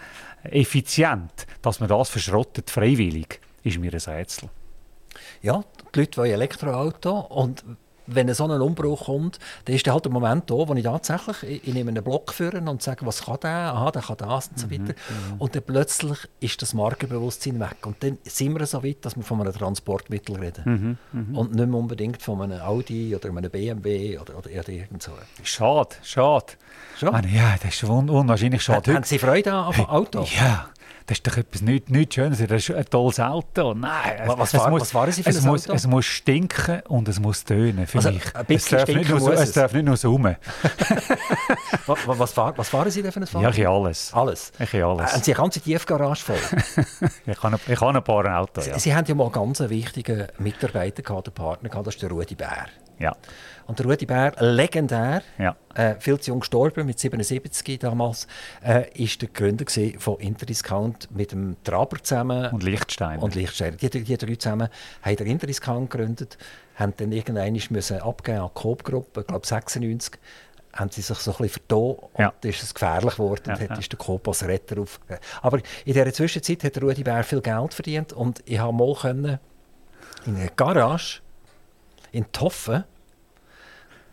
effizient, 0.43 1.47
dass 1.61 1.79
man 1.79 1.89
das 1.89 2.09
verschrottet 2.09 2.69
freiwillig, 2.69 3.39
ist 3.63 3.79
mir 3.79 3.91
ein 3.91 3.99
Rätsel. 3.99 4.49
Ja, 5.41 5.63
die 5.93 5.99
Leute 5.99 6.17
wollen 6.17 6.31
Elektroauto 6.31 7.19
und 7.19 7.63
wenn 8.15 8.33
so 8.33 8.45
ein 8.45 8.61
Umbruch 8.61 9.05
kommt, 9.05 9.39
dann 9.65 9.75
ist 9.75 9.87
halt 9.87 10.05
der 10.05 10.11
Moment 10.11 10.49
da, 10.49 10.55
wo 10.55 10.73
ich 10.73 10.83
tatsächlich, 10.83 11.43
ich, 11.43 11.67
ich 11.67 11.73
nehme 11.73 11.89
einen 11.89 12.03
Block 12.03 12.33
führen 12.33 12.67
und 12.67 12.81
sage, 12.81 13.05
was 13.05 13.23
kann 13.23 13.37
der? 13.41 13.73
Aha, 13.73 13.91
der 13.91 14.01
kann 14.01 14.17
das 14.17 14.47
und 14.49 14.59
so 14.59 14.67
mhm, 14.67 14.71
weiter. 14.71 14.93
Mhm, 14.93 15.35
und 15.39 15.55
dann 15.55 15.63
plötzlich 15.63 16.17
ist 16.39 16.61
das 16.61 16.73
Markenbewusstsein 16.73 17.59
weg. 17.59 17.85
Und 17.85 18.03
dann 18.03 18.17
sind 18.23 18.57
wir 18.57 18.65
so 18.65 18.83
weit, 18.83 19.03
dass 19.05 19.15
wir 19.15 19.23
von 19.23 19.41
einem 19.41 19.53
Transportmittel 19.53 20.35
reden. 20.35 20.97
Mhm, 21.13 21.19
mhm. 21.19 21.37
und 21.37 21.55
nicht 21.55 21.67
mehr 21.67 21.79
unbedingt 21.79 22.21
von 22.21 22.41
einem 22.41 22.61
Audi 22.61 23.15
oder 23.15 23.29
einem 23.29 23.49
BMW 23.49 24.17
oder, 24.17 24.37
oder 24.37 24.49
irgend 24.49 25.03
so. 25.03 25.11
Schade, 25.43 25.95
schade. 26.03 26.53
Schon? 26.97 27.13
ja, 27.33 27.55
das 27.61 27.75
ist 27.75 27.83
un 27.83 28.09
unwahrscheinlich 28.09 28.61
schade. 28.61 28.93
Haben 28.93 29.03
Sie 29.03 29.19
Freude 29.19 29.53
an 29.53 29.73
Auto? 29.85 30.25
Ja, 30.37 30.69
das 31.09 31.17
ist 31.17 31.25
doch 31.27 31.37
etwas 31.37 31.61
nicht, 31.63 31.89
nicht 31.89 32.13
Schönes. 32.13 32.37
Das 32.37 32.51
ist 32.69 32.69
ein 32.75 32.85
tolles 32.85 33.19
Auto. 33.19 33.73
Nein, 33.73 34.21
Was, 34.27 34.37
was, 34.37 34.53
es 34.53 34.59
war, 34.59 34.69
muss, 34.69 34.81
was 34.81 34.93
waren 34.93 35.11
Sie 35.11 35.23
für 35.23 35.29
es 35.31 35.37
ein 35.43 35.47
muss, 35.49 35.65
Auto? 35.65 35.73
es 35.75 35.87
muss 35.87 36.05
stinken 36.05 36.81
und 36.87 37.07
es 37.07 37.19
muss 37.19 37.43
tönen 37.43 37.87
für 37.87 37.97
Also, 37.97 38.11
mich. 38.11 38.23
es, 38.47 38.65
darf 38.65 38.87
nicht 38.87 39.09
nur 39.09 39.33
es 39.33 39.39
es. 39.41 39.51
darf 39.53 39.73
nicht 39.73 39.85
nur 39.85 39.97
summen. 39.97 40.35
was, 41.87 41.97
was, 42.05 42.37
war, 42.37 42.57
was 42.57 42.71
waren 42.73 42.91
Sie 42.91 43.01
denn 43.01 43.11
für 43.11 43.21
ein 43.21 43.27
Fahrzeug? 43.27 43.55
Ja, 43.57 43.63
ich 43.63 43.67
alles. 43.67 44.13
Alles? 44.13 44.51
Ich 44.59 44.73
alles. 44.83 45.09
Äh, 45.09 45.13
Haben 45.13 45.23
Sie 45.23 45.33
eine 45.33 45.41
ganze 45.41 45.61
Tiefgarage 45.61 46.23
voll? 46.23 46.37
Ich 47.25 47.41
habe, 47.43 47.59
ich 47.67 47.81
habe 47.81 47.97
ein 47.97 48.03
paar 48.03 48.39
Autos, 48.39 48.65
ja. 48.67 48.77
Sie 48.77 48.93
haben 48.93 49.05
ja 49.07 49.15
mal 49.15 49.29
ganz 49.31 49.61
einen 49.61 49.69
wichtigen 49.71 50.27
Mitarbeiter 50.37 51.01
gehabt, 51.01 51.27
einen 51.27 51.33
Partner 51.33 51.69
gehabt, 51.69 51.87
das 51.87 51.95
ist 51.95 52.01
der 52.03 52.09
Rudi 52.11 52.35
Bär. 52.35 52.65
ja. 52.99 53.15
Und 53.69 53.77
der 53.77 53.85
Rudi 53.85 54.07
Bär, 54.07 54.33
legendär, 54.39 55.21
Ja. 55.37 55.55
äh, 55.75 55.93
viel 55.99 56.19
zu 56.19 56.31
jung 56.31 56.39
gestorben, 56.39 56.87
mit 56.87 56.97
77 56.97 57.77
damals, 57.77 58.25
äh, 58.65 58.89
ist 58.95 59.21
der 59.21 59.29
Gründer 59.29 59.65
von 59.99 60.17
Interdiscount 60.19 61.07
mit 61.15 61.31
dem 61.33 61.55
Traber 61.63 62.01
zusammen 62.01 62.51
Und 62.51 62.63
Lichtstein. 62.63 63.19
und 63.19 63.35
Lichtsteiner. 63.35 63.77
Die, 63.77 63.87
die 63.91 64.17
drei 64.17 64.35
zusammen 64.35 64.69
haben 65.03 65.15
den 65.17 65.27
Interdiscount 65.27 65.91
gegründet, 65.91 66.39
haben 66.77 66.93
dann 66.97 67.11
irgendwann 67.11 67.53
müssen 67.69 68.01
abgeben 68.01 68.39
an 68.39 68.47
die 68.55 68.59
Coop-Gruppe, 68.59 69.21
ich 69.21 69.27
glaube 69.27 69.45
96, 69.45 70.19
haben 70.73 70.89
sie 70.89 71.01
sich 71.01 71.17
so 71.19 71.29
ein 71.31 71.37
bisschen 71.37 71.61
vertan 71.67 72.09
und 72.13 72.19
Ja. 72.19 72.33
ist 72.41 72.63
es 72.63 72.73
gefährlich 72.73 73.13
geworden 73.13 73.43
Ja, 73.45 73.53
und 73.53 73.61
hat, 73.61 73.69
ja. 73.69 73.75
ist 73.77 73.91
der 73.91 73.99
Coop 73.99 74.27
als 74.27 74.43
Retter 74.47 74.81
auf. 74.81 74.99
Aber 75.43 75.57
in 75.59 75.93
dieser 75.93 76.11
Zwischenzeit 76.11 76.63
hat 76.63 76.75
der 76.75 76.81
Rudi 76.81 77.03
Bär 77.03 77.23
viel 77.23 77.41
Geld 77.41 77.75
verdient 77.75 78.13
und 78.13 78.41
ich 78.45 78.57
habe 78.57 78.73
mal 78.73 78.95
können 78.95 79.37
in 80.25 80.37
einer 80.37 80.49
Garage 80.55 81.21
in 82.11 82.31
Toffen 82.31 82.83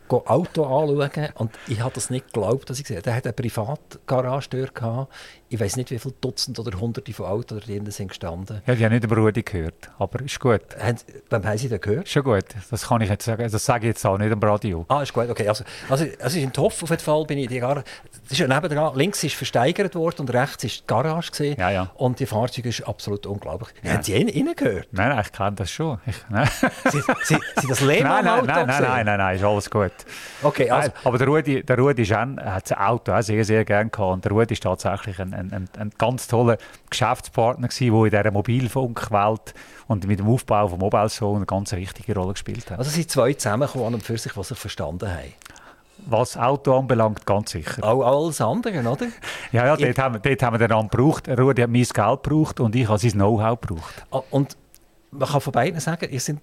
Auto 0.09 0.63
anschauen 0.63 1.29
und 1.35 1.51
ich 1.67 1.81
habe 1.81 1.93
das 1.93 2.09
nicht 2.09 2.33
geglaubt, 2.33 2.69
dass 2.69 2.77
ich 2.77 2.83
gesehen 2.83 2.97
habe. 2.97 3.03
Der 3.03 3.15
hat 3.15 3.25
eine 3.25 3.33
Privatgarage 3.33 4.69
gehabt. 4.73 5.13
Ich 5.49 5.59
weiß 5.59 5.77
nicht, 5.77 5.91
wie 5.91 5.99
viele 5.99 6.13
Dutzend 6.19 6.59
oder 6.59 6.77
Hunderte 6.77 7.13
von 7.13 7.25
Autos 7.25 7.59
da 7.59 7.65
drinnen 7.65 7.89
sind 7.91 8.09
gestanden. 8.09 8.61
Ja, 8.65 8.75
die 8.75 8.83
haben 8.83 8.91
nicht 8.91 9.05
über 9.05 9.15
Rudi 9.15 9.43
gehört, 9.43 9.89
aber 9.97 10.21
ist 10.21 10.39
gut. 10.39 10.61
Haben, 10.77 10.97
wem 11.29 11.45
haben 11.45 11.57
Sie 11.57 11.69
den 11.69 11.79
gehört? 11.79 12.09
Schon 12.09 12.23
gut. 12.23 12.45
Das 12.69 12.87
kann 12.87 13.01
ich 13.01 13.09
jetzt 13.09 13.23
sagen. 13.23 13.49
Das 13.49 13.63
sage 13.63 13.85
ich 13.85 13.89
jetzt 13.89 14.05
auch 14.05 14.17
nicht 14.17 14.31
am 14.31 14.39
Radio. 14.39 14.85
Ah, 14.89 15.01
ist 15.01 15.13
gut, 15.13 15.29
okay. 15.29 15.47
Also, 15.47 15.63
also, 15.89 16.05
also 16.21 16.39
in 16.39 16.51
Toff 16.51 16.83
auf 16.83 16.89
jeden 16.89 17.01
Fall 17.01 17.23
bin 17.25 17.37
ich 17.37 17.47
die 17.47 17.59
Garage. 17.59 17.85
Das 18.23 18.33
ist 18.33 18.39
ja 18.39 18.47
nebendran. 18.47 18.95
Links 18.97 19.23
ist 19.23 19.35
versteigert 19.35 19.95
worden 19.95 20.21
und 20.21 20.33
rechts 20.33 20.65
ist 20.65 20.81
die 20.81 20.87
Garage 20.87 21.31
gesehen. 21.31 21.55
Ja, 21.57 21.69
ja. 21.69 21.91
Und 21.95 22.19
die 22.19 22.25
Fahrzeuge 22.25 22.67
ist 22.67 22.81
absolut 22.85 23.25
unglaublich. 23.25 23.69
Haben 23.85 24.03
Sie 24.03 24.15
ihn 24.15 24.53
gehört? 24.55 24.87
Nein, 24.91 25.09
nein, 25.09 25.23
ich 25.25 25.31
kenne 25.31 25.55
das 25.55 25.71
schon. 25.71 25.99
Ich, 26.05 26.15
nein. 26.29 26.49
Sie, 26.91 27.01
Sie, 27.23 27.37
Sie 27.61 27.67
das 27.67 27.79
Leben 27.81 28.03
nein, 28.03 28.25
nein, 28.25 28.39
Auto 28.39 28.45
nein, 28.47 28.67
nein, 28.67 28.81
nein, 28.81 29.05
nein, 29.05 29.17
nein, 29.17 29.35
ist 29.37 29.43
alles 29.43 29.69
gut. 29.69 29.91
Okay, 30.43 30.69
also, 30.69 30.89
Nein, 30.89 30.99
aber 31.05 31.17
der 31.17 31.27
Rudi, 31.27 31.63
der 31.63 31.77
Rudi 31.77 32.01
ist 32.01 32.13
auch, 32.13 32.37
hat 32.37 32.69
das 32.69 32.77
Auto 32.77 33.13
auch 33.13 33.21
sehr, 33.21 33.45
sehr 33.45 33.63
gerne 33.63 33.89
gehabt. 33.89 34.13
Und 34.13 34.25
der 34.25 34.31
Rudi 34.33 34.53
ist 34.53 34.63
tatsächlich 34.63 35.19
ein, 35.19 35.36
ein, 35.37 35.53
ein, 35.53 35.69
ein 35.77 35.91
ganz 35.97 36.27
toller 36.27 36.57
Geschäftspartner 36.89 37.67
gewesen, 37.67 37.93
der 37.93 38.03
in 38.05 38.09
dieser 38.23 38.31
Mobilfunkwelt 38.31 39.53
und 39.87 40.05
mit 40.07 40.19
dem 40.19 40.27
Aufbau 40.27 40.67
von 40.67 40.79
Mobile 40.79 41.09
Zone 41.09 41.37
eine 41.37 41.45
ganz 41.45 41.71
wichtige 41.71 42.15
Rolle 42.15 42.33
gespielt 42.33 42.69
hat. 42.71 42.79
also 42.79 42.89
sind 42.91 43.09
zwei 43.09 43.33
zusammengekommen 43.33 43.93
und 43.95 44.03
für 44.03 44.17
sich, 44.17 44.33
die 44.33 44.43
sich 44.43 44.57
verstanden 44.57 45.09
haben. 45.09 45.33
Was 46.05 46.37
Auto 46.37 46.77
anbelangt, 46.77 47.25
ganz 47.25 47.51
sicher. 47.51 47.83
Auch 47.83 48.03
alles 48.03 48.39
andere, 48.39 48.79
oder? 48.79 49.07
Ja, 49.51 49.65
ja, 49.65 49.73
Ich- 49.75 49.83
dort 49.85 49.97
haben, 49.99 50.13
wir- 50.15 50.19
dort 50.19 50.43
haben 50.43 50.59
wir 50.59 50.67
den 50.67 50.89
gebraucht. 50.89 51.27
Rudi 51.27 51.61
hat 51.61 51.69
mein 51.69 51.83
Geld 51.83 52.23
gebraucht 52.23 52.59
und 52.59 52.75
ich 52.75 52.87
habe 52.87 52.99
sein 52.99 53.11
Know-how 53.11 53.59
gebraucht. 53.59 54.05
Ah, 54.11 54.21
Und 54.29 54.55
man 55.11 55.27
kann 55.27 55.41
von 55.41 55.51
beiden 55.53 55.79
sagen, 55.79 56.07
ihr 56.11 56.19
sind 56.19 56.39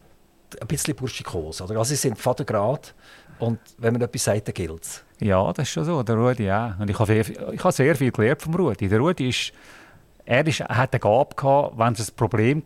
ein 0.61 0.67
bisschen 0.67 0.95
burschikos. 0.95 1.61
Oder? 1.63 1.77
Also, 1.79 1.91
sie 1.91 1.97
sind 1.97 2.19
Vatergrad 2.19 2.95
und 3.39 3.59
wenn 3.79 3.93
man 3.93 4.03
etwas 4.03 4.25
sagt, 4.25 4.49
dann 4.49 4.55
gilt 4.55 4.83
es. 4.83 5.05
Ja, 5.21 5.53
das 5.53 5.69
ist 5.69 5.73
schon 5.73 5.85
so. 5.85 6.03
Der 6.03 6.17
Rudi 6.17 6.51
auch. 6.51 6.79
Und 6.79 6.91
ich 6.91 6.99
habe, 6.99 7.07
sehr, 7.07 7.53
ich 7.53 7.65
habe 7.65 7.73
sehr 7.73 7.97
viel 7.97 8.11
gelernt 8.11 8.43
vom 8.43 8.55
Rudi. 8.55 8.89
Der 8.89 8.99
Rudi 8.99 9.29
ist, 9.29 9.53
er 10.25 10.47
ist, 10.47 10.61
hat 10.61 10.93
eine 10.93 11.01
Gabe 11.01 11.35
gehabt, 11.35 11.79
wenn 11.79 11.93
es 11.93 12.11
ein 12.11 12.17
Problem 12.17 12.63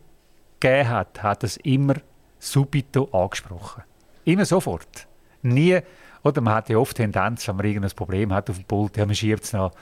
gegeben 0.61 0.89
hat, 0.89 1.23
hat 1.23 1.45
es 1.45 1.57
immer 1.59 1.95
subito 2.39 3.09
angesprochen. 3.13 3.83
Immer 4.25 4.45
sofort. 4.45 5.07
Nie, 5.43 5.81
oder 6.23 6.41
man 6.41 6.55
hat 6.55 6.69
ja 6.69 6.79
oft 6.79 6.97
Tendenz, 6.97 7.47
wenn 7.49 7.57
man 7.57 7.67
irgendein 7.67 7.91
Problem 7.93 8.33
hat 8.33 8.51
auf 8.51 8.57
dem 8.57 8.65
Pult, 8.65 8.97
ja, 8.97 9.07
man 9.07 9.15
schiebt 9.15 9.45
es 9.45 9.53
noch 9.53 9.73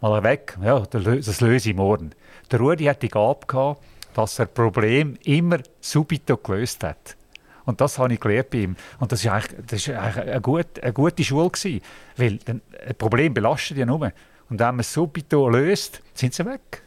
mal 0.00 0.22
weg, 0.22 0.56
ja, 0.62 0.80
das 0.80 1.40
löse 1.40 1.70
ich 1.70 1.76
morgen. 1.76 2.10
Der 2.50 2.58
Rudi 2.58 2.84
hat 2.84 3.02
die 3.02 3.08
Gabe 3.08 3.46
gehabt, 3.46 3.82
dass 4.14 4.38
er 4.38 4.46
Problem 4.46 5.16
immer 5.24 5.58
subito 5.80 6.36
gelöst 6.36 6.82
hat. 6.82 7.16
Und 7.64 7.80
das 7.80 7.98
habe 7.98 8.12
ich 8.12 8.20
gelernt 8.20 8.50
bei 8.50 8.58
ihm. 8.58 8.76
Und 8.98 9.12
das 9.12 9.24
war 9.24 9.34
eigentlich, 9.34 9.66
das 9.66 9.80
ist 9.80 9.88
eigentlich 9.90 10.28
eine, 10.28 10.40
gute, 10.40 10.82
eine 10.82 10.92
gute 10.92 11.24
Schule. 11.24 11.50
Gewesen, 11.50 11.80
weil 12.16 12.38
ein 12.46 12.60
Problem 12.96 13.34
belastet 13.34 13.78
ja 13.78 13.86
nur. 13.86 14.12
Und 14.50 14.58
wenn 14.60 14.66
man 14.66 14.80
es 14.80 14.92
subito 14.92 15.48
löst, 15.48 16.02
sind 16.14 16.34
sie 16.34 16.44
weg. 16.44 16.82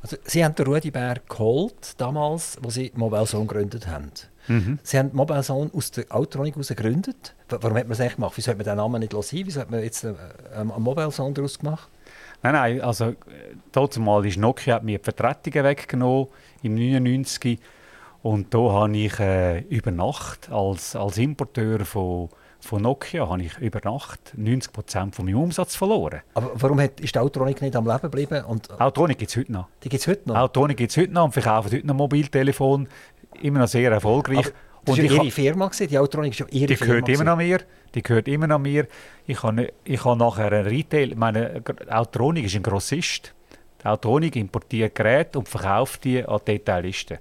Also, 0.00 0.16
sie 0.24 0.44
haben 0.44 0.54
den 0.54 0.66
Rudi 0.66 0.90
Bär 0.90 1.16
geholt, 1.28 1.94
damals, 1.98 2.58
als 2.64 2.74
sie 2.74 2.92
Mobile 2.94 3.24
Zone 3.26 3.46
gegründet 3.46 3.86
haben. 3.86 4.12
Sie 4.82 4.98
haben 4.98 5.10
Mobile 5.12 5.42
Zone 5.42 5.70
aus 5.72 5.92
der 5.92 6.04
Autotronik 6.08 6.54
heraus 6.54 6.68
gegründet. 6.68 7.34
Warum 7.48 7.76
hat 7.76 7.84
man 7.84 7.90
das 7.90 8.00
eigentlich 8.00 8.16
gemacht? 8.16 8.32
Wieso 8.36 8.50
hat 8.50 8.58
man 8.58 8.64
den 8.64 8.76
Namen 8.76 9.00
nicht 9.00 9.12
lassen? 9.12 9.40
Wieso 9.44 9.60
hat 9.60 9.70
man 9.70 9.82
jetzt 9.82 10.02
äh, 10.04 10.14
eine 10.54 10.64
Mobile 10.64 11.10
Zone 11.10 11.32
daraus 11.32 11.58
gemacht? 11.58 11.88
Nein, 12.42 12.54
nein, 12.54 12.80
also 12.80 13.10
äh, 13.10 13.14
dazu 13.70 14.00
mal 14.00 14.26
ist 14.26 14.38
Nokia 14.38 14.76
hat 14.76 14.82
mir 14.82 14.98
die 14.98 15.04
Vertretungen 15.04 15.64
weggenommen 15.64 16.26
im 16.62 16.74
99 16.74 17.60
und 18.22 18.54
da 18.54 18.58
habe 18.58 18.96
ich 18.96 19.18
äh, 19.18 19.60
über 19.62 19.90
Nacht 19.90 20.50
als, 20.50 20.94
als 20.94 21.18
Importeur 21.18 21.84
von, 21.84 22.28
von 22.60 22.82
Nokia 22.82 23.28
habe 23.28 23.42
ich 23.42 23.58
über 23.58 23.80
Nacht 23.82 24.32
90 24.36 24.72
Prozent 24.72 25.16
von 25.16 25.24
meinem 25.24 25.38
Umsatz 25.38 25.74
verloren. 25.74 26.20
Aber 26.34 26.52
warum 26.54 26.80
hat, 26.80 27.00
ist 27.00 27.14
die 27.14 27.18
Autotronik 27.18 27.60
nicht 27.60 27.74
am 27.74 27.86
Leben 27.86 28.02
geblieben? 28.02 28.44
Und 28.44 28.70
Autonik 28.80 29.18
gibt 29.18 29.30
es 29.32 29.36
heute 29.36 29.50
noch. 29.50 29.68
die 29.82 29.88
gibt 29.88 30.02
es 30.02 30.06
heute 30.06 30.28
noch. 30.28 30.36
Autonik 30.36 30.76
gibt 30.76 30.92
es 30.92 30.96
heute 30.96 31.12
noch 31.12 31.24
und 31.24 31.32
verkaufen 31.32 31.72
heute 31.72 31.86
noch 31.86 31.94
Mobiltelefon. 31.94 32.88
Immer 33.40 33.60
noch 33.60 33.68
sehr 33.68 33.90
erfolgreich. 33.90 34.38
Aber 34.38 34.50
das 34.84 34.98
und 34.98 35.10
war 35.10 35.24
ihre 35.24 35.30
Firma, 35.30 35.70
die 35.78 35.98
Autotronik 35.98 36.32
ist 36.32 36.40
ja 36.40 36.46
ihre 36.50 36.66
die 36.66 36.76
Firma. 36.76 36.94
gehört 36.94 37.08
immer 37.08 37.24
noch 37.24 37.36
mir. 37.36 37.58
Die 37.94 38.02
gehört 38.02 38.28
immer 38.28 38.46
noch 38.46 38.58
mir. 38.58 38.86
Ich 39.26 39.42
habe, 39.42 39.72
ich 39.84 40.04
habe 40.04 40.18
nachher 40.18 40.52
einen 40.52 40.66
Retail. 40.66 41.14
Meine 41.16 41.62
Autronik 41.88 42.44
ist 42.46 42.54
ein 42.54 42.62
Grossist. 42.62 43.34
Die 43.82 43.86
Autronik 43.86 44.36
importiert 44.36 44.94
Geräte 44.94 45.38
und 45.38 45.48
verkauft 45.48 46.04
die 46.04 46.24
an 46.24 46.40
Detailisten. 46.46 47.18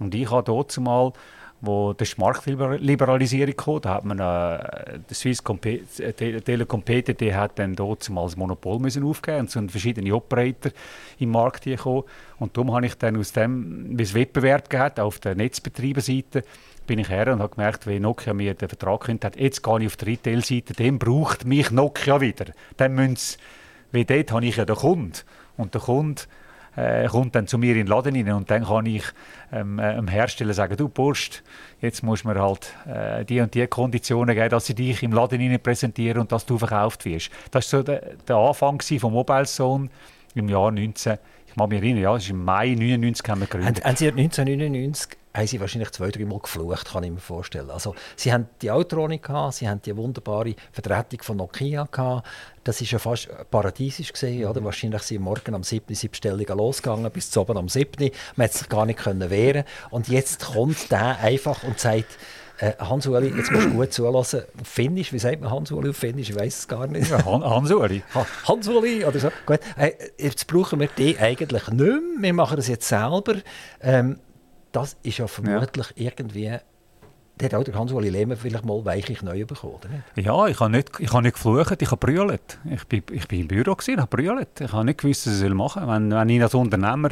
Und 0.00 0.14
ich 0.14 0.30
habe 0.30 0.42
dort 0.44 0.76
mal, 0.78 1.12
wo 1.60 1.94
die 1.94 2.04
Marktliberalisierung 2.16 3.56
kam, 3.56 3.80
da 3.80 3.94
hat 3.94 4.04
man 4.04 4.18
äh, 4.18 4.98
die 5.08 5.14
Swiss 5.14 5.42
Compe 5.42 5.80
Te- 5.86 6.42
Telekom 6.42 6.82
PTT 6.82 7.32
hat 7.32 7.58
dann 7.58 7.74
dort 7.74 8.08
mal 8.10 8.24
das 8.24 8.36
Monopol 8.36 8.78
müssen 8.80 9.04
aufgeben 9.04 9.40
und 9.40 9.50
sind 9.50 9.70
verschiedene 9.70 10.14
Operator 10.14 10.72
im 11.18 11.30
Markt 11.30 11.64
gekommen. 11.64 12.02
Und 12.38 12.56
darum 12.56 12.74
habe 12.74 12.86
ich 12.86 12.96
dann 12.96 13.16
aus 13.16 13.32
dem, 13.32 13.98
wie 13.98 14.02
es 14.02 14.14
Wettbewerb 14.14 14.68
gehabt 14.68 15.00
auf 15.00 15.20
der 15.20 15.36
Netzbetreiberseite, 15.36 16.42
bin 16.86 16.98
ich 16.98 17.08
her 17.08 17.32
und 17.32 17.40
habe 17.40 17.54
gemerkt, 17.54 17.86
wie 17.86 17.98
Nokia 17.98 18.34
mir 18.34 18.52
den 18.52 18.68
Vertrag 18.68 19.00
gekündigt 19.00 19.24
hat, 19.24 19.36
jetzt 19.36 19.62
gehe 19.62 19.80
ich 19.80 19.86
auf 19.86 19.96
die 19.96 20.04
Retail-Seite, 20.04 20.74
dann 20.74 20.98
braucht 20.98 21.46
mich 21.46 21.70
Nokia 21.70 22.20
wieder. 22.20 22.46
Dann 22.76 22.94
müssen 22.94 23.16
sie, 23.16 23.36
wie 23.92 24.04
dort 24.04 24.32
habe 24.32 24.44
ich 24.44 24.56
ja 24.56 24.66
den 24.66 24.76
Kunden. 24.76 25.14
Und 25.56 25.72
der 25.72 25.80
Kunde 25.80 26.22
äh, 26.76 27.06
kommt 27.06 27.34
dann 27.34 27.46
zu 27.46 27.58
mir 27.58 27.72
in 27.72 27.78
den 27.78 27.86
Laden 27.86 28.16
rein 28.16 28.32
und 28.32 28.50
dann 28.50 28.64
kann 28.64 28.86
ich 28.86 29.04
ähm, 29.52 29.78
äh, 29.78 29.94
dem 29.94 30.08
Hersteller 30.08 30.54
sagen, 30.54 30.76
du 30.76 30.88
Burst, 30.88 31.42
jetzt 31.80 32.02
musst 32.02 32.24
du 32.24 32.28
mir 32.28 32.40
halt 32.40 32.74
äh, 32.86 33.24
die 33.24 33.40
und 33.40 33.54
die 33.54 33.66
Konditionen 33.66 34.34
geben, 34.34 34.50
dass 34.50 34.66
sie 34.66 34.74
dich 34.74 35.02
im 35.02 35.12
Laden 35.12 35.40
rein 35.40 35.60
präsentieren 35.60 36.20
und 36.20 36.32
dass 36.32 36.46
du 36.46 36.58
verkauft 36.58 37.04
wirst. 37.04 37.30
Das 37.50 37.72
war 37.72 37.80
so 37.80 37.82
der, 37.82 38.16
der 38.26 38.36
Anfang 38.36 38.80
von 38.80 39.12
Mobile 39.12 39.46
Zone 39.46 39.88
im 40.34 40.48
Jahr 40.48 40.70
19, 40.70 41.18
ich 41.46 41.56
mag 41.56 41.68
mich 41.68 41.80
erinnern, 41.80 42.02
ja, 42.02 42.12
das 42.14 42.24
ist 42.24 42.30
im 42.30 42.44
Mai 42.44 42.74
99 42.74 43.28
haben 43.28 43.40
wir 43.40 43.46
gegründet. 43.46 43.84
haben 43.84 43.96
Sie 43.96 44.08
1999 44.08 45.23
haben 45.34 45.46
Sie 45.48 45.60
wahrscheinlich 45.60 45.90
zwei, 45.90 46.10
drei 46.10 46.24
Mal 46.24 46.38
geflucht, 46.38 46.92
kann 46.92 47.02
ich 47.02 47.10
mir 47.10 47.18
vorstellen. 47.18 47.70
Also, 47.70 47.94
Sie 48.16 48.32
haben 48.32 48.46
die 48.62 48.70
Autotronik 48.70 49.24
gehabt, 49.24 49.54
Sie 49.54 49.68
haben 49.68 49.82
die 49.82 49.96
wunderbare 49.96 50.54
Vertretung 50.72 51.22
von 51.22 51.36
Nokia 51.38 51.88
gehabt. 51.90 52.26
Das 52.62 52.80
ist 52.80 52.92
ja 52.92 52.98
fast 52.98 53.28
paradiesisch 53.50 54.12
gesehen, 54.12 54.46
oder? 54.46 54.62
Wahrscheinlich 54.64 55.02
sind 55.02 55.22
morgen 55.22 55.54
am 55.54 55.64
7. 55.64 55.94
sind 55.94 56.12
Bestellungen 56.12 56.56
losgegangen, 56.56 57.10
bis 57.10 57.30
zu 57.30 57.40
oben 57.40 57.56
am 57.58 57.68
7. 57.68 58.10
Man 58.36 58.44
hat 58.46 58.54
sich 58.54 58.68
gar 58.68 58.86
nicht 58.86 59.00
können 59.00 59.28
wehren 59.28 59.64
Und 59.90 60.08
jetzt 60.08 60.46
kommt 60.52 60.90
der 60.90 61.18
einfach 61.18 61.62
und 61.64 61.78
sagt, 61.80 62.16
äh, 62.58 62.72
Hans-Uli, 62.78 63.36
jetzt 63.36 63.50
musst 63.50 63.66
du 63.66 63.70
gut 63.72 63.92
zulassen. 63.92 64.42
Finnisch, 64.62 65.12
wie 65.12 65.18
sagt 65.18 65.40
man 65.40 65.50
Hans-Uli 65.50 65.90
auf 65.90 65.96
Finnisch? 65.96 66.30
Ich 66.30 66.36
weiß 66.36 66.58
es 66.60 66.68
gar 66.68 66.86
nicht. 66.86 67.10
Han 67.26 67.42
Hans-Uli. 67.44 68.04
Ha- 68.14 68.26
Hans-Uli 68.46 69.04
oder 69.04 69.18
so. 69.18 69.28
Gut, 69.44 69.58
äh, 69.76 69.90
jetzt 70.16 70.46
brauchen 70.46 70.78
wir 70.78 70.88
die 70.96 71.18
eigentlich 71.18 71.66
nicht 71.68 71.78
mehr. 71.78 72.00
Wir 72.18 72.32
machen 72.32 72.56
das 72.56 72.68
jetzt 72.68 72.88
selber. 72.88 73.34
Ähm, 73.82 74.20
das 74.74 74.96
ist 75.02 75.18
ja 75.18 75.26
vermutlich 75.26 75.86
irgendwie... 75.96 76.58
Der 77.40 77.46
hat 77.46 77.54
auch 77.54 77.64
der 77.64 77.74
Hans-Uli 77.74 78.10
Lehmann 78.10 78.36
vielleicht 78.36 78.64
mal 78.64 78.84
weiche 78.84 79.12
Knie 79.14 79.42
bekommen, 79.44 79.74
oder? 79.74 79.88
Ja, 80.22 80.46
ich 80.46 80.60
habe 80.60 80.70
nicht, 80.70 80.90
ich 81.00 81.12
habe 81.12 81.22
nicht 81.24 81.32
geflucht, 81.34 81.82
ich 81.82 81.90
habe 81.90 81.96
brüllt. 81.96 82.58
Ich 82.70 82.84
bin, 82.84 83.02
ich 83.10 83.26
bin 83.26 83.40
im 83.40 83.48
Büro 83.48 83.74
gewesen, 83.74 84.00
habe 84.00 84.16
brüllt. 84.16 84.60
Ich 84.60 84.72
habe 84.72 84.84
nicht 84.84 85.00
gewusst, 85.00 85.26
was 85.26 85.40
ich 85.42 85.52
machen 85.52 85.84
soll. 85.84 85.92
Wenn, 85.94 86.10
wenn 86.12 86.28
ich 86.28 86.40
als 86.40 86.54
Unternehmer 86.54 87.08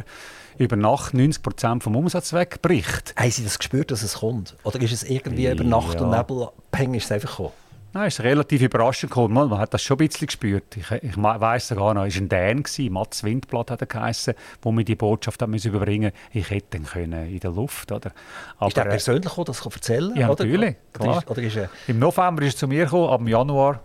über 0.57 0.77
Nacht 0.77 1.13
90% 1.13 1.81
vom 1.81 1.97
Umsatz 1.97 2.31
wegbricht, 2.31 3.13
Haben 3.17 3.31
Sie 3.31 3.43
das 3.43 3.59
gespürt, 3.59 3.91
dass 3.91 4.01
es 4.01 4.13
kommt? 4.19 4.55
Oder 4.63 4.79
ist 4.81 4.93
es 4.93 5.03
irgendwie 5.03 5.49
über 5.51 5.65
Nacht 5.65 5.95
Ja. 5.95 6.05
und 6.05 6.11
Nebel, 6.17 6.47
peng, 6.71 6.93
ist 6.93 7.03
es 7.05 7.11
einfach 7.11 7.31
gekommen? 7.31 7.51
Nein, 7.95 8.07
es 8.07 8.17
ist 8.17 8.23
relativ 8.25 8.61
überraschend 8.63 9.11
gekommen. 9.11 9.35
Man, 9.35 9.49
man 9.49 9.59
hat 9.59 9.71
das 9.71 9.83
schon 9.83 9.99
ein 9.99 10.07
bisschen 10.07 10.25
gespürt. 10.25 10.77
Ich, 10.77 10.89
ich 10.91 11.15
weiss 11.15 11.67
sogar 11.67 11.93
noch, 11.93 12.05
es 12.05 12.15
war 12.15 12.23
ein 12.23 12.29
Dan, 12.29 12.63
gewesen, 12.63 12.91
Mats 12.91 13.23
Windblatt 13.23 13.69
hat 13.69 13.81
er 13.81 13.87
geheissen, 13.87 14.33
wo 14.63 14.71
mir 14.71 14.83
die 14.83 14.95
Botschaft 14.95 15.39
hat 15.43 15.49
müssen 15.49 15.67
überbringen 15.67 16.11
ich 16.31 16.49
hätte 16.49 16.77
ihn 16.77 16.85
können 16.85 17.29
in 17.29 17.39
der 17.39 17.51
Luft. 17.51 17.91
Oder? 17.91 18.11
Aber, 18.57 18.67
ist 18.67 18.77
er 18.77 18.85
persönlich 18.85 19.23
gekommen, 19.25 19.45
das 19.45 19.63
erzählen 19.63 20.15
Ja, 20.15 20.29
oder? 20.29 20.43
natürlich. 20.43 20.75
Oder 20.99 21.17
ist, 21.17 21.29
oder 21.29 21.41
ist 21.43 21.55
er, 21.55 21.69
Im 21.87 21.99
November 21.99 22.41
ist 22.41 22.55
er 22.55 22.57
zu 22.57 22.67
mir 22.67 22.85
gekommen, 22.85 23.09
ab 23.09 23.21
im 23.21 23.27
Januar 23.27 23.79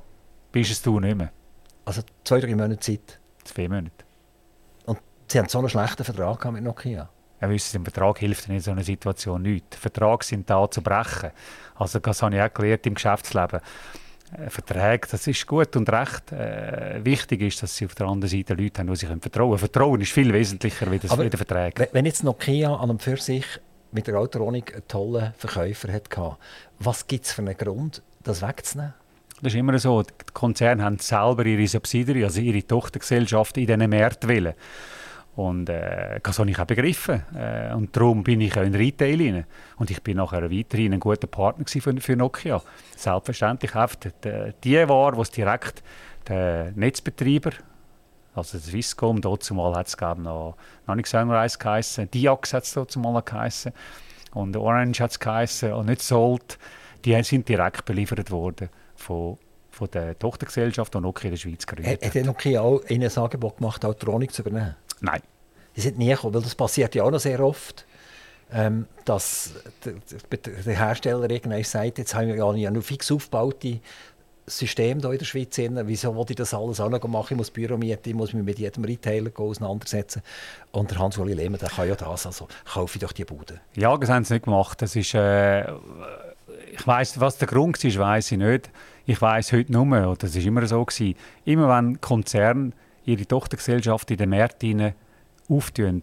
bist 0.52 0.70
es 0.70 0.80
du 0.80 0.98
nicht 1.00 1.16
mehr. 1.16 1.30
Also 1.84 2.00
zwei, 2.24 2.40
drei 2.40 2.54
Monate 2.54 2.78
Zeit. 2.78 3.20
Zwei 3.44 3.68
Monate. 3.68 3.92
Und 4.86 5.00
Sie 5.26 5.38
haben 5.38 5.48
so 5.48 5.58
einen 5.58 5.68
schlechten 5.68 6.04
Vertrag 6.04 6.50
mit 6.50 6.62
Nokia? 6.62 7.10
Ja, 7.40 7.48
wissen 7.48 7.70
Sie, 7.70 7.76
im 7.76 7.84
Vertrag 7.84 8.18
hilft 8.18 8.48
in 8.48 8.60
so 8.60 8.72
einer 8.72 8.82
Situation 8.82 9.42
nichts. 9.42 9.76
Verträge 9.76 10.24
sind 10.24 10.50
da 10.50 10.68
zu 10.70 10.82
brechen. 10.82 11.30
Also 11.76 11.98
das 12.00 12.22
habe 12.22 12.34
ich 12.36 12.42
auch 12.42 12.52
gelernt 12.52 12.86
im 12.86 12.94
Geschäftsleben. 12.94 13.60
Äh, 14.36 14.50
Verträge, 14.50 15.08
das 15.10 15.26
ist 15.26 15.46
gut 15.46 15.74
und 15.76 15.90
recht. 15.90 16.32
Äh, 16.32 17.00
wichtig 17.04 17.42
ist, 17.42 17.62
dass 17.62 17.76
Sie 17.76 17.86
auf 17.86 17.94
der 17.94 18.06
anderen 18.06 18.30
Seite 18.30 18.54
Leute 18.54 18.80
haben, 18.80 18.88
die 18.88 18.96
sich 18.96 19.08
vertrauen 19.08 19.50
können. 19.50 19.58
Vertrauen 19.58 20.00
ist 20.00 20.12
viel 20.12 20.32
wesentlicher 20.32 20.90
wie, 20.90 20.98
das, 20.98 21.10
Aber 21.10 21.30
Vertrag. 21.30 21.88
Wenn 21.92 22.06
jetzt 22.06 22.24
Nokia 22.24 22.74
an 22.74 22.90
und 22.90 23.02
für 23.02 23.16
sich 23.16 23.44
mit 23.92 24.06
der 24.06 24.18
Autoronik 24.18 24.74
einen 24.74 24.88
tollen 24.88 25.32
Verkäufer 25.38 25.92
hatte, 25.92 26.36
was 26.78 27.06
gibt 27.06 27.24
es 27.24 27.32
für 27.32 27.42
einen 27.42 27.56
Grund, 27.56 28.02
das 28.22 28.42
wegzunehmen? 28.42 28.94
Das 29.40 29.52
ist 29.52 29.58
immer 29.58 29.78
so. 29.78 30.02
Die 30.02 30.10
Konzerne 30.34 30.82
haben 30.82 30.98
selber 30.98 31.46
ihre 31.46 31.66
Subsidiary, 31.66 32.24
also 32.24 32.40
ihre 32.40 32.66
Tochtergesellschaft 32.66 33.56
in 33.56 33.66
diesen 33.66 33.88
Märkten. 33.88 34.54
Und 35.38 35.68
äh, 35.68 36.18
das 36.20 36.36
habe 36.40 36.50
ich 36.50 36.58
auch 36.58 36.64
begriffen. 36.64 37.22
Äh, 37.32 37.72
und 37.72 37.96
darum 37.96 38.24
bin 38.24 38.40
ich 38.40 38.58
auch 38.58 38.64
in 38.64 38.74
Retail 38.74 39.20
rein. 39.20 39.44
Und 39.76 39.88
ich 39.88 40.02
bin 40.02 40.16
nachher 40.16 40.50
weiterhin 40.50 40.94
ein 40.94 40.98
guter 40.98 41.28
Partner 41.28 41.64
für, 41.64 41.96
für 42.00 42.16
Nokia. 42.16 42.60
Selbstverständlich 42.96 43.72
auch 43.76 43.94
die, 43.94 44.10
die 44.64 44.88
Ware, 44.88 45.14
die 45.14 45.20
es 45.22 45.30
direkt 45.30 45.84
der 46.26 46.72
Netzbetreiber, 46.74 47.52
also 48.34 48.58
der 48.58 48.66
Swisscom, 48.66 49.20
dort 49.20 49.44
zumal 49.44 49.76
hat 49.76 49.86
es 49.86 49.96
noch, 50.00 50.56
noch 50.88 50.94
nicht 50.96 51.06
Sunrise 51.06 51.56
geheißen, 51.56 52.10
Diax 52.10 52.52
hat 52.52 52.64
es 52.64 52.74
dort 52.74 52.90
zumal 52.90 53.22
geheißen 53.22 53.72
und 54.34 54.56
Orange 54.56 54.98
hat 54.98 55.12
es 55.12 55.20
geheißen 55.20 55.72
und 55.72 55.86
nicht 55.86 56.02
Salt. 56.02 56.58
Die 57.04 57.22
sind 57.22 57.48
direkt 57.48 57.84
beliefert 57.84 58.32
worden 58.32 58.70
von 58.96 59.38
von 59.70 59.88
der 59.92 60.18
Tochtergesellschaft, 60.18 60.92
die 60.92 61.00
Nokia 61.00 61.28
in 61.28 61.30
der 61.30 61.38
Schweiz 61.38 61.64
gegründet 61.64 62.04
hat. 62.04 62.12
Hat 62.12 62.24
Nokia 62.24 62.60
auch 62.60 62.80
Ihnen 62.88 63.08
ein 63.08 63.16
Angebot 63.16 63.58
gemacht, 63.58 63.84
Autotronik 63.84 64.32
zu 64.32 64.42
übernehmen? 64.42 64.74
Nein. 65.00 65.20
Die 65.76 65.80
sind 65.80 65.98
nie 65.98 66.08
gekommen, 66.08 66.34
weil 66.34 66.42
das 66.42 66.54
passiert 66.54 66.94
ja 66.94 67.04
auch 67.04 67.10
noch 67.10 67.20
sehr 67.20 67.40
oft, 67.40 67.86
ähm, 68.52 68.86
dass 69.04 69.52
der, 69.84 70.74
Hersteller 70.76 71.30
irgendwann 71.30 71.62
sagt, 71.62 71.98
jetzt 71.98 72.14
haben 72.14 72.28
wir 72.28 72.36
ja 72.36 72.52
nicht 72.52 72.70
nur 72.70 72.82
fix 72.82 73.12
aufgebaute 73.12 73.80
System 74.50 75.00
hier 75.00 75.12
in 75.12 75.18
der 75.18 75.24
Schweiz. 75.24 75.58
Wieso 75.58 76.14
wollte 76.14 76.32
ich 76.32 76.36
das 76.36 76.54
alles 76.54 76.80
auch 76.80 76.88
noch 76.88 77.02
machen? 77.06 77.34
Ich 77.34 77.36
muss 77.36 77.50
Büro 77.50 77.76
mieten, 77.76 78.08
ich 78.08 78.14
muss 78.14 78.32
mich 78.32 78.44
mit 78.44 78.58
jedem 78.58 78.84
Retailer 78.84 79.30
auseinandersetzen. 79.36 80.22
Und 80.72 80.90
der 80.90 80.98
Hans-Uli 80.98 81.34
Lehmann, 81.34 81.60
der 81.60 81.68
kann 81.68 81.88
ja 81.88 81.94
das, 81.94 82.26
also 82.26 82.48
kaufe 82.72 82.96
ich 82.96 83.00
doch 83.00 83.12
die 83.12 83.24
Bude. 83.24 83.60
Ja, 83.76 83.96
das 83.96 84.08
haben 84.08 84.24
sie 84.24 84.34
nicht 84.34 84.44
gemacht. 84.44 84.80
Das 84.82 84.96
ist, 84.96 85.14
äh, 85.14 85.70
ich 86.72 86.86
weiss, 86.86 87.20
was 87.20 87.38
der 87.38 87.48
Grund 87.48 87.82
ist, 87.84 87.98
weiß 87.98 88.32
ich 88.32 88.38
nicht. 88.38 88.70
Ich 89.06 89.20
weiß 89.20 89.52
heute 89.52 89.72
nur, 89.72 90.08
und 90.08 90.22
das 90.22 90.34
ist 90.34 90.44
immer 90.44 90.66
so 90.66 90.84
gewesen, 90.84 91.14
immer 91.44 91.68
wenn 91.68 92.00
Konzerne 92.00 92.72
ihre 93.08 93.26
Tochtergesellschaft 93.26 94.10
in 94.10 94.18
den 94.18 94.30
Märkten 94.30 94.94
auftun, 95.48 96.02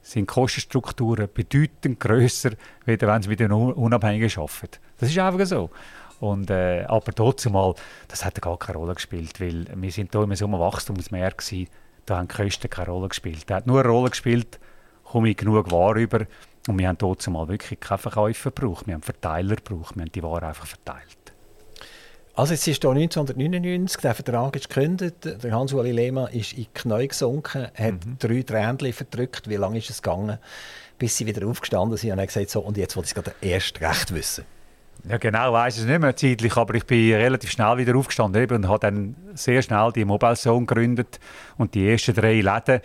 sind 0.00 0.26
Kostenstrukturen 0.26 1.28
bedeutend 1.32 2.00
grösser, 2.00 2.52
als 2.86 3.00
wenn 3.00 3.22
sie 3.22 3.28
mit 3.28 3.40
den 3.40 3.52
Unabhängigen 3.52 4.30
arbeiten. 4.36 4.78
Das 4.98 5.10
ist 5.10 5.18
einfach 5.18 5.46
so. 5.46 5.70
Und, 6.20 6.50
äh, 6.50 6.84
aber 6.84 7.12
trotzdem 7.12 7.56
das 8.08 8.24
hat 8.24 8.40
gar 8.40 8.58
keine 8.58 8.78
Rolle 8.78 8.94
gespielt, 8.94 9.40
weil 9.40 9.66
wir 9.74 9.90
sind 9.90 10.12
hier 10.12 10.22
in 10.22 10.34
so 10.34 10.46
einem 10.46 10.58
Wachstumsmeer 10.58 11.32
gewesen, 11.32 11.68
da 12.06 12.18
haben 12.18 12.28
die 12.28 12.34
Kosten 12.34 12.70
keine 12.70 12.90
Rolle 12.90 13.08
gespielt. 13.08 13.48
Da 13.48 13.56
hat 13.56 13.66
nur 13.66 13.80
eine 13.80 13.88
Rolle 13.88 14.10
gespielt, 14.10 14.58
komme 15.04 15.30
ich 15.30 15.36
genug 15.36 15.70
Ware 15.70 16.00
über 16.00 16.26
und 16.68 16.78
wir 16.78 16.88
haben 16.88 16.98
trotzdem 16.98 17.34
mal 17.34 17.48
wirklich 17.48 17.78
keine 17.80 17.98
Verkäufer 17.98 18.50
gebraucht, 18.50 18.86
wir 18.86 18.94
haben 18.94 19.02
Verteiler 19.02 19.56
gebraucht, 19.56 19.96
wir 19.96 20.02
haben 20.02 20.12
die 20.12 20.22
Ware 20.22 20.46
einfach 20.46 20.66
verteilt. 20.66 21.21
Also 22.34 22.54
jetzt 22.54 22.66
ist 22.66 22.80
hier 22.80 22.90
1999, 22.90 24.00
der 24.00 24.14
Vertrag 24.14 24.56
ist 24.56 24.70
gekündigt, 24.70 25.16
der 25.22 25.52
Hans-Uli 25.52 25.92
Lehmann 25.92 26.32
ist 26.32 26.52
in 26.52 26.60
die 26.60 26.68
Knie 26.72 27.08
gesunken, 27.08 27.66
hat 27.74 28.06
mhm. 28.06 28.16
drei 28.18 28.42
Tränchen 28.42 28.92
verdrückt. 28.94 29.50
Wie 29.50 29.56
lange 29.56 29.76
ist 29.76 29.90
es 29.90 30.00
gegangen, 30.00 30.38
bis 30.98 31.14
sie 31.14 31.26
wieder 31.26 31.46
aufgestanden 31.46 31.98
sind 31.98 32.12
und 32.12 32.20
hat 32.20 32.28
gesagt, 32.28 32.48
so, 32.48 32.60
und 32.60 32.78
jetzt 32.78 32.96
wollte 32.96 33.08
ich 33.08 33.16
es 33.16 33.22
gerade 33.22 33.36
erst 33.42 33.80
recht 33.82 34.14
wissen. 34.14 34.46
Ja 35.06 35.18
genau, 35.18 35.52
weiß 35.52 35.78
es 35.78 35.84
nicht 35.84 36.00
mehr 36.00 36.16
zeitlich, 36.16 36.56
aber 36.56 36.74
ich 36.74 36.86
bin 36.86 37.12
relativ 37.12 37.50
schnell 37.50 37.76
wieder 37.76 37.96
aufgestanden 37.96 38.50
und 38.50 38.68
habe 38.68 38.78
dann 38.78 39.16
sehr 39.34 39.60
schnell 39.60 39.92
die 39.92 40.06
Mobile 40.06 40.36
Zone 40.36 40.64
gegründet 40.64 41.20
und 41.58 41.74
die 41.74 41.90
ersten 41.90 42.14
drei 42.14 42.40
Läden 42.40 42.80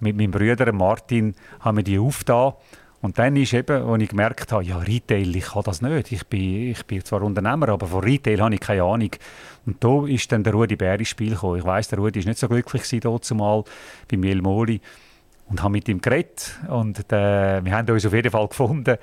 mit 0.00 0.16
meinem 0.16 0.32
Bruder 0.32 0.70
Martin 0.72 1.34
haben 1.60 1.76
wir 1.78 1.84
die 1.84 1.98
aufgetan 1.98 2.54
und 3.02 3.18
dann 3.18 3.34
ist 3.34 3.52
eben, 3.52 3.82
als 3.84 4.02
ich 4.02 4.08
gemerkt 4.10 4.52
habe, 4.52 4.62
ja, 4.62 4.78
Retail, 4.78 5.34
ich 5.34 5.46
kann 5.46 5.64
das 5.64 5.82
nicht. 5.82 6.12
Ich 6.12 6.24
bin, 6.28 6.70
ich 6.70 6.86
bin 6.86 7.04
zwar 7.04 7.22
Unternehmer, 7.22 7.68
aber 7.70 7.88
von 7.88 8.04
Retail 8.04 8.40
habe 8.40 8.54
ich 8.54 8.60
keine 8.60 8.84
Ahnung. 8.84 9.10
Und 9.66 9.82
da 9.82 10.06
ist 10.06 10.30
dann 10.30 10.44
der 10.44 10.52
Rudi 10.52 10.76
Bär 10.76 10.98
ins 10.98 11.08
Spiel 11.08 11.30
gekommen. 11.30 11.58
Ich 11.58 11.64
weiss, 11.64 11.88
der 11.88 11.98
Rudi 11.98 12.20
war 12.20 12.28
nicht 12.28 12.38
so 12.38 12.48
glücklich 12.48 13.00
dort 13.00 13.24
zumal 13.24 13.64
bei 14.08 14.16
Miel 14.16 14.40
Moli 14.40 14.80
und 15.50 15.62
habe 15.62 15.72
mit 15.72 15.88
ihm 15.88 16.00
geredet 16.00 16.58
und 16.68 16.98
äh, 17.12 17.62
wir 17.62 17.72
haben 17.76 17.90
uns 17.90 18.06
auf 18.06 18.14
jeden 18.14 18.30
Fall 18.30 18.48
gefunden 18.48 18.96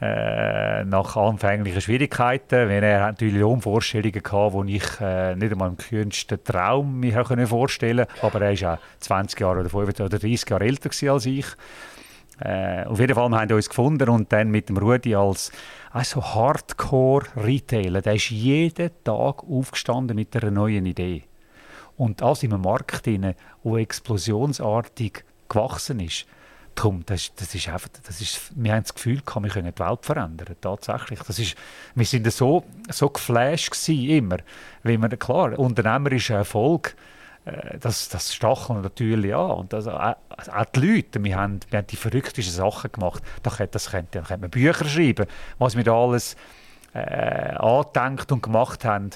äh, 0.00 0.84
nach 0.84 1.16
anfänglichen 1.16 1.80
Schwierigkeiten, 1.80 2.68
wenn 2.68 2.82
er 2.82 3.06
natürlich 3.06 3.36
Lohnvorstellungen 3.36 4.22
hatte, 4.22 4.66
die 4.66 4.76
ich 4.76 5.00
äh, 5.00 5.34
nicht 5.36 5.52
einmal 5.52 5.70
im 5.70 5.78
kühnsten 5.78 6.42
Traum 6.44 7.00
mir 7.00 7.24
vorstellen 7.46 8.06
konnte, 8.06 8.26
aber 8.26 8.44
er 8.44 8.52
ist 8.52 8.64
auch 8.64 8.78
20 8.98 9.40
Jahre 9.40 9.60
oder 9.60 9.70
25 9.70 10.04
oder 10.04 10.18
30 10.18 10.50
Jahre 10.50 10.64
älter 10.64 11.12
als 11.12 11.26
ich 11.26 11.46
äh, 12.40 12.84
auf 12.84 12.98
jeden 12.98 13.14
Fall, 13.14 13.28
wir 13.28 13.40
haben 13.40 13.52
uns 13.52 13.68
gefunden 13.68 14.08
und 14.08 14.32
dann 14.32 14.50
mit 14.50 14.68
dem 14.68 14.76
Rudi 14.76 15.14
als 15.14 15.52
also 15.90 16.22
Hardcore-Retailer, 16.22 18.02
der 18.02 18.14
ist 18.14 18.30
jeden 18.30 18.90
Tag 19.04 19.44
aufgestanden 19.44 20.16
mit 20.16 20.34
einer 20.36 20.50
neuen 20.50 20.86
Idee. 20.86 21.22
Und 21.96 22.20
das 22.20 22.42
in 22.42 22.52
einem 22.52 22.62
Markt, 22.62 23.06
der 23.06 23.34
explosionsartig 23.64 25.24
gewachsen 25.48 26.00
ist, 26.00 26.26
Darum, 26.74 27.04
das, 27.06 27.32
das 27.36 27.54
ist 27.54 27.68
einfach, 27.68 27.88
das 28.04 28.20
ist, 28.20 28.50
wir 28.56 28.72
haben 28.72 28.82
das 28.82 28.94
Gefühl, 28.94 29.22
wir 29.24 29.48
können 29.48 29.72
die 29.72 29.80
Welt 29.80 30.04
verändern, 30.04 30.56
tatsächlich. 30.60 31.20
Das 31.20 31.38
ist, 31.38 31.54
wir 31.94 32.04
sind 32.04 32.30
so, 32.32 32.64
so 32.90 33.08
geflasht 33.10 33.88
immer, 33.88 34.38
weil 34.82 34.98
man, 34.98 35.16
klar, 35.18 35.56
unternehmerischer 35.56 36.36
Erfolg, 36.36 36.96
das, 37.80 38.08
das 38.08 38.34
stacheln 38.34 38.80
natürlich 38.80 39.34
an. 39.34 39.50
Und 39.50 39.72
das, 39.72 39.86
auch, 39.86 40.16
auch 40.28 40.64
die 40.74 40.80
Leute, 40.80 41.22
wir 41.22 41.36
haben, 41.36 41.60
wir 41.70 41.78
haben 41.78 41.86
die 41.86 41.96
verrücktesten 41.96 42.54
Sachen 42.54 42.92
gemacht. 42.92 43.22
Da 43.42 43.50
könnte, 43.50 43.72
das 43.72 43.90
könnte, 43.90 44.20
könnte 44.20 44.38
man 44.38 44.50
Bücher 44.50 44.84
schreiben, 44.84 45.26
was 45.58 45.76
wir 45.76 45.84
da 45.84 45.94
alles 45.94 46.36
äh, 46.94 47.54
angedenkt 47.56 48.32
und 48.32 48.42
gemacht 48.42 48.84
haben. 48.84 49.10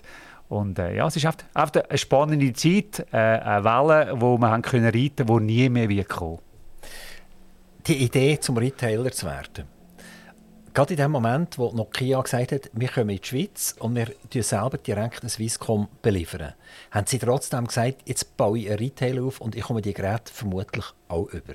Und 0.48 0.78
äh, 0.78 0.96
ja, 0.96 1.06
es 1.06 1.16
ist 1.16 1.26
einfach, 1.26 1.44
einfach 1.54 1.88
eine 1.88 1.98
spannende 1.98 2.52
Zeit, 2.52 3.06
äh, 3.12 3.16
eine 3.16 3.64
Welle, 3.64 4.20
wo 4.20 4.36
wir 4.38 4.50
haben 4.50 4.62
können 4.62 4.86
reiten 4.86 5.26
die 5.26 5.40
nie 5.40 5.68
mehr 5.68 5.88
wird 5.88 6.08
kommen. 6.08 6.38
Die 7.86 7.96
Idee, 8.04 8.38
zum 8.38 8.58
Retailer 8.58 9.10
zu 9.10 9.26
werden 9.26 9.77
Gerade 10.78 10.94
in 10.94 10.98
dem 10.98 11.10
Moment, 11.10 11.58
wo 11.58 11.72
Nokia 11.72 12.20
gesagt 12.22 12.52
hat, 12.52 12.70
wir 12.72 12.86
kommen 12.86 13.10
in 13.10 13.20
die 13.20 13.26
Schweiz 13.26 13.74
und 13.80 13.96
wir 13.96 14.12
liefern 14.30 14.44
selber 14.44 14.78
direkt 14.78 15.24
ein 15.24 15.28
Swisscom 15.28 15.88
beliefern, 16.02 16.54
haben 16.92 17.06
sie 17.08 17.18
trotzdem 17.18 17.66
gesagt, 17.66 17.96
jetzt 18.04 18.36
baue 18.36 18.60
ich 18.60 18.68
einen 18.68 18.78
Retail 18.78 19.20
auf 19.20 19.40
und 19.40 19.56
ich 19.56 19.64
komme 19.64 19.82
die 19.82 19.92
Geräte 19.92 20.32
vermutlich 20.32 20.84
auch 21.08 21.26
über. 21.30 21.54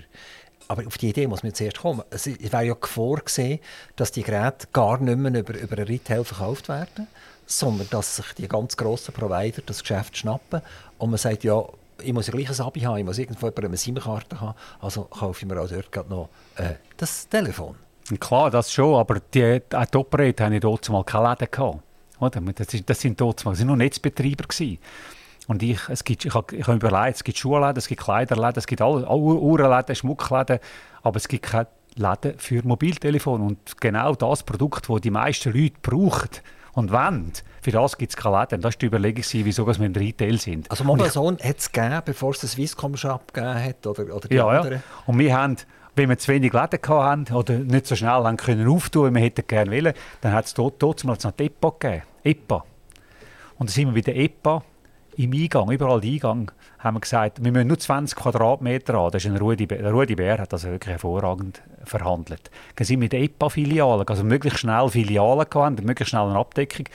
Aber 0.68 0.86
auf 0.86 0.98
die 0.98 1.08
Idee 1.08 1.28
muss 1.28 1.42
man 1.42 1.54
zuerst 1.54 1.80
kommen. 1.80 2.04
Es 2.10 2.26
wäre 2.26 2.66
ja 2.66 2.76
vorgesehen, 2.82 3.62
dass 3.96 4.12
die 4.12 4.24
Geräte 4.24 4.68
gar 4.74 5.00
nicht 5.00 5.18
mehr 5.18 5.40
über, 5.40 5.58
über 5.58 5.78
einen 5.78 5.88
Retail 5.88 6.26
verkauft 6.26 6.68
werden, 6.68 7.08
sondern 7.46 7.88
dass 7.92 8.18
sich 8.18 8.34
die 8.34 8.50
ganz 8.50 8.76
grossen 8.76 9.14
Provider 9.14 9.62
das 9.66 9.80
Geschäft 9.80 10.18
schnappen 10.18 10.62
und 10.98 11.12
man 11.12 11.18
sagt, 11.18 11.46
ja, 11.46 11.64
ich 12.02 12.12
muss 12.12 12.28
ja 12.28 12.34
gleich 12.34 12.50
ein 12.50 12.60
Abi 12.60 12.82
haben, 12.82 12.98
ich 12.98 13.06
muss 13.06 13.20
irgendwo 13.20 13.48
eine 13.48 13.78
SIM-Karte 13.78 14.42
haben, 14.42 14.58
also 14.82 15.04
kaufe 15.04 15.46
ich 15.46 15.48
mir 15.50 15.62
auch 15.62 15.70
dort 15.70 16.10
noch 16.10 16.28
äh, 16.58 16.74
das 16.98 17.30
Telefon. 17.30 17.78
Klar, 18.20 18.52
das 18.52 18.72
schon, 18.72 18.96
aber 18.96 19.22
die, 19.34 19.62
auch 19.74 19.86
die 19.86 19.98
Operator 19.98 20.46
haben 20.46 20.54
ja 20.54 20.60
dort 20.60 20.90
mal 20.90 21.04
keine 21.04 21.30
Läden 21.30 21.48
gehabt. 21.50 21.80
Oder? 22.20 22.42
Das, 22.42 22.74
ist, 22.74 22.90
das 22.90 23.00
sind 23.00 23.20
dort 23.20 23.44
mal, 23.46 23.56
sind 23.56 23.68
nur 23.68 23.78
Netzbetreiber 23.78 24.46
gewesen. 24.48 24.80
Und 25.48 25.62
ich, 25.62 25.80
es 25.90 26.04
gibt, 26.04 26.26
ich 26.26 26.34
habe 26.34 26.56
ich 26.56 26.68
hab 26.68 26.76
überlegt, 26.76 27.18
es 27.18 27.24
gibt 27.24 27.38
Schuhläden, 27.38 27.78
es 27.78 27.88
gibt 27.88 28.02
Kleiderläden, 28.02 28.58
es 28.58 28.68
gibt 28.68 28.82
alle, 28.82 29.08
Uhrenläden, 29.08 29.96
Schmuckläden, 29.96 30.60
aber 31.02 31.18
es 31.18 31.28
gibt 31.28 31.46
keine 31.46 31.68
Läden 31.96 32.38
für 32.38 32.66
Mobiltelefon. 32.66 33.42
Und 33.42 33.82
genau 33.82 34.16
das 34.16 34.44
Produkt, 34.44 34.90
das 34.90 35.02
die 35.02 35.12
meisten 35.12 35.54
Leute 35.54 35.76
brauchen 35.82 36.30
und 36.74 36.92
wollen, 36.92 37.34
für 37.62 37.72
das 37.72 37.98
gibt 37.98 38.12
es 38.12 38.18
keine 38.18 38.40
Läden. 38.40 38.62
Das 38.62 38.74
war 38.74 38.80
die 38.80 38.86
Überlegung, 38.86 39.24
wieso 39.32 39.68
wir 39.68 39.86
im 39.86 39.94
Retail 39.94 40.38
sind. 40.40 40.72
Also 40.72 40.84
Mobile 40.84 41.10
Zone 41.10 41.38
hat 41.44 41.58
es 41.58 41.72
gegeben, 41.72 42.02
bevor 42.06 42.32
es 42.32 42.40
den 42.40 42.50
Swisscom 42.50 42.96
Shop 42.96 43.34
gegeben 43.34 43.64
hat? 43.64 43.86
Oder, 43.86 44.16
oder 44.16 44.28
die 44.28 44.36
ja, 44.36 44.48
anderen? 44.48 44.78
ja, 44.78 44.84
und 45.06 45.20
wir 45.20 45.38
haben 45.38 45.58
wenn 45.96 46.10
wir 46.10 46.18
zu 46.18 46.32
wenig 46.32 46.54
Läden 46.54 46.80
hatten 46.88 47.34
oder 47.34 47.60
nicht 47.60 47.88
so 47.88 47.96
schnell 47.96 48.10
haben 48.10 48.38
können 48.38 48.68
auftun, 48.68 49.10
wie 49.10 49.16
wir 49.16 49.22
hätten 49.22 49.46
gerne 49.48 49.72
wollen, 49.72 49.94
dann 50.22 50.34
hat 50.34 50.46
es 50.46 50.54
dort, 50.54 50.82
dort 50.82 51.04
noch 51.04 51.18
die 51.18 51.46
EPA 51.46 51.74
gegeben. 51.80 52.04
EPA. 52.24 52.64
Und 53.58 53.70
da 53.70 53.74
sind 53.74 53.88
wir 53.88 53.94
bei 53.94 54.02
der 54.02 54.16
EPA 54.16 54.64
im 55.16 55.32
Eingang, 55.32 55.72
überall 55.72 56.02
der 56.02 56.12
Eingang, 56.12 56.52
haben 56.80 56.96
wir 56.96 57.02
gesagt, 57.02 57.44
wir 57.44 57.52
müssen 57.52 57.68
nur 57.68 57.78
20 57.78 58.18
Quadratmeter 58.18 58.96
an. 58.96 59.12
Das 59.12 59.24
ist 59.24 59.30
ein 59.30 59.38
Rudi, 59.38 59.66
Rudi 59.66 60.16
Bär 60.16 60.40
hat 60.40 60.52
das 60.52 60.64
wirklich 60.64 60.92
hervorragend 60.92 61.62
verhandelt. 61.86 62.50
Dann 62.76 62.86
sind 62.86 63.00
wir 63.00 63.06
in 63.06 63.10
der 63.10 63.22
EPA-Filiale, 63.22 64.06
also 64.08 64.24
möglichst 64.24 64.60
schnell 64.60 64.90
Filialen 64.90 65.50
gehabt, 65.50 65.84
möglichst 65.84 66.10
schnell 66.10 66.24
eine 66.24 66.40
Abdeckung 66.40 66.88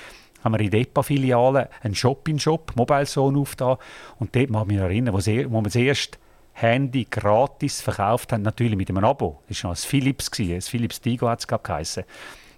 haben 0.44 0.54
wir 0.54 0.60
in 0.60 0.70
der 0.70 0.80
EPA-Filiale 0.80 1.68
einen 1.82 1.94
Shop-in-Shop, 1.94 2.72
Mobile 2.76 3.06
Zone 3.06 3.38
aufgetan. 3.38 3.76
Und 4.18 4.34
dort 4.34 4.50
mag 4.50 4.62
ich 4.62 4.68
mich 4.68 4.78
erinnern, 4.78 5.14
wo, 5.14 5.20
sie, 5.20 5.50
wo 5.50 5.58
wir 5.58 5.64
das 5.64 5.76
erste 5.76 6.18
Handy 6.60 7.06
gratis 7.08 7.80
verkauft 7.80 8.32
haben, 8.32 8.42
natürlich 8.42 8.76
mit 8.76 8.88
einem 8.88 9.04
Abo. 9.04 9.42
Das 9.48 9.62
war 9.62 9.70
noch 9.70 9.78
ein 9.78 9.80
Philips, 9.80 10.30
ein 10.38 10.60
Philips 10.60 11.00
Digo 11.00 11.28
hat 11.28 11.40
es 11.40 11.46
geheißen, 11.46 12.04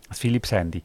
ein 0.08 0.14
Philips-Handy. 0.14 0.82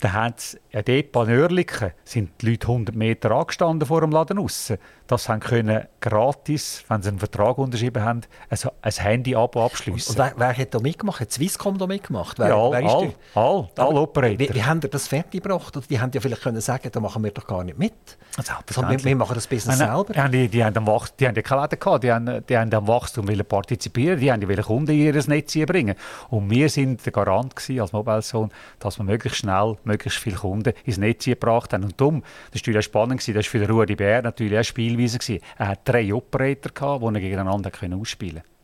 Da 0.00 0.12
hat 0.12 0.38
es 0.38 0.60
ein 0.74 0.84
Depot 0.84 1.26
Nörliken, 1.26 1.92
sind 2.04 2.30
die 2.40 2.50
Leute 2.50 2.66
100 2.66 2.96
Meter 2.96 3.30
angestanden 3.30 3.86
vor 3.86 4.00
dem 4.00 4.10
Laden 4.10 4.38
aussen. 4.38 4.78
Das 5.06 5.28
haben 5.28 5.40
können 5.40 5.86
gratis, 6.00 6.82
wenn 6.88 7.02
sie 7.02 7.10
einen 7.10 7.18
Vertrag 7.18 7.58
unterschrieben 7.58 8.02
haben, 8.02 8.22
also 8.48 8.70
ein 8.80 8.92
Handy-Abo 8.92 9.64
abschließen. 9.64 10.16
Und, 10.16 10.18
wer, 10.18 10.32
wer, 10.36 10.56
hat 10.56 10.74
da 10.74 10.80
mitgemacht? 10.80 11.20
Hat 11.20 11.30
Swisscom 11.30 11.78
da 11.78 11.86
mitgemacht? 11.86 12.38
Wer, 12.38 12.48
ja, 12.48 12.56
all, 12.56 12.72
wer 12.72 12.90
all, 12.90 13.14
all, 13.34 13.68
all 13.76 13.98
Operator. 13.98 14.38
Wie, 14.38 14.54
wie 14.54 14.64
haben 14.64 14.80
die 14.80 14.88
das 14.88 15.06
fertig 15.06 15.42
gebracht? 15.42 15.78
die 15.88 16.00
haben 16.00 16.10
ja 16.12 16.20
vielleicht 16.20 16.42
können 16.42 16.60
sagen, 16.60 16.88
da 16.90 17.00
machen 17.00 17.22
wir 17.22 17.30
doch 17.30 17.46
gar 17.46 17.62
nicht 17.62 17.78
mit. 17.78 17.92
Also, 18.36 18.54
wir, 18.88 19.04
wir, 19.04 19.16
machen 19.16 19.34
das 19.34 19.46
Business 19.46 19.78
meine, 19.78 19.94
selber. 19.94 20.28
Die, 20.28 20.48
die, 20.48 20.64
haben 20.64 20.76
am 20.76 21.00
die 21.20 21.28
haben 21.28 21.34
ja 21.36 21.42
keine 21.42 21.62
Läden 21.62 21.78
gehabt, 21.78 22.04
die 22.04 22.12
haben, 22.12 22.46
die 22.48 22.56
haben 22.56 22.74
am 22.74 22.88
Wachstum 22.88 23.26
partizipieren, 23.26 24.18
die 24.18 24.32
haben 24.32 24.40
die 24.40 24.56
Kunden 24.56 24.90
in 24.90 24.98
ihr 24.98 25.28
Netz 25.28 25.54
bringen. 25.66 25.94
Und 26.30 26.50
wir 26.50 26.68
sind 26.68 27.04
der 27.04 27.12
Garant 27.12 27.54
gewesen, 27.54 27.80
als 27.80 27.92
Mobile 27.92 28.22
Zone, 28.22 28.48
dass 28.78 28.98
wir 28.98 29.04
möglichst 29.04 29.40
schnell, 29.40 29.76
möglichst 29.84 30.18
viele 30.18 30.36
Kunden 30.36 30.63
ins 30.84 30.98
Netz 30.98 31.24
gebracht 31.24 31.72
haben. 31.72 31.84
Und 31.84 32.00
darum, 32.00 32.22
das 32.22 32.60
war 32.60 32.60
natürlich 32.60 32.84
spannend, 32.84 33.20
gewesen, 33.20 33.34
das 33.34 33.46
war 33.46 33.50
für 33.50 33.58
den 33.58 33.70
Rudi 33.70 33.96
Bär 33.96 34.22
natürlich 34.22 34.54
eine 34.54 34.64
Spielweise. 34.64 35.18
Gewesen. 35.18 35.42
Er 35.58 35.68
hat 35.68 35.80
drei 35.84 36.12
Operator, 36.12 36.72
gehabt, 36.72 37.02
die 37.02 37.06
er 37.06 37.20
gegeneinander 37.20 37.70
ausspielen 38.00 38.42
konnte. 38.42 38.54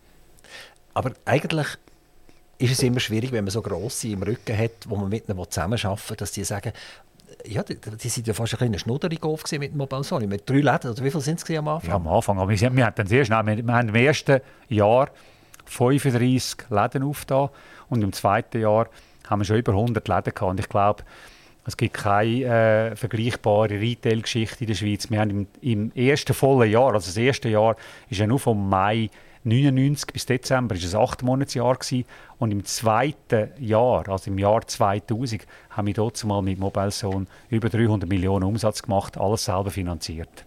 Aber 0.95 1.13
eigentlich 1.25 1.67
ist 2.59 2.73
es 2.73 2.83
immer 2.83 3.01
schwierig, 3.01 3.33
wenn 3.33 3.45
man 3.45 3.51
so 3.51 3.63
grosse 3.63 4.09
im 4.09 4.23
Rücken 4.23 4.57
hat, 4.57 4.89
wo 4.89 4.97
man 4.97 5.09
mit 5.09 5.29
ihnen 5.29 5.39
zusammenarbeiten 5.51 6.11
will, 6.11 6.17
dass 6.17 6.33
die 6.33 6.45
sagen, 6.45 6.73
ja, 7.47 7.63
die, 7.63 7.77
die 7.77 8.09
sind 8.09 8.27
ja 8.27 8.35
fast 8.35 8.53
ein 8.55 8.59
bisschen 8.59 8.79
schnudderig 8.81 9.23
auf 9.23 9.45
mit 9.53 9.73
dem 9.73 9.79
Mobile 9.79 10.05
Sony. 10.05 10.27
Mit 10.27 10.49
drei 10.49 10.57
Läden, 10.57 10.91
oder 10.91 11.05
wie 11.05 11.11
viele 11.11 11.23
sind 11.23 11.43
es 11.43 11.57
am 11.57 11.69
Anfang? 11.69 11.89
Ja, 11.89 11.97
am 11.97 12.09
Anfang. 12.09 12.39
Aber 12.39 12.51
wir, 12.51 12.77
wir, 12.77 12.87
haben 12.87 13.07
sehr 13.07 13.25
schnell, 13.25 13.47
wir, 13.47 13.67
wir 13.67 13.75
haben 13.75 13.89
im 13.89 13.95
ersten 13.95 14.41
Jahr 14.69 15.11
35 15.65 16.69
Läden 16.69 17.03
aufgetan 17.03 17.49
und 17.89 18.03
im 18.03 18.13
zweiten 18.13 18.61
Jahr 18.61 18.89
haben 19.29 19.41
wir 19.41 19.45
schon 19.45 19.57
über 19.57 19.73
100 19.73 20.07
Läden 20.07 20.35
gehabt. 20.35 20.43
Und 20.43 20.61
ich 20.61 20.69
glaube, 20.69 21.05
es 21.67 21.77
gibt 21.77 21.95
keine 21.95 22.45
äh, 22.45 22.97
vergleichbare 22.97 23.81
Retail-Geschichte 23.81 24.61
in 24.61 24.67
der 24.69 24.75
Schweiz. 24.75 25.11
Wir 25.11 25.21
haben 25.21 25.31
im, 25.31 25.47
im, 25.61 25.93
ersten 25.95 26.33
vollen 26.33 26.71
Jahr, 26.71 26.95
also 26.95 27.07
das 27.07 27.17
erste 27.17 27.49
Jahr, 27.49 27.77
ist 28.09 28.19
ja 28.19 28.27
nur 28.27 28.39
vom 28.39 28.69
Mai 28.69 29.11
99 29.45 30.13
bis 30.13 30.27
Dezember, 30.27 30.75
ist 30.75 30.95
ein 30.95 31.01
acht 31.01 31.23
Monatsjahr 31.23 31.77
gewesen. 31.77 32.05
Und 32.39 32.51
im 32.51 32.65
zweiten 32.65 33.51
Jahr, 33.59 34.09
also 34.09 34.31
im 34.31 34.39
Jahr 34.39 34.67
2000, 34.67 35.47
haben 35.71 35.87
wir 35.87 35.95
dort 35.95 36.23
mal 36.25 36.43
mit 36.43 36.59
Mobile 36.59 36.91
Zone 36.91 37.27
über 37.49 37.69
300 37.69 38.09
Millionen 38.09 38.45
Umsatz 38.45 38.83
gemacht, 38.83 39.19
alles 39.19 39.45
selber 39.45 39.71
finanziert. 39.71 40.45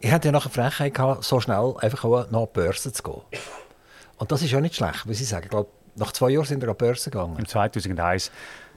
Ich 0.00 0.12
hatte 0.12 0.28
ja 0.28 0.32
noch 0.32 0.44
eine 0.44 0.52
Frechheit 0.52 0.94
gehabt, 0.94 1.24
so 1.24 1.40
schnell 1.40 1.74
einfach 1.80 2.04
auch 2.04 2.30
nach 2.30 2.46
Börse 2.46 2.92
zu 2.92 3.02
gehen. 3.02 3.22
Und 4.18 4.32
das 4.32 4.42
ist 4.42 4.50
ja 4.50 4.60
nicht 4.60 4.74
schlecht, 4.74 5.06
muss 5.06 5.20
ich 5.20 5.28
sagen. 5.28 5.44
Ich 5.44 5.50
glaube, 5.50 5.70
nach 5.96 6.12
zwei 6.12 6.30
Jahren 6.30 6.44
sind 6.44 6.60
wir 6.60 6.68
an 6.68 6.76
die 6.78 6.84
Börse 6.84 7.10
gegangen. 7.10 7.36
Im 7.38 7.46
2001 7.46 8.30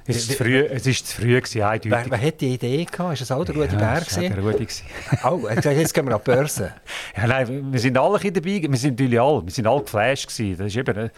es 0.09 0.17
ist 0.17 0.31
zu 0.31 0.37
früh, 0.37 0.57
es 0.57 0.87
ist 0.87 1.07
zu 1.07 1.21
früh 1.21 1.39
gewesen, 1.39 1.61
eindeutig. 1.61 1.91
Wer, 1.91 2.05
wer 2.09 2.21
hat 2.21 2.41
die 2.41 2.53
Idee 2.53 2.85
gehabt? 2.85 3.13
Ist 3.13 3.21
das 3.21 3.31
auch 3.31 3.45
der 3.45 3.55
Rudi 3.55 3.73
ja, 3.73 3.79
Bär 3.79 4.01
gewesen? 4.01 4.21
der 4.21 4.39
Rudi 4.39 4.67
oh, 5.23 5.49
jetzt 5.71 5.93
gehen 5.93 6.07
wir 6.07 6.15
an 6.15 6.21
die 6.25 6.31
Börse. 6.31 6.73
ja, 7.17 7.27
nein, 7.27 7.71
wir 7.71 7.79
sind 7.79 7.97
alle 7.97 8.19
dabei, 8.19 8.61
wir 8.67 8.77
sind 8.77 8.99
natürlich 8.99 9.19
alle, 9.19 9.45
wir 9.45 9.51
sind 9.51 9.67
alle 9.67 9.81
geflasht 9.81 10.27
gewesen. 10.27 10.57
Das 10.57 10.67
ist 10.67 10.77
eben, 10.77 10.97
äh, 10.97 11.09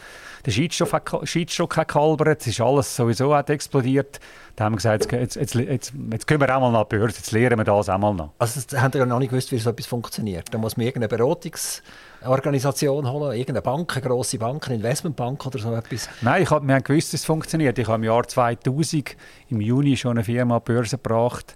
der 0.46 0.52
Schiedsstock 0.52 1.78
hat, 1.78 1.88
gehalbert, 1.88 2.42
es 2.42 2.48
ist 2.48 2.62
alles 2.62 2.96
sowieso 2.96 3.36
hat 3.36 3.50
explodiert. 3.50 4.20
Da 4.56 4.66
haben 4.66 4.74
wir 4.74 4.78
gesagt, 4.78 5.12
jetzt, 5.12 5.36
jetzt, 5.36 5.56
jetzt, 5.56 5.94
jetzt 6.12 6.28
gehen 6.28 6.39
wir 6.39 6.56
auch 6.56 6.62
mal 6.62 6.72
nach 6.72 6.86
die 6.86 6.98
Börse, 6.98 7.18
jetzt 7.18 7.32
lernen 7.32 7.58
wir 7.58 7.64
das 7.64 7.89
auch 7.89 7.98
mal 7.98 8.14
noch. 8.14 8.34
Also 8.38 8.60
habt 8.78 8.96
ihr 8.96 9.00
ja 9.00 9.06
noch 9.06 9.20
nicht 9.20 9.30
gewusst, 9.30 9.52
wie 9.52 9.58
so 9.58 9.70
etwas 9.70 9.86
funktioniert? 9.86 10.54
Da 10.54 10.58
muss 10.58 10.78
man 10.78 10.86
irgendeine 10.86 11.24
Beratungs- 11.24 11.82
Organisation 12.24 13.10
holen, 13.10 13.32
irgendeine 13.32 13.62
Bank, 13.62 13.96
eine 13.96 14.06
grosse 14.06 14.38
Bank, 14.38 14.68
eine 14.68 14.76
Investmentbank 14.76 15.44
oder 15.46 15.58
so 15.58 15.74
etwas? 15.74 16.08
Nein, 16.22 16.44
ich 16.44 16.52
hab, 16.52 16.66
wir 16.66 16.76
haben 16.76 16.84
gewusst, 16.84 17.14
dass 17.14 17.22
es 17.22 17.26
funktioniert. 17.26 17.80
Ich 17.80 17.88
habe 17.88 17.96
im 17.96 18.04
Jahr 18.04 18.28
2000 18.28 19.16
im 19.50 19.62
Juni 19.62 19.98
schon 19.98 20.12
eine 20.12 20.24
Firma 20.24 20.58
an 20.58 20.62
die 20.66 20.72
Börse 20.72 20.98
gebracht. 20.98 21.56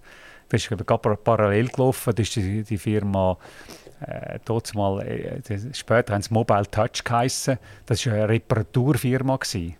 Das 0.49 0.61
ist 0.61 0.69
gerade 0.69 1.15
parallel 1.17 1.69
gelaufen. 1.69 2.13
Das 2.15 2.27
ist 2.27 2.35
die, 2.35 2.63
die 2.63 2.77
Firma 2.77 3.37
äh, 4.01 4.39
mal, 4.73 5.01
äh, 5.01 5.41
später 5.73 6.13
haben 6.13 6.21
sie 6.21 6.33
Mobile 6.33 6.65
Touch 6.69 7.03
geheissen. 7.03 7.57
Das 7.85 8.05
war 8.05 8.13
eine 8.13 8.29
Reparaturfirma. 8.29 9.37
Gewesen. 9.37 9.75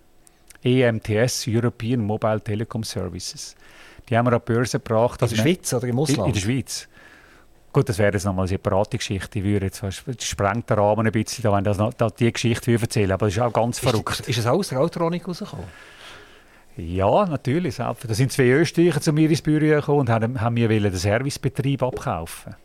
EMTS, 0.63 1.45
European 1.47 1.99
Mobile 2.01 2.41
Telecom 2.41 2.83
Services. 2.83 3.55
Die 4.09 4.17
haben 4.17 4.25
wir 4.25 4.33
an 4.33 4.41
die 4.45 4.53
Börse 4.53 4.79
gebracht. 4.79 5.21
In 5.21 5.29
der 5.29 5.35
Schweiz 5.35 5.73
oder 5.73 5.87
im 5.87 5.99
Ausland? 5.99 6.19
In, 6.19 6.25
in 6.27 6.33
der 6.33 6.41
Schweiz. 6.41 6.87
Gut, 7.71 7.89
das 7.89 7.97
wäre 7.97 8.13
jetzt 8.13 8.23
nochmal 8.23 8.43
eine 8.43 8.49
separate 8.49 8.97
Geschichte. 8.97 9.39
Ich 9.39 9.45
würde 9.45 9.65
jetzt 9.65 9.79
fast, 9.79 10.03
das 10.07 10.23
sprengt 10.23 10.69
den 10.69 10.79
Rahmen 10.79 11.05
ein 11.05 11.11
bisschen, 11.11 11.51
wenn 11.51 11.63
das 11.63 11.77
noch, 11.77 11.93
da 11.93 12.09
die 12.09 12.31
Geschichte 12.31 12.71
erzählen 12.71 13.11
aber 13.11 13.25
das 13.25 13.35
ist 13.35 13.41
auch 13.41 13.51
ganz 13.51 13.79
verrückt. 13.79 14.21
Ist, 14.21 14.29
ist 14.29 14.37
es 14.37 14.45
aus 14.47 14.69
der 14.69 14.79
Autronik 14.79 15.27
rausgekommen? 15.27 15.65
Ja, 16.77 17.25
natürlich. 17.25 17.77
Da 17.77 17.95
sind 18.09 18.31
zwei 18.31 18.49
Österreicher 18.49 18.99
zu 18.99 19.13
mir 19.13 19.29
ins 19.29 19.41
Büro 19.41 19.59
gekommen 19.59 20.01
und 20.01 20.09
haben, 20.09 20.53
mir 20.53 20.67
den 20.67 20.93
Servicebetrieb 20.93 21.81
abkaufen. 21.81 22.55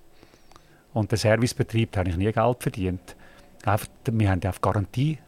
Und 0.93 1.13
den 1.13 1.19
Servicebetrieb 1.19 1.97
habe 1.97 2.11
ich 2.11 2.17
nie 2.17 2.33
Geld 2.33 2.57
verdient. 2.63 3.17
Wir 3.65 4.31
haben 4.31 4.45
auf 4.45 4.61
Garantie 4.61 5.19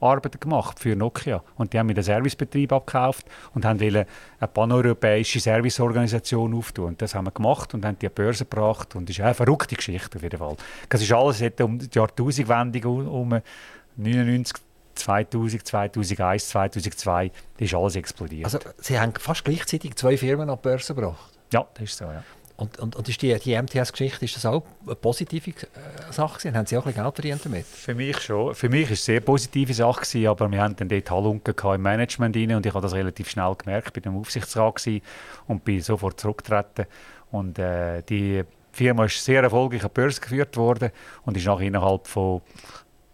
Arbeiten 0.00 0.40
gemacht 0.40 0.80
für 0.80 0.96
Nokia. 0.96 1.42
Und 1.56 1.72
die 1.72 1.78
haben 1.78 1.86
mir 1.86 1.94
den 1.94 2.04
Servicebetrieb 2.04 2.72
abgekauft 2.72 3.26
und 3.54 3.64
haben 3.64 3.80
eine 3.80 4.06
paneuropäische 4.52 5.40
Serviceorganisation 5.40 6.54
auftun. 6.54 6.86
Und 6.86 7.02
das 7.02 7.14
haben 7.14 7.26
wir 7.26 7.32
gemacht 7.32 7.74
und 7.74 7.84
haben 7.84 7.98
die 7.98 8.06
an 8.06 8.12
die 8.14 8.22
Börse 8.22 8.44
gebracht. 8.44 8.96
Und 8.96 9.08
das 9.08 9.18
ist 9.18 9.24
eine 9.24 9.34
verrückte 9.34 9.76
Geschichte 9.76 10.16
auf 10.16 10.22
jeden 10.22 10.38
Fall. 10.38 10.56
Das 10.88 11.02
ist 11.02 11.12
alles 11.12 11.42
um 11.60 11.78
die 11.78 11.88
Jahrtausendwende 11.92 12.88
um 12.88 13.40
99, 13.96 14.56
2000, 14.94 15.66
2001, 15.66 16.48
2002 16.48 17.30
ist 17.58 17.74
alles 17.74 17.96
explodiert. 17.96 18.44
Also 18.44 18.58
Sie 18.78 18.98
haben 18.98 19.12
fast 19.14 19.44
gleichzeitig 19.44 19.94
zwei 19.96 20.16
Firmen 20.16 20.50
an 20.50 20.56
die 20.56 20.62
Börse 20.62 20.94
gebracht? 20.94 21.32
Ja, 21.52 21.66
das 21.74 21.84
ist 21.84 21.98
so, 21.98 22.04
ja. 22.04 22.22
Und, 22.60 22.78
und, 22.78 22.94
und 22.94 23.08
ist 23.08 23.22
die, 23.22 23.34
die 23.38 23.60
MTS-Geschichte, 23.60 24.26
ist 24.26 24.36
das 24.36 24.44
auch 24.44 24.62
eine 24.84 24.94
positive 24.94 25.50
äh, 25.50 26.12
Sache 26.12 26.38
gewesen? 26.38 26.56
Haben 26.58 26.66
Sie 26.66 26.76
auch 26.76 26.84
ein 26.84 26.92
bisschen 26.92 27.04
Geld 27.04 27.14
verdient 27.14 27.44
damit? 27.46 27.66
Für 27.66 27.94
mich 27.94 28.20
schon. 28.20 28.54
Für 28.54 28.68
mich 28.68 28.86
war 28.86 28.92
es 28.92 29.08
eine 29.08 29.14
sehr 29.14 29.20
positive 29.20 29.72
Sache, 29.72 30.02
gewesen, 30.02 30.26
aber 30.26 30.50
wir 30.50 30.62
haben 30.62 30.76
dann 30.76 30.90
dort 30.90 31.10
Halunken 31.10 31.54
im 31.74 31.82
Management 31.82 32.36
rein 32.36 32.54
und 32.54 32.66
ich 32.66 32.74
habe 32.74 32.82
das 32.82 32.92
relativ 32.92 33.30
schnell 33.30 33.54
gemerkt. 33.54 33.96
Ich 33.96 34.04
war 34.04 34.12
im 34.12 34.18
Aufsichtsrat 34.18 34.74
gewesen 34.74 35.00
und 35.46 35.64
bin 35.64 35.80
sofort 35.80 36.20
zurückgetreten. 36.20 36.84
Und 37.30 37.58
äh, 37.58 38.02
die 38.02 38.44
Firma 38.72 39.06
ist 39.06 39.24
sehr 39.24 39.42
erfolgreich 39.42 39.82
an 39.82 39.90
die 39.94 40.00
Börse 40.00 40.20
geführt 40.20 40.56
worden 40.58 40.90
und 41.24 41.38
ist 41.38 41.46
nach 41.46 41.60
innerhalb 41.60 42.06
von 42.06 42.42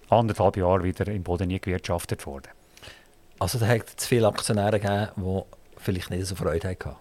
anderthalb 0.08 0.56
Jahren 0.56 0.84
wieder 0.84 1.06
im 1.08 1.22
Boden 1.22 1.48
nie 1.48 1.60
gewirtschaftet 1.60 2.26
worden. 2.26 2.48
Also 3.38 3.58
da 3.58 3.66
hat 3.66 3.84
es 3.96 4.06
viele 4.06 4.28
Aktionäre 4.28 4.80
gegeben, 4.80 5.10
die 5.16 5.42
vielleicht 5.78 6.10
nicht 6.10 6.26
so 6.26 6.34
Freude 6.34 6.68
hatten? 6.68 6.96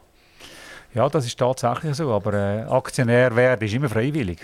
Ja, 0.93 1.09
das 1.09 1.25
ist 1.25 1.37
tatsächlich 1.37 1.95
so, 1.95 2.11
aber 2.11 2.33
äh, 2.33 2.61
Aktionär 2.63 3.35
werden 3.35 3.65
ist 3.65 3.73
immer 3.73 3.89
freiwillig. 3.89 4.39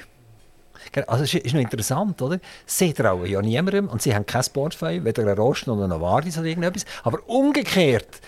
Also 1.07 1.23
es 1.23 1.33
ist 1.33 1.53
noch 1.53 1.61
interessant, 1.61 2.21
oder? 2.21 2.39
Sie 2.65 2.93
trauen 2.93 3.25
ja 3.25 3.41
niemandem 3.41 3.87
und 3.87 4.01
sie 4.01 4.13
haben 4.13 4.25
kein 4.25 4.43
Portfolio, 4.51 5.03
weder 5.05 5.21
einen 5.21 5.37
Rost 5.37 5.67
noch 5.67 5.77
einen 5.77 5.89
Novartis 5.89 6.37
oder 6.37 6.47
irgendetwas. 6.47 6.85
Aber 7.03 7.19
umgekehrt 7.27 8.19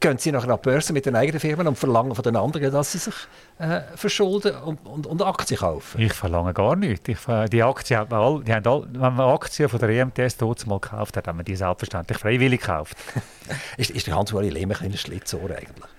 gehen 0.00 0.18
sie 0.18 0.32
nachher 0.32 0.48
nach 0.48 0.58
die 0.58 0.68
Börse 0.68 0.92
mit 0.92 1.06
den 1.06 1.16
eigenen 1.16 1.40
Firmen 1.40 1.66
und 1.66 1.78
verlangen 1.78 2.14
von 2.14 2.22
den 2.22 2.36
anderen, 2.36 2.72
dass 2.72 2.92
sie 2.92 2.98
sich 2.98 3.14
äh, 3.58 3.80
verschulden 3.94 4.54
und, 4.56 4.84
und, 4.86 5.06
und, 5.06 5.22
Aktien 5.22 5.58
kaufen. 5.58 6.00
Ich 6.00 6.12
verlange 6.12 6.52
gar 6.52 6.76
nichts. 6.76 7.08
Ich, 7.08 7.18
die 7.50 7.62
Aktien 7.62 8.00
haben 8.00 8.12
all, 8.12 8.44
die 8.44 8.52
haben 8.52 8.66
all, 8.66 8.86
wenn 8.92 9.14
man 9.14 9.34
Aktien 9.34 9.68
von 9.68 9.78
der 9.78 9.88
EMTS 9.88 10.36
dort 10.36 10.66
mal 10.66 10.80
gekauft 10.80 11.16
hat, 11.16 11.28
haben 11.28 11.38
wir 11.38 11.44
die 11.44 11.56
selbstverständlich 11.56 12.18
freiwillig 12.18 12.60
gekauft. 12.60 12.96
ist, 13.76 13.90
ist 13.90 14.06
der 14.06 14.16
Hans-Uli 14.16 14.50
Lehmann 14.50 14.78
ein 14.80 14.96
Schlitzohr 14.96 15.50
eigentlich? 15.50 15.90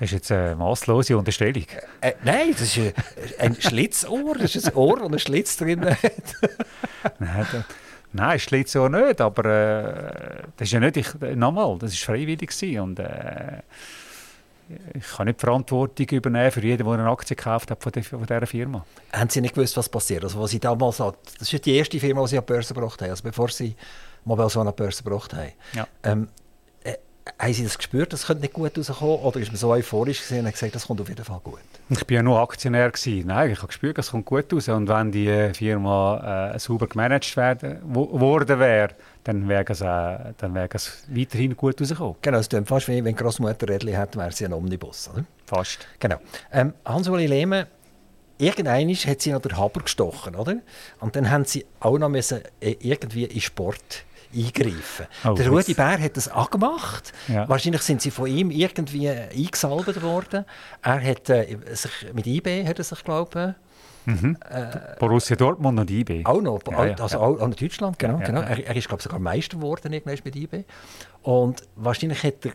Das 0.00 0.06
ist 0.06 0.12
jetzt 0.12 0.32
eine 0.32 0.56
masslose 0.56 1.18
Unterstellung. 1.18 1.64
Äh, 2.00 2.08
äh, 2.08 2.14
nein, 2.24 2.52
das 2.52 2.62
ist 2.62 2.78
ein, 2.78 2.94
ein 3.38 3.60
Schlitzohr. 3.60 4.34
Das 4.38 4.56
ist 4.56 4.68
ein 4.68 4.74
Ohr, 4.74 4.96
das 4.96 5.06
einen 5.06 5.18
Schlitz 5.18 5.58
drin 5.58 5.84
hat. 5.84 5.98
nein, 7.18 7.46
nein, 8.12 8.38
Schlitzohr 8.38 8.88
nicht, 8.88 9.20
aber 9.20 9.44
äh, 9.44 10.42
das 10.56 10.68
ist 10.68 10.72
ja 10.72 10.80
nicht, 10.80 10.96
ich, 10.96 11.14
nochmal, 11.36 11.78
das 11.78 11.92
war 11.92 12.14
freiwillig 12.14 12.50
gewesen 12.50 12.80
und 12.80 12.98
äh, 12.98 13.62
ich 14.94 15.06
kann 15.08 15.26
nicht 15.26 15.40
die 15.40 15.44
Verantwortung 15.44 16.06
übernehmen 16.10 16.50
für 16.50 16.62
jeden, 16.62 16.84
der 16.84 16.94
eine 16.94 17.10
Aktie 17.10 17.34
gekauft 17.34 17.70
hat 17.70 17.82
von, 17.82 17.92
der, 17.92 18.04
von 18.04 18.24
dieser 18.24 18.46
Firma. 18.46 18.84
Haben 19.12 19.28
Sie 19.28 19.40
nicht 19.40 19.54
gewusst, 19.54 19.76
was 19.76 19.88
passiert? 19.88 20.22
Also, 20.22 20.40
was 20.40 20.50
Sie 20.50 20.60
damals 20.60 20.98
das 20.98 21.52
ist 21.52 21.66
die 21.66 21.74
erste 21.74 21.98
Firma, 21.98 22.22
die 22.22 22.28
Sie 22.28 22.38
an 22.38 22.44
die 22.46 22.52
Börse 22.52 22.72
gebracht 22.72 23.02
haben, 23.02 23.10
also 23.10 23.22
bevor 23.22 23.48
Sie 23.48 23.74
Mobile 24.24 24.50
so 24.50 24.60
an 24.60 24.68
die 24.68 24.72
Börse 24.72 25.02
gebracht 25.02 25.34
haben. 25.34 25.52
Ja. 25.72 25.86
Ähm, 26.04 26.28
haben 27.38 27.52
Sie 27.52 27.62
das 27.62 27.78
gespürt, 27.78 28.12
das 28.12 28.26
könnte 28.26 28.42
nicht 28.42 28.54
gut 28.54 28.76
rauskommen? 28.76 29.16
Oder 29.20 29.40
ist 29.40 29.48
man 29.48 29.56
so 29.56 29.70
euphorisch 29.70 30.20
gesehen 30.20 30.46
und 30.46 30.52
gesagt, 30.52 30.74
das 30.74 30.86
kommt 30.86 31.00
auf 31.00 31.08
jeden 31.08 31.24
Fall 31.24 31.40
gut? 31.42 31.60
Ich 31.88 32.00
war 32.00 32.10
ja 32.10 32.22
nur 32.22 32.40
Aktionär. 32.40 32.90
Gewesen. 32.90 33.26
Nein, 33.26 33.50
ich 33.50 33.58
habe 33.58 33.68
gespürt, 33.68 33.98
es 33.98 34.10
kommt 34.10 34.26
gut 34.26 34.52
raus. 34.52 34.68
Und 34.68 34.88
wenn 34.88 35.12
die 35.12 35.28
äh, 35.28 35.52
Firma 35.54 36.52
äh, 36.54 36.58
sauber 36.58 36.86
gemanagt 36.86 37.36
werden, 37.36 37.78
worden 37.84 38.58
wäre, 38.58 38.94
dann 39.24 39.48
wäre 39.48 39.64
es, 39.68 39.80
äh, 39.80 40.32
dann 40.38 40.54
wäre 40.54 40.68
es 40.72 41.04
weiterhin 41.08 41.56
gut 41.56 41.80
rausgekommen. 41.80 42.16
Genau, 42.22 42.38
es 42.38 42.48
klingt 42.48 42.68
fast 42.68 42.88
wie 42.88 43.04
wenn 43.04 43.14
Großmutter 43.14 43.68
Rädli 43.68 43.92
hat, 43.92 44.16
wäre 44.16 44.32
sie 44.32 44.44
ein 44.44 44.52
Omnibus. 44.52 45.10
Oder? 45.12 45.24
Fast. 45.46 45.86
Genau. 45.98 46.16
Ähm, 46.52 46.72
Hans-Uli 46.84 47.26
Lehmann, 47.26 47.66
irgendwann 48.38 48.88
hat 48.88 49.20
sie 49.20 49.32
noch 49.32 49.42
den 49.42 49.56
Haber 49.56 49.80
gestochen, 49.80 50.34
oder? 50.34 50.56
Und 51.00 51.16
dann 51.16 51.30
haben 51.30 51.44
sie 51.44 51.66
auch 51.80 51.98
noch 51.98 52.08
müssen, 52.08 52.40
äh, 52.60 52.76
irgendwie 52.80 53.24
in 53.24 53.40
Sport 53.40 54.04
eingreifen. 54.34 55.06
Oh, 55.24 55.32
der 55.34 55.48
Rudi 55.48 55.74
Bär 55.74 56.00
hat 56.00 56.16
das 56.16 56.28
angemacht. 56.28 57.12
Ja. 57.28 57.48
Wahrscheinlich 57.48 57.82
sind 57.82 58.02
sie 58.02 58.10
von 58.10 58.26
ihm 58.26 58.50
irgendwie 58.50 59.08
eingesalbt 59.08 60.02
worden. 60.02 60.44
Er 60.82 61.02
hat 61.02 61.28
äh, 61.30 61.56
sich 61.72 62.12
mit 62.12 62.26
IB, 62.26 62.66
hat 62.66 62.78
er 62.78 62.84
sich 62.84 63.02
glaube 63.04 63.56
Mhm. 64.06 64.36
Äh, 64.48 64.96
Borussia 64.98 65.36
Dortmund 65.36 65.78
und 65.78 65.90
IB. 65.90 66.24
Auch 66.24 66.40
noch, 66.40 66.60
ja, 66.70 66.86
ja, 66.86 66.94
also 66.96 67.18
Auch, 67.18 67.38
in 67.40 67.50
Deutschland, 67.52 67.98
genau. 67.98 68.18
genau. 68.18 68.40
Er, 68.40 68.66
er, 68.66 68.76
ist 68.76 68.88
glaube 68.88 69.02
sogar 69.02 69.18
Meister 69.18 69.56
geworden 69.56 69.92
mit 69.92 70.36
IB. 70.36 70.64
Und 71.22 71.62
wahrscheinlich 71.76 72.22
hat 72.22 72.44
der, 72.44 72.52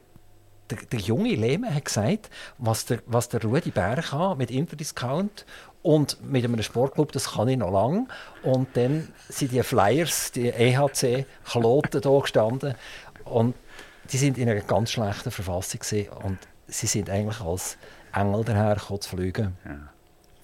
der, 0.70 0.80
der 0.92 1.00
junge 1.00 1.36
Lehmann 1.36 1.74
hat 1.74 1.86
gesagt, 1.86 2.30
was 2.58 2.86
der, 2.86 3.00
was 3.06 3.30
der 3.30 3.44
Rudi 3.44 3.72
Bär 3.72 4.02
kann 4.02 4.38
mit 4.38 4.50
Interdiscount 4.50 5.46
und 5.86 6.18
mit 6.28 6.44
einem 6.44 6.64
Sportclub, 6.64 7.12
das 7.12 7.34
kann 7.34 7.48
ich 7.48 7.58
noch 7.58 7.72
lange. 7.72 8.08
Und 8.42 8.76
dann 8.76 9.08
sind 9.30 9.52
die 9.52 9.62
Flyers, 9.62 10.32
die 10.32 10.50
EHC-Kloten 10.50 12.02
hier 12.02 12.22
gestanden. 12.22 12.74
Und 13.24 13.54
die 14.12 14.18
sind 14.18 14.40
in 14.40 14.50
einer 14.50 14.62
ganz 14.62 14.94
schlechten 14.94 15.30
Verfassung 15.30 15.82
gewesen. 15.82 16.10
und 16.24 16.40
sie 16.68 16.88
sind 16.88 17.08
eigentlich 17.08 17.40
als 17.40 17.78
Engel 18.12 18.44
daher 18.44 18.78
zu 18.78 19.10
fliegen 19.10 19.58
ja. 19.64 19.90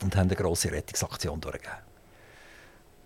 und 0.04 0.16
haben 0.16 0.28
eine 0.28 0.36
grosse 0.36 0.72
Rettungsaktion 0.72 1.42
durchgegeben. 1.42 1.80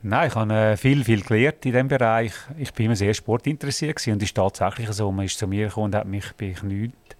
Nein, 0.01 0.27
ich 0.27 0.35
habe 0.35 0.53
äh, 0.53 0.77
viel, 0.77 1.05
viel 1.05 1.21
gelernt 1.21 1.65
in 1.65 1.71
diesem 1.71 1.87
Bereich. 1.87 2.33
Ich 2.57 2.73
bin 2.73 2.87
immer 2.87 2.97
sehr 2.97 3.13
sportinteressiert 3.13 4.05
und 4.07 4.21
es 4.21 4.29
ist 4.29 4.35
tatsächlich 4.35 4.91
so, 4.91 5.09
man 5.09 5.25
ist 5.25 5.39
zu 5.39 5.47
mir 5.47 5.67
gekommen 5.67 5.85
und 5.85 5.95
hat 5.95 6.05
mich 6.05 6.33
bei 6.37 6.53
nichts 6.63 7.15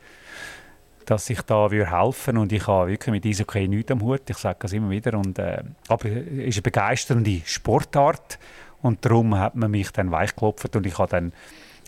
dass 1.05 1.29
ich 1.29 1.41
da 1.41 1.69
helfen 1.69 2.35
würde. 2.35 2.39
Und 2.39 2.51
ich 2.51 2.67
habe 2.67 2.91
wirklich 2.91 3.11
mit 3.11 3.25
Eishockey 3.25 3.67
nichts 3.67 3.91
am 3.91 4.01
Hut. 4.01 4.29
Ich 4.29 4.37
sage 4.37 4.57
das 4.59 4.73
immer 4.73 4.89
wieder. 4.89 5.17
Und, 5.17 5.39
äh, 5.39 5.63
aber 5.87 6.09
es 6.09 6.47
ist 6.47 6.55
eine 6.57 6.61
begeisternde 6.63 7.41
Sportart. 7.45 8.39
Und 8.81 9.03
darum 9.05 9.37
hat 9.37 9.55
man 9.55 9.71
mich 9.71 9.91
dann 9.91 10.11
weichgeklopft. 10.11 10.75
Und 10.75 10.85
ich 10.85 10.97
habe 10.97 11.09
dann 11.09 11.33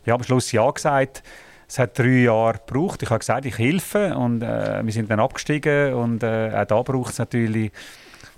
ja, 0.05 0.15
am 0.15 0.23
Schluss 0.23 0.51
Ja 0.51 0.69
gesagt. 0.69 1.23
Es 1.67 1.79
hat 1.79 1.99
drei 1.99 2.23
Jahre 2.23 2.59
gebraucht. 2.65 3.03
Ich 3.03 3.09
habe 3.09 3.19
gesagt, 3.19 3.45
ich 3.45 3.57
helfe. 3.57 4.15
Und 4.15 4.41
äh, 4.41 4.83
wir 4.83 4.93
sind 4.93 5.09
dann 5.11 5.19
abgestiegen. 5.19 5.93
Und 5.93 6.23
äh, 6.23 6.51
auch 6.55 6.65
da 6.65 6.81
braucht 6.81 7.13
es 7.13 7.19
natürlich 7.19 7.71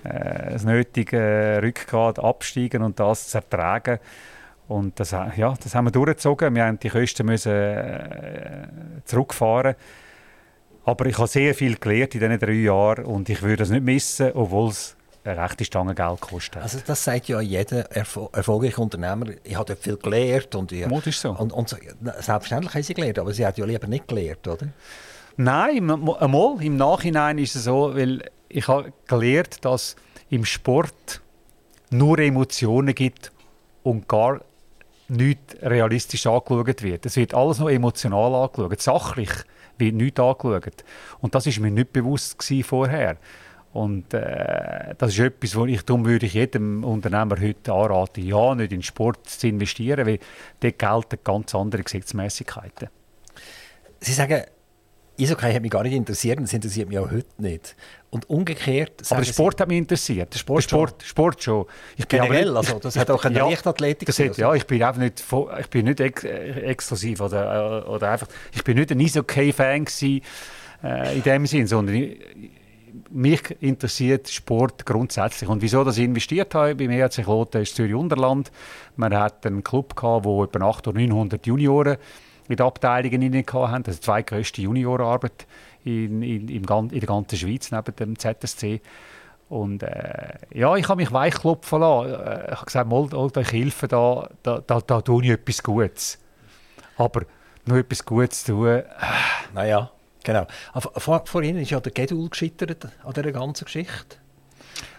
äh, 0.04 0.52
das 0.52 0.64
nötige 0.64 1.60
Rückgrat, 1.62 2.20
absteigen 2.20 2.82
und 2.82 3.00
das 3.00 3.30
zu 3.30 3.38
ertragen. 3.38 4.00
Und 4.68 5.00
das, 5.00 5.12
ja, 5.12 5.56
das 5.64 5.74
haben 5.74 5.86
wir 5.86 5.92
durchgezogen. 5.92 6.54
Wir 6.54 6.66
haben 6.66 6.80
die 6.80 6.90
Kosten 6.90 7.26
müssen, 7.26 7.52
äh, 7.52 8.68
zurückfahren 9.06 9.76
aber 10.90 11.06
ich 11.06 11.18
habe 11.18 11.28
sehr 11.28 11.54
viel 11.54 11.76
gelernt 11.76 12.16
in 12.16 12.22
diesen 12.22 12.40
drei 12.40 12.52
Jahren 12.54 13.06
und 13.06 13.30
ich 13.30 13.42
würde 13.42 13.58
das 13.58 13.70
nicht 13.70 13.84
missen, 13.84 14.32
obwohl 14.34 14.70
es 14.70 14.96
eine 15.24 15.42
rechte 15.42 15.64
Stange 15.64 15.94
Geld 15.94 16.20
kostet. 16.20 16.64
Also 16.64 16.80
das 16.86 17.04
sagt 17.04 17.28
ja 17.28 17.40
jeder 17.42 17.92
Erfol 17.92 18.30
erfolgreiche 18.34 18.82
Unternehmer, 18.82 19.28
ich 19.44 19.56
habe 19.56 19.66
dort 19.66 19.80
viel 19.80 19.98
gelernt. 19.98 20.56
Und, 20.56 20.72
ich, 20.72 20.88
Mut 20.88 21.06
ist 21.06 21.22
so. 21.22 21.32
Und, 21.32 21.54
und, 21.54 21.70
selbstverständlich 21.70 22.74
haben 22.74 22.84
sie 22.84 22.94
gelernt, 22.96 23.20
aber 23.20 23.34
sie 23.34 23.46
hat 23.46 23.58
ja 23.58 23.66
lieber 23.66 23.86
nicht 23.86 24.08
gelernt, 24.08 24.48
oder? 24.48 24.68
Nein, 25.38 25.90
einmal 25.90 26.64
im 26.64 26.78
Nachhinein 26.78 27.38
ist 27.38 27.56
es 27.56 27.66
so, 27.66 27.96
weil 27.96 28.24
ich 28.50 28.68
habe 28.68 28.92
gelernt, 29.08 29.64
dass 29.64 29.96
im 30.30 30.44
Sport 30.44 31.22
nur 31.92 32.18
Emotionen 32.18 32.96
gibt 32.96 33.32
und 33.84 34.08
gar 34.08 34.42
nicht 35.08 35.40
realistisch 35.62 36.26
angeschaut 36.26 36.82
wird. 36.82 37.06
Es 37.06 37.16
wird 37.16 37.34
alles 37.34 37.60
noch 37.60 37.70
emotional 37.70 38.34
angeschaut, 38.34 38.82
sachlich 38.82 39.30
wird 39.80 39.96
nichts 39.96 40.20
angeschaut. 40.20 40.84
Und 41.20 41.36
das 41.36 41.48
war 41.48 41.64
mir 41.64 41.72
nicht 41.72 41.94
bewusst 41.94 42.44
vorher. 42.64 43.18
Und 43.72 44.14
äh, 44.14 44.96
das 44.98 45.12
ist 45.12 45.20
etwas, 45.20 45.56
wo 45.56 45.66
ich, 45.66 45.84
darum 45.86 46.06
würde 46.06 46.26
ich 46.26 46.34
jedem 46.34 46.84
Unternehmer 46.84 47.40
heute 47.40 47.72
anraten, 47.72 48.26
ja, 48.26 48.56
nicht 48.56 48.72
in 48.72 48.82
Sport 48.82 49.28
zu 49.30 49.48
investieren, 49.48 50.08
weil 50.08 50.20
dort 50.60 50.80
gelten 50.80 51.20
ganz 51.24 51.54
andere 51.54 51.84
Gesetzmäßigkeiten. 51.84 52.90
Sie 54.00 54.14
sagen, 54.14 54.44
Eishockey 55.20 55.54
hat 55.54 55.62
mich 55.62 55.72
gar 55.72 55.84
nicht 55.84 55.94
interessiert 55.94 56.38
und 56.38 56.44
das 56.44 56.54
interessiert 56.54 56.88
mich 56.90 56.98
auch 56.98 57.12
heute 57.12 57.28
nicht. 57.38 57.76
Und 58.10 58.30
umgekehrt... 58.30 59.04
Aber 59.10 59.22
der 59.22 59.32
Sport 59.32 59.58
Sie, 59.58 59.62
hat 59.62 59.68
mich 59.68 59.78
interessiert. 59.78 60.34
Der 60.34 60.40
Sport, 60.40 60.64
der 60.64 60.70
Sport, 60.70 60.90
schon. 61.02 61.08
Sport 61.08 61.44
schon. 61.44 61.66
Ich 61.98 62.08
bin 62.08 62.22
Generell, 62.22 62.46
nicht, 62.46 62.56
also 62.56 62.80
das 62.80 62.96
hat 62.96 63.12
auch 63.12 63.24
eine 63.26 63.38
ja, 63.38 63.48
Leichtathletik 63.48 64.08
das 64.08 64.20
hat, 64.20 64.38
Ja, 64.38 64.54
ich 64.54 64.66
bin 64.66 64.82
einfach 64.82 65.02
nicht, 65.02 65.24
ich 65.60 65.70
bin 65.70 65.86
nicht 65.86 66.00
ex 66.00 66.24
exklusiv 66.24 67.22
oder, 67.22 67.84
äh, 67.86 67.90
oder 67.90 68.12
einfach... 68.12 68.28
Ich 68.54 68.64
bin 68.64 68.78
nicht 68.78 68.92
ein 68.92 69.00
Eishockey-Fan 69.00 69.86
äh, 70.84 71.16
in 71.16 71.24
dem 71.24 71.46
Sinn, 71.46 71.68
sondern 71.68 71.96
ich, 71.96 72.18
mich 73.10 73.42
interessiert 73.62 74.30
Sport 74.30 74.86
grundsätzlich. 74.86 75.50
Und 75.50 75.62
wieso 75.62 75.84
dass 75.84 75.98
ich 75.98 76.06
investiert 76.06 76.54
habe 76.56 76.76
beim 76.76 76.90
ERC 76.90 77.24
Kloten 77.24 77.62
ist 77.62 77.76
Zürich-Unterland. 77.76 78.52
Man 78.96 79.16
hat 79.16 79.46
einen 79.46 79.64
Club 79.64 79.96
gehabt, 79.96 80.26
wo 80.26 80.44
etwa 80.44 80.70
800 80.70 80.88
oder 80.88 81.00
900 81.00 81.48
Junioren 81.48 81.98
mit 82.50 82.60
Abteilungen 82.60 83.22
in 83.22 83.46
hatten. 83.46 83.84
Das 83.84 83.94
ist 83.94 84.04
die 84.04 84.06
zweitgrößte 84.06 84.62
Juniorarbeit 84.62 85.48
in, 85.86 86.22
in, 86.22 86.50
in 86.50 86.64
der 86.64 87.00
ganzen 87.08 87.38
Schweiz 87.38 87.72
neben 87.72 87.96
dem 87.96 88.20
ZSC. 88.20 88.82
Und 89.48 89.84
äh, 89.84 90.34
ja, 90.54 90.76
ich 90.76 90.88
habe 90.90 91.02
mich 91.02 91.12
weichklopfen 91.12 91.80
lassen. 91.80 92.14
Äh, 92.14 92.52
ich 92.52 92.56
habe 92.56 92.66
gesagt, 92.66 92.90
mal, 92.90 93.32
ich 93.40 93.52
helfe 93.52 93.88
da, 93.88 94.30
da, 94.44 94.62
da, 94.66 94.82
da 94.82 95.02
tue 95.02 95.24
ich 95.24 95.30
etwas 95.32 95.64
Gutes. 95.64 96.20
Aber 96.98 97.22
nur 97.66 97.78
etwas 97.78 98.04
Gutes 98.04 98.44
tun. 98.44 98.68
Äh. 98.68 98.84
Naja, 99.54 99.90
genau. 100.24 100.46
Vor, 100.76 101.24
vorhin 101.26 101.58
ist 101.58 101.72
ja 101.72 101.80
der 101.80 101.92
Gedul 101.92 102.30
gescheitert 102.30 102.88
an 103.04 103.14
dieser 103.14 103.32
ganzen 103.32 103.66
Geschichte. 103.66 104.18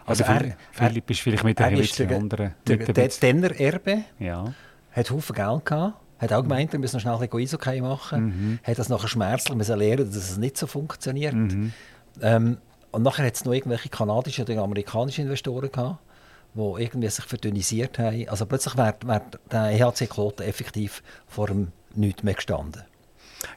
Also, 0.07 0.25
also 0.25 0.45
er, 0.45 0.57
Philipp 0.73 1.11
ist 1.11 1.21
vielleicht 1.21 1.45
mit 1.45 1.59
der, 1.59 1.71
mit 1.71 1.99
der, 1.99 2.11
anderen. 2.11 2.55
Der, 2.67 2.77
der, 2.79 2.95
der 2.95 3.09
Denner 3.09 3.61
Erbe 3.61 4.05
ja. 4.19 4.53
hat 4.93 5.11
Haufen 5.11 5.35
Geld 5.37 5.65
gehabt 5.65 5.95
hat 6.21 6.33
auch 6.33 6.43
gemeint, 6.43 6.73
wir 6.73 6.79
müssen 6.79 6.97
noch 6.97 7.01
schnell 7.01 7.15
ein 7.15 7.21
bisschen 7.21 7.59
Eishockey 7.59 7.81
machen. 7.81 8.25
Mhm. 8.25 8.59
Hat 8.63 8.79
das 8.79 8.89
nachher 8.89 9.09
schmerzlich 9.09 9.57
müssen 9.57 9.79
lernen, 9.79 10.07
dass 10.07 10.31
es 10.31 10.37
nicht 10.37 10.57
so 10.57 10.67
funktioniert. 10.67 11.35
Mhm. 11.35 11.73
Ähm, 12.21 12.59
und 12.93 13.03
nachher 13.03 13.25
hat 13.25 13.35
es 13.35 13.45
noch 13.45 13.53
irgendwelche 13.53 13.89
kanadischen 13.89 14.45
oder 14.45 14.63
amerikanischen 14.63 15.23
Investoren 15.23 15.71
gehabt, 15.71 15.99
die 16.55 16.83
irgendwie 16.83 17.09
sich 17.09 17.25
verdünnisiert 17.25 17.99
haben. 17.99 18.29
Also 18.29 18.47
plötzlich 18.47 18.77
wäre 18.77 18.97
wär 19.05 19.23
der 19.51 19.71
EHC 19.71 20.09
Kloten 20.09 20.47
effektiv 20.47 21.03
vor 21.27 21.47
dem 21.47 21.69
Nichts 21.95 22.23
mehr 22.23 22.35
gestanden. 22.35 22.85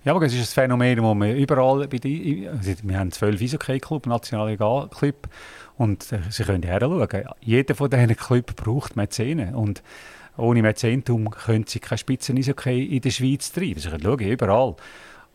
Ja, 0.06 0.16
aber 0.16 0.26
es 0.26 0.34
ist 0.34 0.40
ein 0.40 0.64
Phänomen, 0.64 0.96
das 0.96 1.16
wir 1.16 1.36
überall 1.36 1.88
bei 1.88 1.98
die, 1.98 2.48
also 2.50 2.72
wir 2.82 2.98
haben 2.98 3.12
zwölf 3.12 3.42
Eishockey-Club, 3.42 4.08
nationale 4.08 4.58
Club, 4.58 5.28
und 5.78 6.04
Sie 6.04 6.44
können 6.44 6.64
her 6.64 6.80
schauen. 6.82 7.08
Jeder 7.42 7.76
von 7.76 7.90
diesen 7.90 8.16
Clubs 8.16 8.54
braucht 8.54 8.96
Mäzene. 8.96 9.56
Und 9.56 9.82
ohne 10.38 10.62
Mäzentum 10.62 11.30
können 11.30 11.66
sie 11.68 11.80
kein 11.80 11.98
Spitzen-Eishockey 11.98 12.96
in 12.96 13.02
der 13.02 13.12
Schweiz 13.12 13.52
treiben. 13.52 13.80
Sie 13.80 13.90
können 13.90 14.04
schauen, 14.04 14.20
überall. 14.20 14.76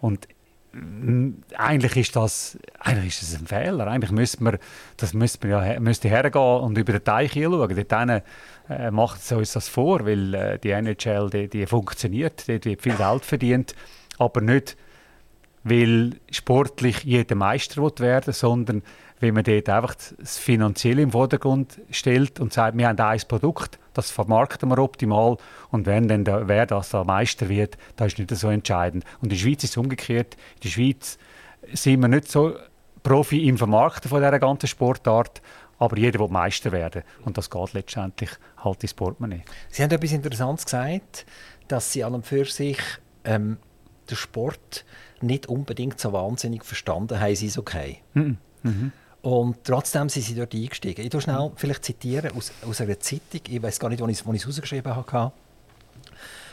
Und 0.01 0.29
mm, 0.73 1.31
eigentlich 1.57 1.97
ist 1.97 2.17
das 2.17 2.59
eigentlich 2.81 3.21
ist 3.21 3.23
das 3.23 3.41
ein 3.41 3.47
Fehler. 3.47 3.87
Eigentlich 3.87 4.11
müsste 4.11 4.43
man, 4.43 4.59
das 4.97 5.15
müsste 5.15 5.47
man 5.47 5.67
ja 5.73 5.81
müsste 5.81 6.09
hergehen 6.09 6.43
und 6.43 6.77
über 6.77 6.93
den 6.93 7.05
Teich 7.05 7.33
schauen. 7.33 7.87
Dort 7.89 8.23
äh, 8.69 8.91
macht 8.91 9.25
so 9.25 9.37
uns 9.37 9.53
das 9.53 9.69
vor, 9.69 10.05
weil 10.05 10.35
äh, 10.35 10.59
die 10.59 10.71
NHL 10.71 11.31
die, 11.31 11.49
die 11.49 11.67
funktioniert, 11.67 12.49
dort 12.49 12.65
wird 12.65 12.83
viel 12.83 12.95
Geld 12.95 13.25
verdient, 13.25 13.75
aber 14.19 14.41
nicht, 14.41 14.77
weil 15.65 16.17
sportlich 16.31 17.05
jeder 17.05 17.35
Meister 17.35 17.83
werden 18.01 18.33
sondern 18.33 18.83
weil 19.21 19.33
man 19.33 19.45
dort 19.45 19.69
einfach 19.69 19.95
das 19.95 20.39
Finanzielle 20.39 21.03
im 21.03 21.13
Vordergrund 21.13 21.81
stellt 21.91 22.41
und 22.41 22.53
sagt, 22.53 22.77
wir 22.77 22.89
haben 22.89 22.99
ein 23.01 23.21
Produkt, 23.27 23.79
das 23.99 24.13
vermarkten 24.13 24.69
wir 24.69 24.79
optimal 24.79 25.39
und 25.71 25.87
wenn 25.87 26.07
dann 26.07 26.25
der, 26.25 26.47
wer 26.47 26.67
das 26.67 26.91
der 26.91 27.05
Meister 27.05 27.49
wird, 27.49 27.77
das 27.97 28.13
ist 28.13 28.19
nicht 28.19 28.31
so 28.31 28.49
entscheidend. 28.49 29.05
Und 29.17 29.25
in 29.25 29.31
der 29.31 29.37
Schweiz 29.37 29.65
ist 29.65 29.71
es 29.71 29.77
umgekehrt. 29.77 30.37
In 30.57 30.61
der 30.63 30.69
Schweiz 30.69 31.19
sind 31.73 32.01
wir 32.01 32.07
nicht 32.07 32.31
so 32.31 32.55
Profi 33.03 33.49
im 33.49 33.59
Vermarkten 33.59 34.09
von 34.09 34.21
dieser 34.21 34.39
ganzen 34.39 34.69
Sportart, 34.69 35.43
aber 35.79 35.99
jeder 35.99 36.21
will 36.21 36.29
Meister 36.29 36.71
werden 36.71 37.03
und 37.25 37.37
das 37.39 37.51
geht 37.51 37.73
letztendlich 37.73 38.31
halt 38.59 38.83
ins 38.83 38.95
Portemonnaie. 38.95 39.43
Sie 39.69 39.83
haben 39.83 39.91
etwas 39.91 40.13
Interessantes 40.13 40.65
gesagt, 40.65 41.27
dass 41.67 41.93
Sie 41.93 42.05
an 42.05 42.15
und 42.15 42.25
für 42.25 42.45
sich 42.45 42.79
ähm, 43.25 43.59
den 44.09 44.17
Sport 44.17 44.85
nicht 45.21 45.47
unbedingt 45.47 45.99
so 45.99 46.13
wahnsinnig 46.13 46.65
verstanden 46.65 47.19
haben, 47.19 47.33
ist 47.33 47.59
okay. 47.59 47.99
Mhm. 48.15 48.39
Mhm. 48.63 48.93
Und 49.29 49.63
trotzdem 49.63 50.09
sind 50.09 50.23
sie 50.23 50.35
dort 50.35 50.55
eingestiegen. 50.55 51.05
Ich 51.05 51.23
schnell 51.23 51.51
vielleicht 51.55 51.85
zitieren 51.85 52.35
aus, 52.35 52.51
aus 52.67 52.81
einer 52.81 52.99
Zeitung, 52.99 53.43
ich 53.47 53.63
weiß 53.63 53.79
gar 53.79 53.91
nicht, 53.91 54.01
wo 54.01 54.09
ich 54.09 54.23
es 54.23 54.47
rausgeschrieben 54.47 54.97
habe. 54.97 55.33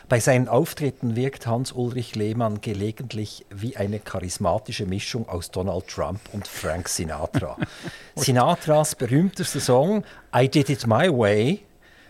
Bei 0.10 0.20
seinen 0.20 0.50
Auftritten 0.50 1.16
wirkt 1.16 1.48
Hans-Ulrich 1.48 2.16
Lehmann 2.16 2.60
gelegentlich 2.60 3.46
wie 3.50 3.78
eine 3.78 4.00
charismatische 4.00 4.86
Mischung 4.86 5.30
aus 5.30 5.52
Donald 5.52 5.88
Trump 5.88 6.20
und 6.34 6.50
Frank 6.50 6.90
Sinatra. 6.90 7.56
Sinatras 8.16 8.96
berühmtester 8.96 9.62
Song 9.62 10.04
I 10.36 10.50
Did 10.50 10.70
It 10.70 10.86
My 10.86 11.08
Way 11.10 11.62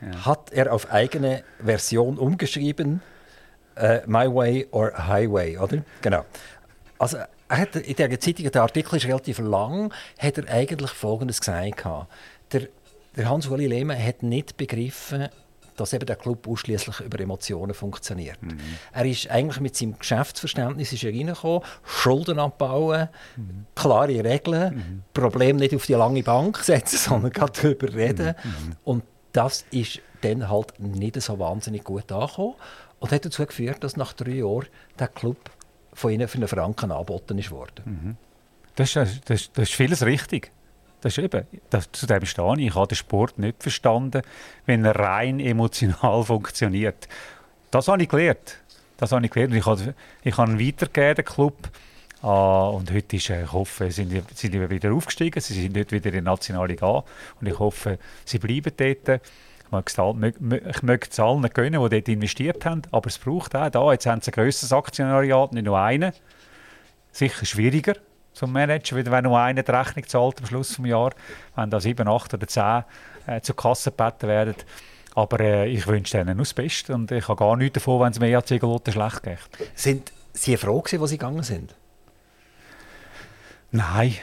ja. 0.01 0.25
hat 0.25 0.51
er 0.51 0.73
auf 0.73 0.91
eigene 0.91 1.43
Version 1.63 2.17
umgeschrieben. 2.17 3.01
Uh, 3.77 3.99
My 4.07 4.33
Way 4.33 4.67
or 4.71 5.07
Highway, 5.07 5.59
oder? 5.59 5.83
Genau. 6.01 6.25
Also, 6.97 7.17
hat 7.49 7.75
in 7.75 7.95
der 7.95 8.19
Zeitung, 8.19 8.51
der 8.51 8.61
Artikel 8.61 8.97
ist 8.97 9.05
relativ 9.05 9.39
lang, 9.39 9.93
hat 10.17 10.37
er 10.37 10.49
eigentlich 10.49 10.91
Folgendes 10.91 11.39
gesagt. 11.39 11.85
Der, 12.51 12.67
der 13.15 13.29
Hans-Uli 13.29 13.67
Lehmann 13.67 14.03
hat 14.03 14.23
nicht 14.23 14.57
begriffen, 14.57 15.29
dass 15.75 15.93
eben 15.93 16.05
der 16.05 16.15
Club 16.15 16.47
ausschließlich 16.47 17.01
über 17.01 17.19
Emotionen 17.19 17.73
funktioniert. 17.73 18.41
Mhm. 18.41 18.57
Er 18.93 19.05
ist 19.05 19.29
eigentlich 19.29 19.59
mit 19.59 19.75
seinem 19.75 19.99
Geschäftsverständnis 19.99 20.93
ist 20.93 21.03
er 21.03 21.11
reingekommen, 21.11 21.61
Schulden 21.83 22.39
abbauen, 22.39 23.09
mhm. 23.35 23.65
klare 23.75 24.23
Regeln, 24.23 24.75
mhm. 24.75 25.03
Problem 25.13 25.57
nicht 25.57 25.75
auf 25.75 25.85
die 25.85 25.93
lange 25.93 26.23
Bank 26.23 26.59
setzen, 26.59 26.97
sondern 27.09 27.31
gerade 27.31 27.53
darüber 27.61 27.93
reden. 27.93 28.35
Mhm. 28.43 28.49
Mhm. 28.49 28.75
Und 28.83 29.03
das 29.33 29.65
ist 29.71 29.99
dann 30.21 30.49
halt 30.49 30.79
nicht 30.79 31.21
so 31.21 31.37
wahnsinnig 31.39 31.83
gut 31.83 32.11
angekommen 32.11 32.55
und 32.99 33.11
hat 33.11 33.25
dazu 33.25 33.45
geführt, 33.45 33.83
dass 33.83 33.97
nach 33.97 34.13
drei 34.13 34.31
Jahren 34.31 34.67
der 34.97 35.09
Club 35.09 35.37
von 35.95 36.11
ihnen 36.11 36.27
für 36.27 36.37
einen 36.37 36.47
Franken 36.47 36.91
angeboten 36.91 37.39
ist 37.39 37.49
worden. 37.49 37.81
Mhm. 37.85 38.17
Das, 38.75 38.95
ist, 38.95 39.29
das, 39.29 39.51
das 39.51 39.69
ist 39.69 39.73
vieles 39.73 40.05
richtig. 40.05 40.51
Das 41.01 41.17
ist 41.17 41.23
eben, 41.23 41.47
das, 41.69 41.91
zu 41.91 42.05
dem 42.05 42.25
stehe 42.25 42.53
ich. 42.57 42.67
Ich 42.67 42.75
habe 42.75 42.87
den 42.87 42.95
Sport 42.95 43.39
nicht 43.39 43.61
verstanden, 43.61 44.21
wenn 44.65 44.85
er 44.85 44.95
rein 44.95 45.39
emotional 45.39 46.23
funktioniert. 46.25 47.07
Das 47.71 47.87
habe 47.87 48.03
ich 48.03 48.09
gelernt. 48.09 48.57
Das 48.97 49.11
habe 49.11 49.25
ich 49.25 49.31
gelernt. 49.31 49.53
Ich 49.55 49.65
habe, 49.65 49.93
ich 50.23 50.37
habe 50.37 50.51
ihn 50.51 50.67
weitergegeben, 50.67 51.25
Club. 51.25 51.69
Ah, 52.21 52.69
und 52.69 52.91
heute 52.91 53.17
ist, 53.17 53.29
ich 53.29 53.51
hoffe, 53.51 53.91
sind 53.91 54.11
sind 54.35 54.53
die 54.53 54.69
wieder 54.69 54.93
aufgestiegen. 54.93 55.39
Sie 55.39 55.53
sind 55.53 55.75
nicht 55.75 55.91
wieder 55.91 56.07
in 56.07 56.13
der 56.13 56.21
Nationalliga. 56.23 57.03
Und 57.39 57.47
ich 57.47 57.59
hoffe, 57.59 57.99
sie 58.25 58.39
bleiben 58.39 58.71
dort. 58.75 59.21
Ich 59.83 60.83
möchte 60.83 61.09
es 61.11 61.19
allen 61.19 61.41
gönnen, 61.53 61.83
die 61.83 61.89
dort 61.89 62.09
investiert 62.09 62.65
haben, 62.65 62.83
aber 62.91 63.07
es 63.07 63.17
braucht 63.17 63.55
auch 63.55 63.69
da. 63.69 63.91
Jetzt 63.91 64.05
haben 64.05 64.21
sie 64.21 64.31
ein 64.31 64.33
grösseres 64.33 64.73
Aktionariat, 64.73 65.53
nicht 65.53 65.65
nur 65.65 65.79
einen. 65.79 66.13
Sicher 67.11 67.45
schwieriger, 67.45 67.95
zum 68.33 68.51
Managen, 68.51 69.05
wenn 69.09 69.23
nur 69.23 69.39
einer 69.39 69.63
die 69.63 69.71
Rechnung 69.71 70.07
zahlt 70.07 70.39
am 70.39 70.45
Schluss 70.45 70.75
des 70.75 70.85
Jahres, 70.85 71.15
wenn 71.55 71.69
da 71.69 71.79
sieben, 71.79 72.07
acht 72.07 72.33
oder 72.33 72.47
zehn 72.47 72.83
äh, 73.27 73.39
Kasse 73.39 73.91
gebeten 73.91 74.27
werden. 74.27 74.55
Aber 75.15 75.39
äh, 75.39 75.67
ich 75.67 75.87
wünsche 75.87 76.19
ihnen 76.19 76.35
nur 76.35 76.43
das 76.43 76.53
Beste 76.53 76.93
und 76.93 77.09
ich 77.11 77.27
habe 77.27 77.39
gar 77.39 77.55
nichts 77.55 77.75
davon, 77.75 78.01
wenn 78.01 78.11
es 78.11 78.19
mir 78.19 78.27
EAC 78.27 78.59
Galotten 78.59 78.91
schlecht 78.91 79.23
geht. 79.23 79.39
Sind 79.73 80.11
Sie 80.33 80.57
froh 80.57 80.81
gewesen, 80.81 80.99
wo 80.99 81.07
Sie 81.07 81.17
gegangen 81.17 81.43
sind? 81.43 81.73
Nein. 83.71 84.15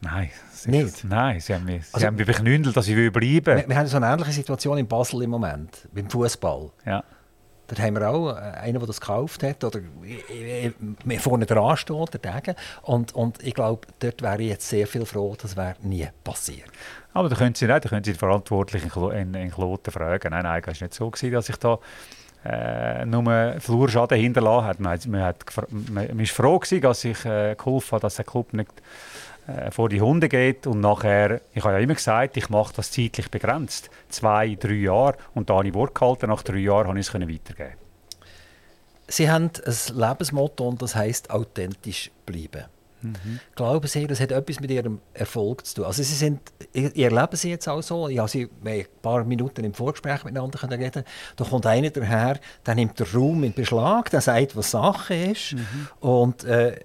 Nein. 0.00 0.30
Nicht? 0.66 1.04
Nein, 1.04 1.40
sie 1.40 1.54
haben 1.54 1.64
mich, 1.64 1.82
also, 1.92 2.06
haben 2.06 2.16
mich 2.16 2.26
beknündelt, 2.26 2.76
dass 2.76 2.88
ich 2.88 2.94
bleiben 2.94 3.46
will. 3.46 3.56
Wir, 3.56 3.68
wir 3.68 3.76
haben 3.76 3.86
so 3.86 3.96
eine 3.96 4.06
ähnliche 4.06 4.32
Situation 4.32 4.78
in 4.78 4.86
Basel 4.86 5.22
im 5.22 5.30
Moment, 5.30 5.88
beim 5.92 6.08
Fußball. 6.08 6.70
Ja. 6.86 7.04
Da 7.68 7.82
haben 7.82 7.94
wir 7.94 8.08
auch 8.08 8.36
äh, 8.36 8.40
einen, 8.40 8.78
der 8.78 8.86
das 8.86 9.00
gekauft 9.00 9.42
hat 9.42 9.64
oder 9.64 9.80
mir 11.04 11.20
vorne 11.20 11.46
dran 11.46 11.76
steht, 11.76 12.18
dagegen. 12.22 12.54
Und, 12.82 13.14
und 13.14 13.42
ich 13.42 13.54
glaube, 13.54 13.86
dort 14.00 14.20
wäre 14.20 14.42
ich 14.42 14.48
jetzt 14.48 14.68
sehr 14.68 14.86
viel 14.86 15.06
froh, 15.06 15.34
das 15.40 15.56
wäre 15.56 15.76
nie 15.82 16.06
passiert. 16.22 16.68
Aber 17.14 17.28
da 17.28 17.36
können 17.36 17.54
Sie 17.54 17.66
nicht, 17.66 17.84
da 17.84 17.88
können 17.88 18.04
Sie 18.04 18.12
die 18.12 18.18
Verantwortlichen 18.18 18.90
in, 19.12 19.34
in 19.34 19.50
Kloten 19.50 19.90
fragen. 19.90 20.30
Nein, 20.30 20.42
nein, 20.42 20.62
es 20.66 20.80
war 20.80 20.86
nicht 20.86 20.94
so, 20.94 21.10
gewesen, 21.10 21.32
dass 21.32 21.48
ich 21.48 21.56
da 21.56 21.78
äh, 22.44 23.06
nur 23.06 23.54
Flurschaden 23.60 24.18
hinterlassen 24.18 24.66
habe. 24.66 24.82
Man, 24.82 24.98
man, 25.08 25.22
hat, 25.22 25.44
man, 25.70 26.08
man 26.08 26.20
ist 26.20 26.32
froh 26.32 26.58
gewesen, 26.58 26.80
dass 26.82 27.04
ich 27.04 27.24
äh, 27.24 27.54
geholfen 27.54 27.92
habe, 27.92 28.02
dass 28.02 28.16
der 28.16 28.24
Club 28.24 28.52
nicht 28.52 28.70
äh, 29.46 29.70
vor 29.70 29.88
die 29.88 30.00
Hunde 30.00 30.28
geht 30.28 30.66
und 30.66 30.80
nachher, 30.80 31.40
ich 31.52 31.64
habe 31.64 31.74
ja 31.74 31.80
immer 31.80 31.94
gesagt, 31.94 32.36
ich 32.36 32.48
mache 32.48 32.74
das 32.76 32.90
zeitlich 32.90 33.30
begrenzt, 33.30 33.90
zwei, 34.08 34.56
drei 34.58 34.74
Jahre 34.74 35.16
und 35.34 35.50
da 35.50 35.54
habe 35.56 35.68
ich 35.68 35.74
Wort 35.74 35.94
gehalten, 35.94 36.28
nach 36.28 36.42
drei 36.42 36.58
Jahren 36.58 36.88
habe 36.88 36.98
ich 36.98 37.08
es 37.08 37.14
weitergeben 37.14 37.74
Sie 39.08 39.30
haben 39.30 39.50
ein 39.66 39.96
Lebensmotto 39.96 40.66
und 40.66 40.80
das 40.80 40.94
heißt 40.94 41.30
authentisch 41.30 42.10
bleiben. 42.24 42.64
Mhm. 43.02 43.40
Glauben 43.54 43.86
Sie, 43.86 44.06
das 44.06 44.20
hat 44.20 44.30
etwas 44.30 44.60
mit 44.60 44.70
Ihrem 44.70 45.00
Erfolg 45.12 45.66
zu 45.66 45.74
tun? 45.74 45.84
Also 45.86 46.02
Sie 46.02 46.14
sind, 46.14 46.40
ihr, 46.72 46.94
erleben 46.96 47.36
Sie 47.36 47.50
jetzt 47.50 47.68
auch 47.68 47.82
so, 47.82 48.08
ich 48.08 48.18
habe 48.18 48.28
Sie 48.28 48.48
ein 48.64 48.86
paar 49.02 49.24
Minuten 49.24 49.64
im 49.64 49.74
Vorgespräch 49.74 50.24
miteinander 50.24 50.62
reden 50.70 51.04
da 51.36 51.44
kommt 51.44 51.66
einer 51.66 51.90
daher, 51.90 52.38
der 52.64 52.74
nimmt 52.74 52.98
den 52.98 53.06
Raum 53.12 53.42
in 53.44 53.52
Beschlag, 53.52 54.08
der 54.10 54.20
sagt, 54.20 54.56
was 54.56 54.70
Sache 54.70 55.14
ist 55.14 55.54
mhm. 55.54 55.88
und 56.00 56.44
äh, 56.44 56.78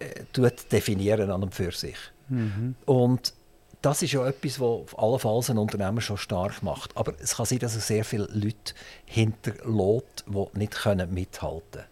definieren 0.71 1.29
an 1.29 1.43
und 1.43 1.53
für 1.53 1.71
sich. 1.71 1.97
Mhm. 2.29 2.75
Und 2.85 3.33
das 3.81 4.01
ist 4.01 4.11
ja 4.11 4.27
etwas, 4.27 4.59
was 4.59 4.93
allenfalls 4.95 5.49
ein 5.49 5.57
Unternehmer 5.57 6.01
schon 6.01 6.17
stark 6.17 6.63
macht. 6.63 6.95
Aber 6.97 7.13
es 7.21 7.35
kann 7.35 7.45
sein, 7.45 7.59
dass 7.59 7.75
er 7.75 7.81
sehr 7.81 8.05
viele 8.05 8.27
Leute 8.31 8.73
hinterlässt, 9.05 10.25
die 10.27 10.57
nicht 10.57 10.73
können 10.73 11.13
mithalten 11.13 11.61
können. 11.71 11.85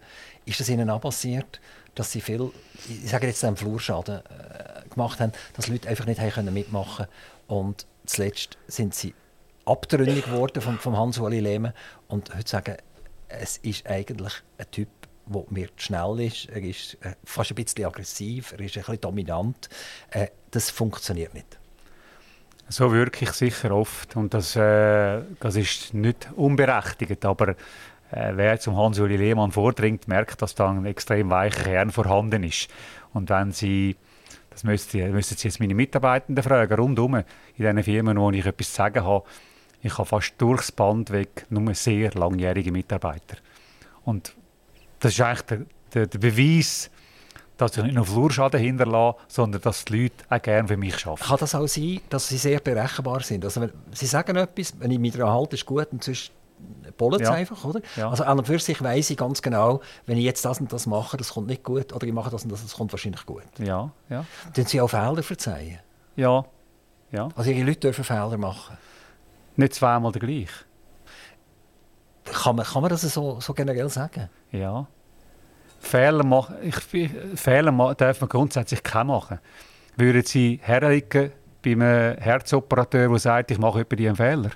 Ist 0.44 0.60
das 0.60 0.68
Ihnen 0.68 0.90
auch 0.90 1.00
passiert, 1.00 1.60
dass 1.94 2.12
Sie 2.12 2.20
viel, 2.20 2.50
ich 2.88 3.10
sage 3.10 3.26
jetzt 3.26 3.44
einen 3.44 3.56
Flurschaden 3.56 4.16
äh, 4.16 4.88
gemacht 4.88 5.20
haben, 5.20 5.32
dass 5.54 5.68
Leute 5.68 5.88
einfach 5.88 6.06
nicht 6.06 6.20
haben 6.20 6.52
mitmachen 6.52 7.06
können 7.06 7.60
und 7.60 7.86
zuletzt 8.04 8.58
sind 8.66 8.94
sie 8.94 9.14
abtrünnig 9.64 10.24
geworden 10.24 10.62
vom, 10.62 10.78
vom 10.78 10.96
Hans-Uli 10.96 11.40
Lehmann 11.40 11.72
und 12.08 12.34
heute 12.34 12.48
sagen, 12.48 12.76
es 13.28 13.56
ist 13.58 13.86
eigentlich 13.86 14.32
ein 14.58 14.70
Typ, 14.70 14.88
der 15.26 15.44
mir 15.50 15.68
schnell 15.76 16.20
ist, 16.20 16.48
er 16.48 16.62
ist 16.62 16.94
äh, 17.02 17.14
fast 17.24 17.50
ein 17.50 17.56
bisschen 17.56 17.84
aggressiv, 17.84 18.52
er 18.52 18.60
ist 18.60 18.76
ein 18.76 18.82
bisschen 18.82 19.00
dominant. 19.00 19.68
Äh, 20.10 20.28
das 20.50 20.70
funktioniert 20.70 21.34
nicht. 21.34 21.58
So 22.68 22.92
wirklich 22.92 23.30
sicher 23.30 23.70
oft 23.72 24.16
und 24.16 24.34
das, 24.34 24.56
äh, 24.56 25.22
das 25.40 25.56
ist 25.56 25.94
nicht 25.94 26.28
unberechtigt, 26.34 27.24
aber 27.24 27.50
äh, 28.10 28.32
wer 28.34 28.58
zum 28.58 28.76
Hans-Uli 28.76 29.16
Lehmann 29.16 29.52
vordringt, 29.52 30.08
merkt, 30.08 30.42
dass 30.42 30.54
da 30.54 30.70
ein 30.70 30.86
extrem 30.86 31.30
weicher 31.30 31.64
Kern 31.64 31.90
vorhanden 31.90 32.42
ist. 32.42 32.68
Und 33.12 33.30
wenn 33.30 33.52
Sie, 33.52 33.96
das 34.50 34.64
müssten, 34.64 35.22
Sie 35.22 35.48
jetzt 35.48 35.60
meine 35.60 35.74
Mitarbeitenden 35.74 36.42
fragen, 36.42 36.74
rundum 36.74 37.14
in 37.14 37.24
den 37.64 37.82
Firmen, 37.82 38.18
wo 38.18 38.30
ich 38.30 38.46
etwas 38.46 38.70
zu 38.70 38.74
sagen 38.76 39.04
habe, 39.04 39.24
ich 39.82 39.98
habe 39.98 40.08
fast 40.08 40.34
durchs 40.38 40.72
Band 40.72 41.10
weg 41.10 41.46
nur 41.50 41.74
sehr 41.74 42.12
langjährige 42.12 42.72
Mitarbeiter. 42.72 43.36
Und 44.04 44.34
das 45.00 45.12
ist 45.12 45.20
eigentlich 45.20 45.42
der, 45.42 45.60
der, 45.94 46.06
der 46.06 46.18
Beweis, 46.18 46.90
dass 47.56 47.76
ich 47.76 47.82
nicht 47.82 47.94
nur 47.94 48.04
Flurschaden 48.04 48.60
hinterlasse, 48.60 49.18
sondern 49.28 49.62
dass 49.62 49.84
die 49.84 50.02
Leute 50.02 50.24
auch 50.28 50.42
gerne 50.42 50.68
für 50.68 50.76
mich 50.76 51.06
arbeiten. 51.06 51.24
Kann 51.24 51.38
das 51.38 51.54
auch 51.54 51.66
sein, 51.66 52.00
dass 52.10 52.28
sie 52.28 52.36
sehr 52.36 52.60
berechenbar 52.60 53.20
sind? 53.22 53.44
Also 53.44 53.62
wenn, 53.62 53.72
sie 53.92 54.06
sagen 54.06 54.36
etwas, 54.36 54.78
wenn 54.78 54.90
ich 54.90 54.98
mich 54.98 55.14
daran 55.14 55.32
halte, 55.32 55.56
ist 55.56 55.64
gut 55.64 55.88
und 55.90 56.04
sonst 56.04 56.32
bollen 56.96 57.20
ja. 57.20 57.32
einfach, 57.32 57.64
oder? 57.64 57.80
Ja. 57.96 58.10
Also 58.10 58.24
an 58.24 58.38
und 58.38 58.46
für 58.46 58.58
sich 58.58 58.82
weiss 58.82 59.10
ich 59.10 59.16
ganz 59.16 59.42
genau, 59.42 59.80
wenn 60.06 60.16
ich 60.16 60.24
jetzt 60.24 60.44
das 60.44 60.60
und 60.60 60.72
das 60.72 60.86
mache, 60.86 61.16
das 61.16 61.34
kommt 61.34 61.48
nicht 61.48 61.62
gut, 61.62 61.92
oder 61.92 62.06
ich 62.06 62.12
mache 62.12 62.30
das 62.30 62.44
und 62.44 62.52
das, 62.52 62.62
das 62.62 62.74
kommt 62.74 62.92
wahrscheinlich 62.92 63.24
gut. 63.26 63.42
Ja, 63.58 63.90
ja. 64.08 64.24
Dürfen 64.56 64.68
Sie 64.68 64.80
auch 64.80 64.88
Fehler 64.88 65.22
verzeihen? 65.22 65.78
Ja, 66.16 66.44
ja. 67.12 67.28
Also 67.36 67.50
Ihre 67.50 67.66
Leute 67.66 67.80
dürfen 67.80 68.04
Fehler 68.04 68.38
machen? 68.38 68.76
Nicht 69.56 69.74
zweimal 69.74 70.12
der 70.12 70.20
gleich. 70.20 70.50
Kann 72.42 72.56
man, 72.56 72.64
kann 72.64 72.82
man 72.82 72.90
das 72.90 73.02
so, 73.02 73.40
so 73.40 73.54
generell 73.54 73.88
sagen? 73.88 74.28
Ja. 74.52 74.86
Fehler, 75.80 76.24
machen, 76.24 76.56
ich, 76.62 77.10
Fehler 77.34 77.94
darf 77.94 78.20
man 78.20 78.28
grundsätzlich 78.28 78.82
keine 78.82 79.04
machen. 79.04 79.38
Würden 79.96 80.22
Sie 80.22 80.60
herlegen 80.62 81.32
bei 81.62 81.72
einem 81.72 82.18
Herzoperateur, 82.18 83.08
der 83.08 83.18
sagt, 83.18 83.50
ich 83.50 83.58
mache 83.58 83.80
über 83.80 83.96
einen 83.96 84.16
Fehler? 84.16 84.50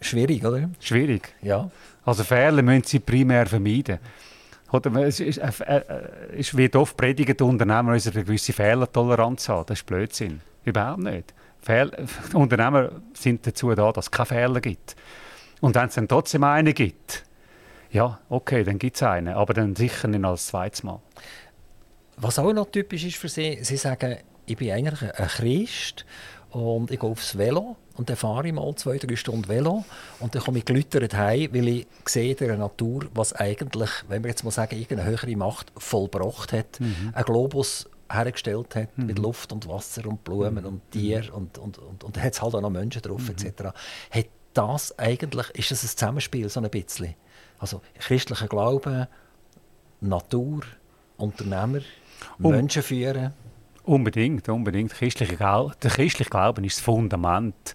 Schwierig, 0.00 0.44
oder? 0.44 0.70
Schwierig? 0.80 1.34
Ja. 1.42 1.70
Also 2.04 2.24
Fehler 2.24 2.62
müssen 2.62 2.84
Sie 2.84 3.00
primär 3.00 3.46
vermeiden. 3.46 3.98
Oder 4.70 4.94
es, 4.96 5.20
ist, 5.20 5.38
äh, 5.38 5.50
äh, 5.66 5.82
es 6.38 6.54
wird 6.56 6.76
oft 6.76 6.96
predigt, 6.96 7.40
Unternehmer 7.40 7.92
müssen 7.92 8.12
eine 8.12 8.24
gewisse 8.24 8.52
Fehlertoleranz 8.52 9.48
haben. 9.48 9.64
Das 9.66 9.78
ist 9.78 9.86
Blödsinn. 9.86 10.40
Überhaupt 10.64 11.00
nicht. 11.00 11.32
Fehl 11.62 11.90
Unternehmer 12.34 12.90
sind 13.14 13.46
dazu 13.46 13.74
da, 13.74 13.90
dass 13.92 14.06
es 14.06 14.10
keine 14.10 14.26
Fehler 14.26 14.60
gibt. 14.60 14.94
Und 15.60 15.74
wenn 15.74 15.88
es 15.88 15.94
dann 15.94 16.08
trotzdem 16.08 16.44
einen 16.44 16.74
gibt, 16.74 17.24
ja, 17.90 18.20
okay, 18.28 18.64
dann 18.64 18.78
gibt 18.78 18.96
es 18.96 19.02
einen, 19.02 19.34
aber 19.34 19.54
dann 19.54 19.74
sicher 19.74 20.08
nicht 20.08 20.24
als 20.24 20.48
zweites 20.48 20.82
Mal. 20.82 21.00
Was 22.16 22.38
auch 22.38 22.52
noch 22.52 22.70
typisch 22.70 23.04
ist 23.04 23.16
für 23.16 23.28
Sie, 23.28 23.58
Sie 23.62 23.76
sagen, 23.76 24.18
ich 24.46 24.56
bin 24.56 24.70
eigentlich 24.70 25.02
ein 25.02 25.28
Christ 25.28 26.04
und 26.50 26.90
ich 26.90 26.98
gehe 26.98 27.08
aufs 27.08 27.36
Velo 27.36 27.76
und 27.96 28.08
dann 28.08 28.16
fahre 28.16 28.46
ich 28.46 28.52
mal 28.52 28.74
zwei, 28.76 28.96
drei 28.98 29.16
Stunden 29.16 29.48
Velo 29.48 29.84
und 30.20 30.34
dann 30.34 30.42
komme 30.42 30.58
ich 30.58 30.64
gelüttert 30.64 31.14
heim, 31.14 31.50
weil 31.52 31.68
ich 31.68 31.86
sehe 32.06 32.34
der 32.34 32.56
Natur, 32.56 33.06
was 33.14 33.32
eigentlich, 33.34 33.90
wenn 34.08 34.22
wir 34.22 34.30
jetzt 34.30 34.44
mal 34.44 34.50
sagen, 34.50 34.76
irgendeine 34.76 35.08
höhere 35.08 35.36
Macht 35.36 35.72
vollbracht 35.76 36.52
hat, 36.52 36.80
mhm. 36.80 37.12
ein 37.12 37.24
Globus 37.24 37.88
hergestellt 38.10 38.74
hat 38.74 38.96
mhm. 38.96 39.06
mit 39.06 39.18
Luft 39.18 39.52
und 39.52 39.68
Wasser 39.68 40.06
und 40.06 40.24
Blumen 40.24 40.60
mhm. 40.60 40.66
und 40.66 40.90
Tier 40.90 41.32
und, 41.34 41.58
und, 41.58 41.78
und, 41.78 41.78
und, 41.78 42.04
und 42.04 42.16
da 42.16 42.20
hat 42.22 42.32
es 42.32 42.42
halt 42.42 42.54
auch 42.54 42.60
noch 42.60 42.70
Menschen 42.70 43.02
drauf 43.02 43.20
mhm. 43.20 43.30
etc. 43.30 43.74
Hat 44.10 44.26
das 44.58 44.98
eigentlich, 44.98 45.50
ist 45.50 45.70
das 45.70 45.84
ein 45.84 45.88
Zusammenspiel, 45.88 46.48
so 46.48 46.60
ein 46.60 46.68
bisschen? 46.68 47.14
Also 47.58 47.80
christlicher 47.98 48.48
Glauben, 48.48 49.06
Natur, 50.00 50.62
Unternehmer, 51.16 51.80
um, 52.40 52.50
Menschen 52.50 52.82
führen? 52.82 53.32
Unbedingt, 53.84 54.48
unbedingt. 54.48 54.92
Christliche 54.92 55.36
der 55.36 55.90
christliche 55.90 56.30
Glauben 56.30 56.64
ist 56.64 56.78
das 56.78 56.84
Fundament, 56.84 57.74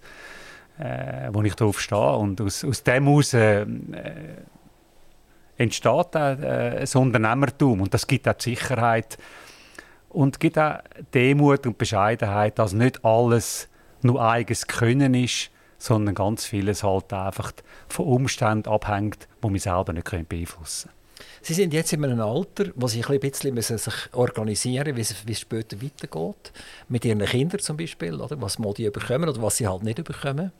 äh, 0.78 1.28
wo 1.32 1.42
ich 1.42 1.54
darauf 1.54 1.80
stehe. 1.80 2.16
Und 2.16 2.40
aus, 2.40 2.64
aus 2.64 2.82
dem 2.82 3.06
heraus 3.06 3.34
äh, 3.34 3.66
entsteht 5.56 5.86
auch, 5.86 6.14
äh, 6.14 6.84
ein 6.84 7.00
Unternehmertum. 7.00 7.80
Und 7.80 7.94
das 7.94 8.06
gibt 8.06 8.28
auch 8.28 8.34
die 8.34 8.54
Sicherheit 8.54 9.18
und 10.10 10.38
gibt 10.38 10.58
auch 10.58 10.78
Demut 11.12 11.66
und 11.66 11.78
Bescheidenheit, 11.78 12.58
dass 12.58 12.72
nicht 12.72 13.04
alles 13.04 13.68
nur 14.02 14.22
eigenes 14.22 14.66
Können 14.66 15.14
ist, 15.14 15.50
sondern 15.84 16.14
ganz 16.14 16.46
vieles 16.46 16.82
halt 16.82 17.12
einfach 17.12 17.52
von 17.88 18.06
Umständen 18.06 18.70
abhängt, 18.70 19.28
die 19.42 19.52
wir 19.52 19.60
selber 19.60 19.92
nicht 19.92 20.10
beeinflussen 20.28 20.88
können. 20.88 21.28
Sie 21.42 21.52
sind 21.52 21.74
jetzt 21.74 21.92
in 21.92 22.02
einem 22.02 22.22
Alter, 22.22 22.70
wo 22.74 22.88
Sie 22.88 23.04
ein 23.04 23.20
bisschen 23.20 23.52
müssen 23.52 23.76
sich 23.76 23.94
organisieren 24.12 24.94
müssen, 24.94 25.16
wie 25.26 25.32
es 25.32 25.40
später 25.40 25.76
weitergeht. 25.82 26.52
Mit 26.88 27.04
Ihren 27.04 27.22
Kindern 27.26 27.60
zum 27.60 27.76
Beispiel, 27.76 28.18
oder? 28.18 28.40
was 28.40 28.56
die 28.56 28.88
bekommen 28.88 29.28
oder 29.28 29.42
was 29.42 29.58
sie 29.58 29.68
halt 29.68 29.82
nicht 29.82 30.02
bekommen. 30.02 30.52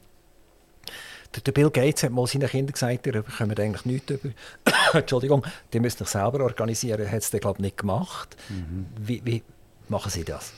Der 1.46 1.52
Bill 1.52 1.70
Gates 1.70 2.02
hat 2.02 2.12
mal 2.12 2.26
seinen 2.26 2.48
Kindern 2.48 2.74
gesagt, 2.74 3.06
ihr 3.06 3.22
bekommt 3.22 3.58
eigentlich 3.58 3.84
nichts 3.86 4.10
über. 4.10 4.28
Entschuldigung, 4.92 5.44
die 5.72 5.80
müssen 5.80 5.98
sich 5.98 6.08
selber 6.08 6.44
organisieren. 6.44 7.10
Hat 7.10 7.22
es 7.22 7.30
glaube 7.30 7.62
nicht 7.62 7.78
gemacht. 7.78 8.36
Mhm. 8.50 8.86
Wie, 9.00 9.22
wie 9.24 9.42
machen 9.88 10.10
Sie 10.10 10.22
das? 10.22 10.52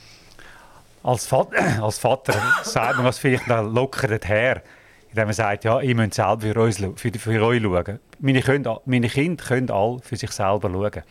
Als 1.03 1.25
Vater, 1.25 1.57
als 1.83 1.99
Vater 1.99 2.33
sagt 2.63 2.97
man 2.97 3.05
was 3.05 3.19
vielleicht 3.19 3.47
noch 3.47 3.63
lockert 3.63 4.27
her, 4.27 4.61
indem 5.09 5.25
man 5.25 5.33
sagt, 5.33 5.63
ja, 5.63 5.79
ich 5.79 5.95
muss 5.95 6.15
selber 6.15 6.41
für, 6.41 6.59
uns, 6.61 6.77
für, 6.77 7.11
für 7.11 7.45
euch 7.45 7.61
schauen. 7.61 7.99
Meine, 8.19 8.41
können, 8.41 8.77
meine 8.85 9.09
Kinder 9.09 9.43
können 9.43 9.71
alle 9.71 9.99
für 9.99 10.15
sich 10.15 10.31
selber 10.31 10.69
schauen. 10.69 11.03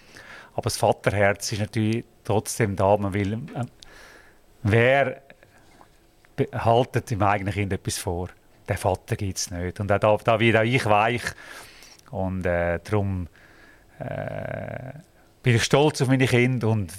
Aber 0.55 0.63
das 0.63 0.77
Vaterherz 0.77 1.53
ist 1.53 1.61
natürlich 1.61 2.05
trotzdem 2.25 2.77
da. 2.77 2.97
Man 2.97 3.13
will, 3.15 3.35
äh, 3.35 3.65
wer 4.63 5.23
haltet 6.53 7.11
dem 7.11 7.23
eigenen 7.23 7.53
Kind 7.53 7.73
etwas 7.73 7.99
vor? 7.99 8.29
Den 8.69 8.77
Vater 8.77 9.17
gibt 9.17 9.39
es 9.39 9.51
nicht. 9.51 9.81
Und 9.81 9.93
auch 9.93 9.99
da, 9.99 10.17
da 10.17 10.41
wird 10.41 10.57
auch 10.57 10.63
ich 10.63 10.85
weich. 10.87 11.23
Und 12.11 12.47
äh, 12.47 12.81
darum 12.83 13.29
äh, 13.99 14.93
bin 15.43 15.57
ich 15.57 15.65
stolz 15.65 16.01
auf 16.03 16.09
meine 16.09 16.27
Kinder 16.27 16.69
und 16.69 16.93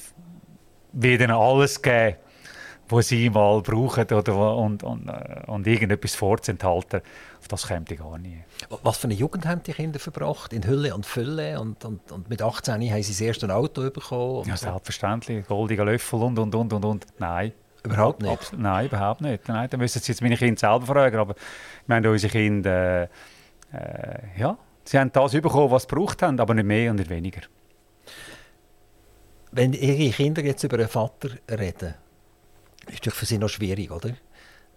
will 0.93 1.19
ihnen 1.19 1.31
alles 1.31 1.81
geben, 1.81 2.15
was 2.89 3.07
sie 3.07 3.29
mal 3.29 3.61
brauchen 3.61 4.05
oder, 4.05 4.55
und, 4.55 4.83
und, 4.83 5.07
äh, 5.07 5.43
und 5.47 5.67
irgendetwas 5.67 6.15
vorzuenthalten. 6.15 7.01
Auf 7.39 7.47
das 7.47 7.67
kommt 7.67 7.91
ich 7.91 7.99
gar 7.99 8.17
nicht. 8.17 8.43
Was 8.83 8.97
für 8.97 9.05
eine 9.05 9.13
Jugend 9.13 9.45
haben 9.45 9.61
die 9.63 9.73
Kinder 9.73 9.99
verbracht? 9.99 10.53
In 10.53 10.65
Hülle 10.65 10.95
und 10.95 11.05
Fülle? 11.05 11.59
Und, 11.59 11.83
und, 11.85 12.11
und 12.11 12.29
mit 12.29 12.41
18 12.41 12.73
haben 12.73 13.03
sie 13.03 13.11
das 13.11 13.21
erste 13.21 13.53
Auto 13.53 13.89
bekommen? 13.89 14.47
Ja, 14.47 14.57
selbstverständlich. 14.57 15.45
Goldiger 15.47 15.85
Löffel 15.85 16.21
und, 16.21 16.39
und, 16.39 16.55
und, 16.55 16.73
und, 16.73 16.85
und. 16.85 17.05
Nein. 17.19 17.53
Überhaupt 17.83 18.21
nicht? 18.21 18.31
Abs 18.31 18.51
nein, 18.53 18.88
überhaupt 18.88 19.21
nicht. 19.21 19.47
Nein, 19.47 19.69
da 19.69 19.77
müssen 19.77 20.01
Sie 20.01 20.11
jetzt 20.11 20.21
meine 20.21 20.35
Kinder 20.35 20.59
selber 20.59 20.85
fragen. 20.85 21.17
Aber 21.17 21.35
ich 21.35 21.88
meine, 21.88 22.09
unsere 22.09 22.31
Kinder, 22.31 23.03
äh, 23.03 23.07
äh, 23.73 24.19
ja, 24.38 24.57
sie 24.83 24.99
haben 24.99 25.11
das 25.11 25.31
bekommen, 25.31 25.71
was 25.71 25.83
sie 25.83 25.89
gebraucht 25.89 26.21
haben, 26.21 26.39
aber 26.39 26.53
nicht 26.53 26.65
mehr 26.65 26.91
und 26.91 26.97
nicht 26.97 27.09
weniger. 27.09 27.41
Wenn 29.51 29.73
Ihre 29.73 30.11
Kinder 30.11 30.43
jetzt 30.43 30.63
über 30.63 30.77
einen 30.77 30.89
Vater 30.89 31.29
reden, 31.49 31.95
ist 32.89 33.05
das 33.05 33.13
für 33.13 33.25
sie 33.25 33.38
noch 33.38 33.49
schwierig, 33.49 33.91
oder? 33.91 34.11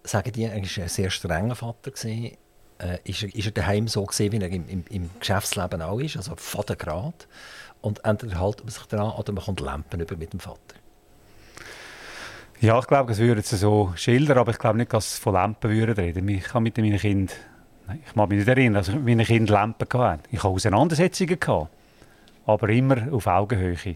Sagen 0.03 0.31
die, 0.31 0.43
er 0.43 0.51
war 0.51 0.57
ein 0.57 0.65
sehr 0.65 1.09
strenger 1.09 1.55
Vater. 1.55 1.91
Äh, 2.05 2.97
ist, 3.03 3.21
er, 3.21 3.35
ist 3.35 3.45
er 3.45 3.51
daheim 3.51 3.87
so 3.87 4.03
gesehen, 4.05 4.31
wie 4.31 4.37
er 4.37 4.49
im, 4.49 4.67
im, 4.67 4.83
im, 4.89 5.09
Geschäftsleben 5.19 5.81
auch 5.81 5.99
ist, 5.99 6.17
also 6.17 6.35
von 6.35 6.65
der 6.67 6.75
Grad. 6.75 7.27
Und 7.81 8.03
entweder 8.03 8.41
hält 8.41 8.63
man 8.63 8.69
sich 8.69 8.85
daran 8.85 9.11
oder 9.11 9.31
man 9.33 9.43
kommt 9.43 9.59
Lampen 9.59 9.99
über 9.99 10.15
mit 10.15 10.33
dem 10.33 10.39
Vater. 10.39 10.75
Ja, 12.59 12.79
ich 12.79 12.87
glaube, 12.87 13.09
das 13.09 13.19
würde 13.19 13.41
sie 13.41 13.57
so 13.57 13.91
schildern, 13.95 14.37
aber 14.37 14.51
ich 14.51 14.59
glaube 14.59 14.77
nicht, 14.77 14.93
dass 14.93 15.15
sie 15.15 15.21
von 15.21 15.33
Lampen 15.33 15.69
würden 15.71 15.95
reden. 15.95 16.27
Ich 16.29 16.43
kann 16.43 16.63
mit 16.63 16.77
meinen 16.77 16.97
Kindern, 16.97 17.35
ich 18.05 18.15
mag 18.15 18.29
mich 18.29 18.39
nicht 18.39 18.47
erinnern, 18.47 18.75
dass 18.75 18.91
meine 18.93 19.25
Kinder 19.25 19.53
Lampen 19.53 19.87
hatten. 19.99 20.23
Ich 20.31 20.43
habe 20.43 20.53
Auseinandersetzungen 20.53 21.39
aber 22.45 22.69
immer 22.69 23.13
auf 23.13 23.27
Augenhöhe. 23.27 23.95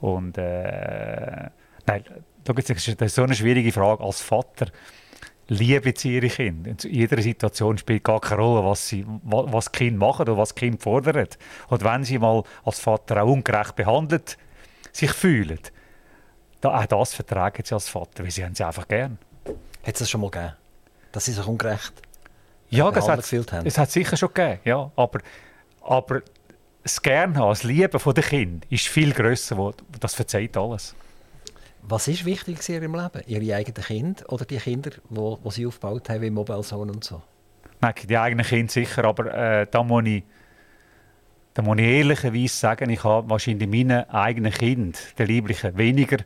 Und 0.00 0.38
äh, 0.38 1.50
nein, 1.88 2.04
das 2.44 2.70
ist 2.70 3.14
so 3.14 3.22
eine 3.22 3.34
schwierige 3.34 3.72
Frage 3.72 4.02
als 4.02 4.20
Vater. 4.20 4.66
Liebe 5.48 5.94
ihre 6.02 6.28
Kinder. 6.28 6.70
In 6.70 6.76
jeder 6.92 7.20
Situation 7.22 7.78
spielt 7.78 8.04
gar 8.04 8.20
keine 8.20 8.42
Rolle, 8.42 8.64
was, 8.68 8.86
sie, 8.86 9.06
was 9.22 9.72
die 9.72 9.78
Kinder 9.78 10.06
machen 10.06 10.22
oder 10.22 10.36
was 10.36 10.54
die 10.54 10.60
Kinder 10.60 10.78
fordern. 10.78 11.26
Und 11.68 11.84
wenn 11.84 12.04
sie 12.04 12.18
mal 12.18 12.42
als 12.64 12.80
Vater 12.80 13.22
auch 13.22 13.28
ungerecht 13.28 13.74
behandelt 13.74 14.36
sich 14.92 15.10
fühlen, 15.12 15.60
da, 16.60 16.78
auch 16.78 16.86
das 16.86 17.14
vertragen 17.14 17.62
sie 17.64 17.74
als 17.74 17.88
Vater, 17.88 18.24
weil 18.24 18.30
sie 18.30 18.44
haben 18.44 18.54
sie 18.54 18.64
einfach 18.64 18.86
gern. 18.88 19.18
Hat 19.46 19.94
es 19.94 20.00
das 20.00 20.10
schon 20.10 20.20
mal 20.20 20.30
gegeben? 20.30 20.52
Dass 21.12 21.24
sie 21.24 21.32
sich 21.32 21.46
ungerecht 21.46 21.92
ja, 22.70 22.90
das 22.90 23.08
hat, 23.08 23.52
haben? 23.52 23.66
es 23.66 23.78
hat 23.78 23.90
sicher 23.90 24.16
schon 24.16 24.32
gegeben, 24.34 24.60
ja. 24.64 24.90
Aber, 24.96 25.20
aber 25.82 26.22
das 26.82 27.00
Gernhaben, 27.00 27.48
das 27.48 27.62
Lieben 27.62 28.14
der 28.14 28.22
Kinder 28.22 28.66
ist 28.68 28.88
viel 28.88 29.12
grösser, 29.12 29.72
das 30.00 30.14
verzeiht 30.14 30.56
alles. 30.56 30.94
Was 31.90 32.06
ist 32.06 32.26
wichtig 32.26 32.68
in 32.68 32.74
Ihrem 32.74 32.94
Leben? 32.94 33.22
Ihre 33.26 33.56
eigenen 33.56 33.82
Kinder 33.82 34.24
oder 34.30 34.44
die 34.44 34.58
Kinder, 34.58 34.90
die, 34.90 35.50
Sie 35.50 35.66
aufgebaut 35.66 36.10
haben, 36.10 36.20
wie 36.20 36.28
Mobile 36.28 36.60
Zone 36.60 36.92
und 36.92 37.02
so? 37.02 37.22
Nein, 37.80 37.94
die 38.06 38.18
eigenen 38.18 38.44
Kinder 38.44 38.70
sicher, 38.70 39.06
aber 39.06 39.32
äh, 39.32 39.66
da 39.70 39.82
muss 39.82 40.04
ich 40.04 40.22
da 41.54 41.62
muss 41.62 41.78
ich 41.78 41.84
ehrlicherweise 41.84 42.54
sagen, 42.54 42.90
ich 42.90 43.02
habe 43.02 43.30
wahrscheinlich 43.30 43.68
meinen 43.68 44.08
eigenen 44.10 44.52
Kind, 44.52 45.18
der 45.18 45.26
lieblichen, 45.26 45.76
weniger 45.78 46.18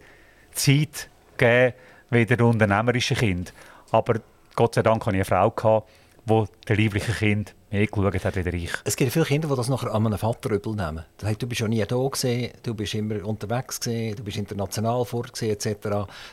Zeit 0.50 1.08
gegeben 1.36 1.74
wie 2.10 2.26
der 2.26 2.44
unternehmerische 2.44 3.14
Kind. 3.14 3.54
Aber 3.92 4.20
Gott 4.56 4.74
sei 4.74 4.82
Dank 4.82 5.06
hatte 5.06 5.16
ich 5.16 5.32
eine 5.32 5.52
Frau, 5.52 5.86
die 6.26 6.44
der 6.68 6.76
lieblichen 6.76 7.14
Kind 7.14 7.54
mehr 7.72 7.86
geschaut 7.86 8.24
hat 8.24 8.36
ich. 8.36 8.70
Es 8.84 8.96
gibt 8.96 9.12
viele 9.12 9.24
Kinder, 9.24 9.48
die 9.48 9.56
das 9.56 9.68
nachher 9.68 9.92
an 9.94 10.06
einem 10.06 10.18
Vater 10.18 10.50
übel 10.50 10.74
nehmen. 10.74 11.04
Das 11.16 11.28
heißt, 11.28 11.42
du 11.42 11.46
bist 11.46 11.60
ja 11.60 11.68
nie 11.68 11.84
da 11.84 11.96
gewesen, 11.96 12.52
du 12.62 12.74
bist 12.74 12.94
immer 12.94 13.24
unterwegs 13.24 13.80
gewesen, 13.80 14.16
du 14.16 14.24
bist 14.24 14.36
international 14.36 15.04
vor 15.04 15.24
etc. 15.26 15.66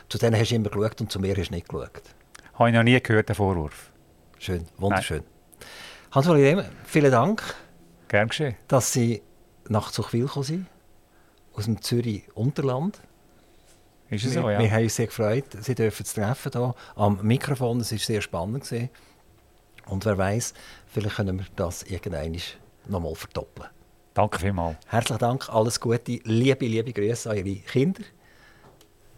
Zu 0.08 0.18
denen 0.18 0.38
hast 0.38 0.50
du 0.50 0.54
immer 0.54 0.68
geschaut 0.68 1.00
und 1.00 1.10
zu 1.10 1.18
mir 1.18 1.34
hast 1.36 1.48
du 1.48 1.54
nicht 1.54 1.68
geschaut. 1.68 2.02
Habe 2.54 2.68
ich 2.68 2.74
noch 2.74 2.82
nie 2.82 3.00
gehört, 3.00 3.28
den 3.28 3.36
Vorwurf. 3.36 3.90
Schön, 4.38 4.66
wunderschön. 4.76 5.22
Hans-Uli 6.12 6.62
vielen 6.84 7.10
Dank. 7.10 7.42
Gern 8.08 8.28
geschehen. 8.28 8.56
Dass 8.68 8.92
Sie 8.92 9.22
nach 9.68 9.92
Zuchwil 9.92 10.26
gekommen 10.26 10.44
sind, 10.44 10.66
aus 11.54 11.64
dem 11.64 11.80
Zürich 11.80 12.24
Unterland. 12.34 13.00
Ist 14.08 14.24
es 14.24 14.34
so, 14.34 14.50
ja. 14.50 14.58
Wir 14.58 14.70
haben 14.70 14.82
uns 14.82 14.96
sehr 14.96 15.06
gefreut, 15.06 15.44
Sie 15.60 15.74
dürfen 15.74 16.02
es 16.02 16.14
treffen 16.14 16.50
hier 16.52 16.74
am 16.96 17.20
Mikrofon. 17.22 17.80
Es 17.80 17.92
war 17.92 17.98
sehr 17.98 18.20
spannend. 18.20 18.64
Gewesen. 18.64 18.90
Und 19.86 20.04
wer 20.04 20.16
weiß, 20.18 20.54
vielleicht 20.92 21.16
können 21.16 21.38
wir 21.38 21.46
das 21.56 21.82
irgendwann 21.84 22.36
nochmal 22.88 23.14
verdoppeln. 23.14 23.68
Danke 24.14 24.38
vielmals. 24.38 24.76
Herzlichen 24.86 25.20
Dank, 25.20 25.48
alles 25.48 25.80
Gute, 25.80 26.20
liebe, 26.24 26.66
liebe 26.66 26.92
Grüße 26.92 27.30
an 27.30 27.36
Ihre 27.36 27.60
Kinder, 27.60 28.02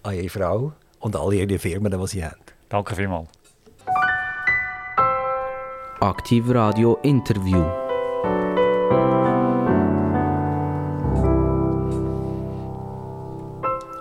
an 0.03 0.14
Ihre 0.14 0.29
Frau 0.29 0.73
und 1.01 1.16
alle 1.16 1.37
Ihre 1.37 1.59
Firmen, 1.59 1.91
die 1.91 2.07
Sie 2.07 2.25
haben. 2.25 2.37
Danke 2.68 2.95
vielmals. 2.95 3.29
Aktiv 6.01 6.45
Radio 6.49 6.99
Interview. 7.03 7.82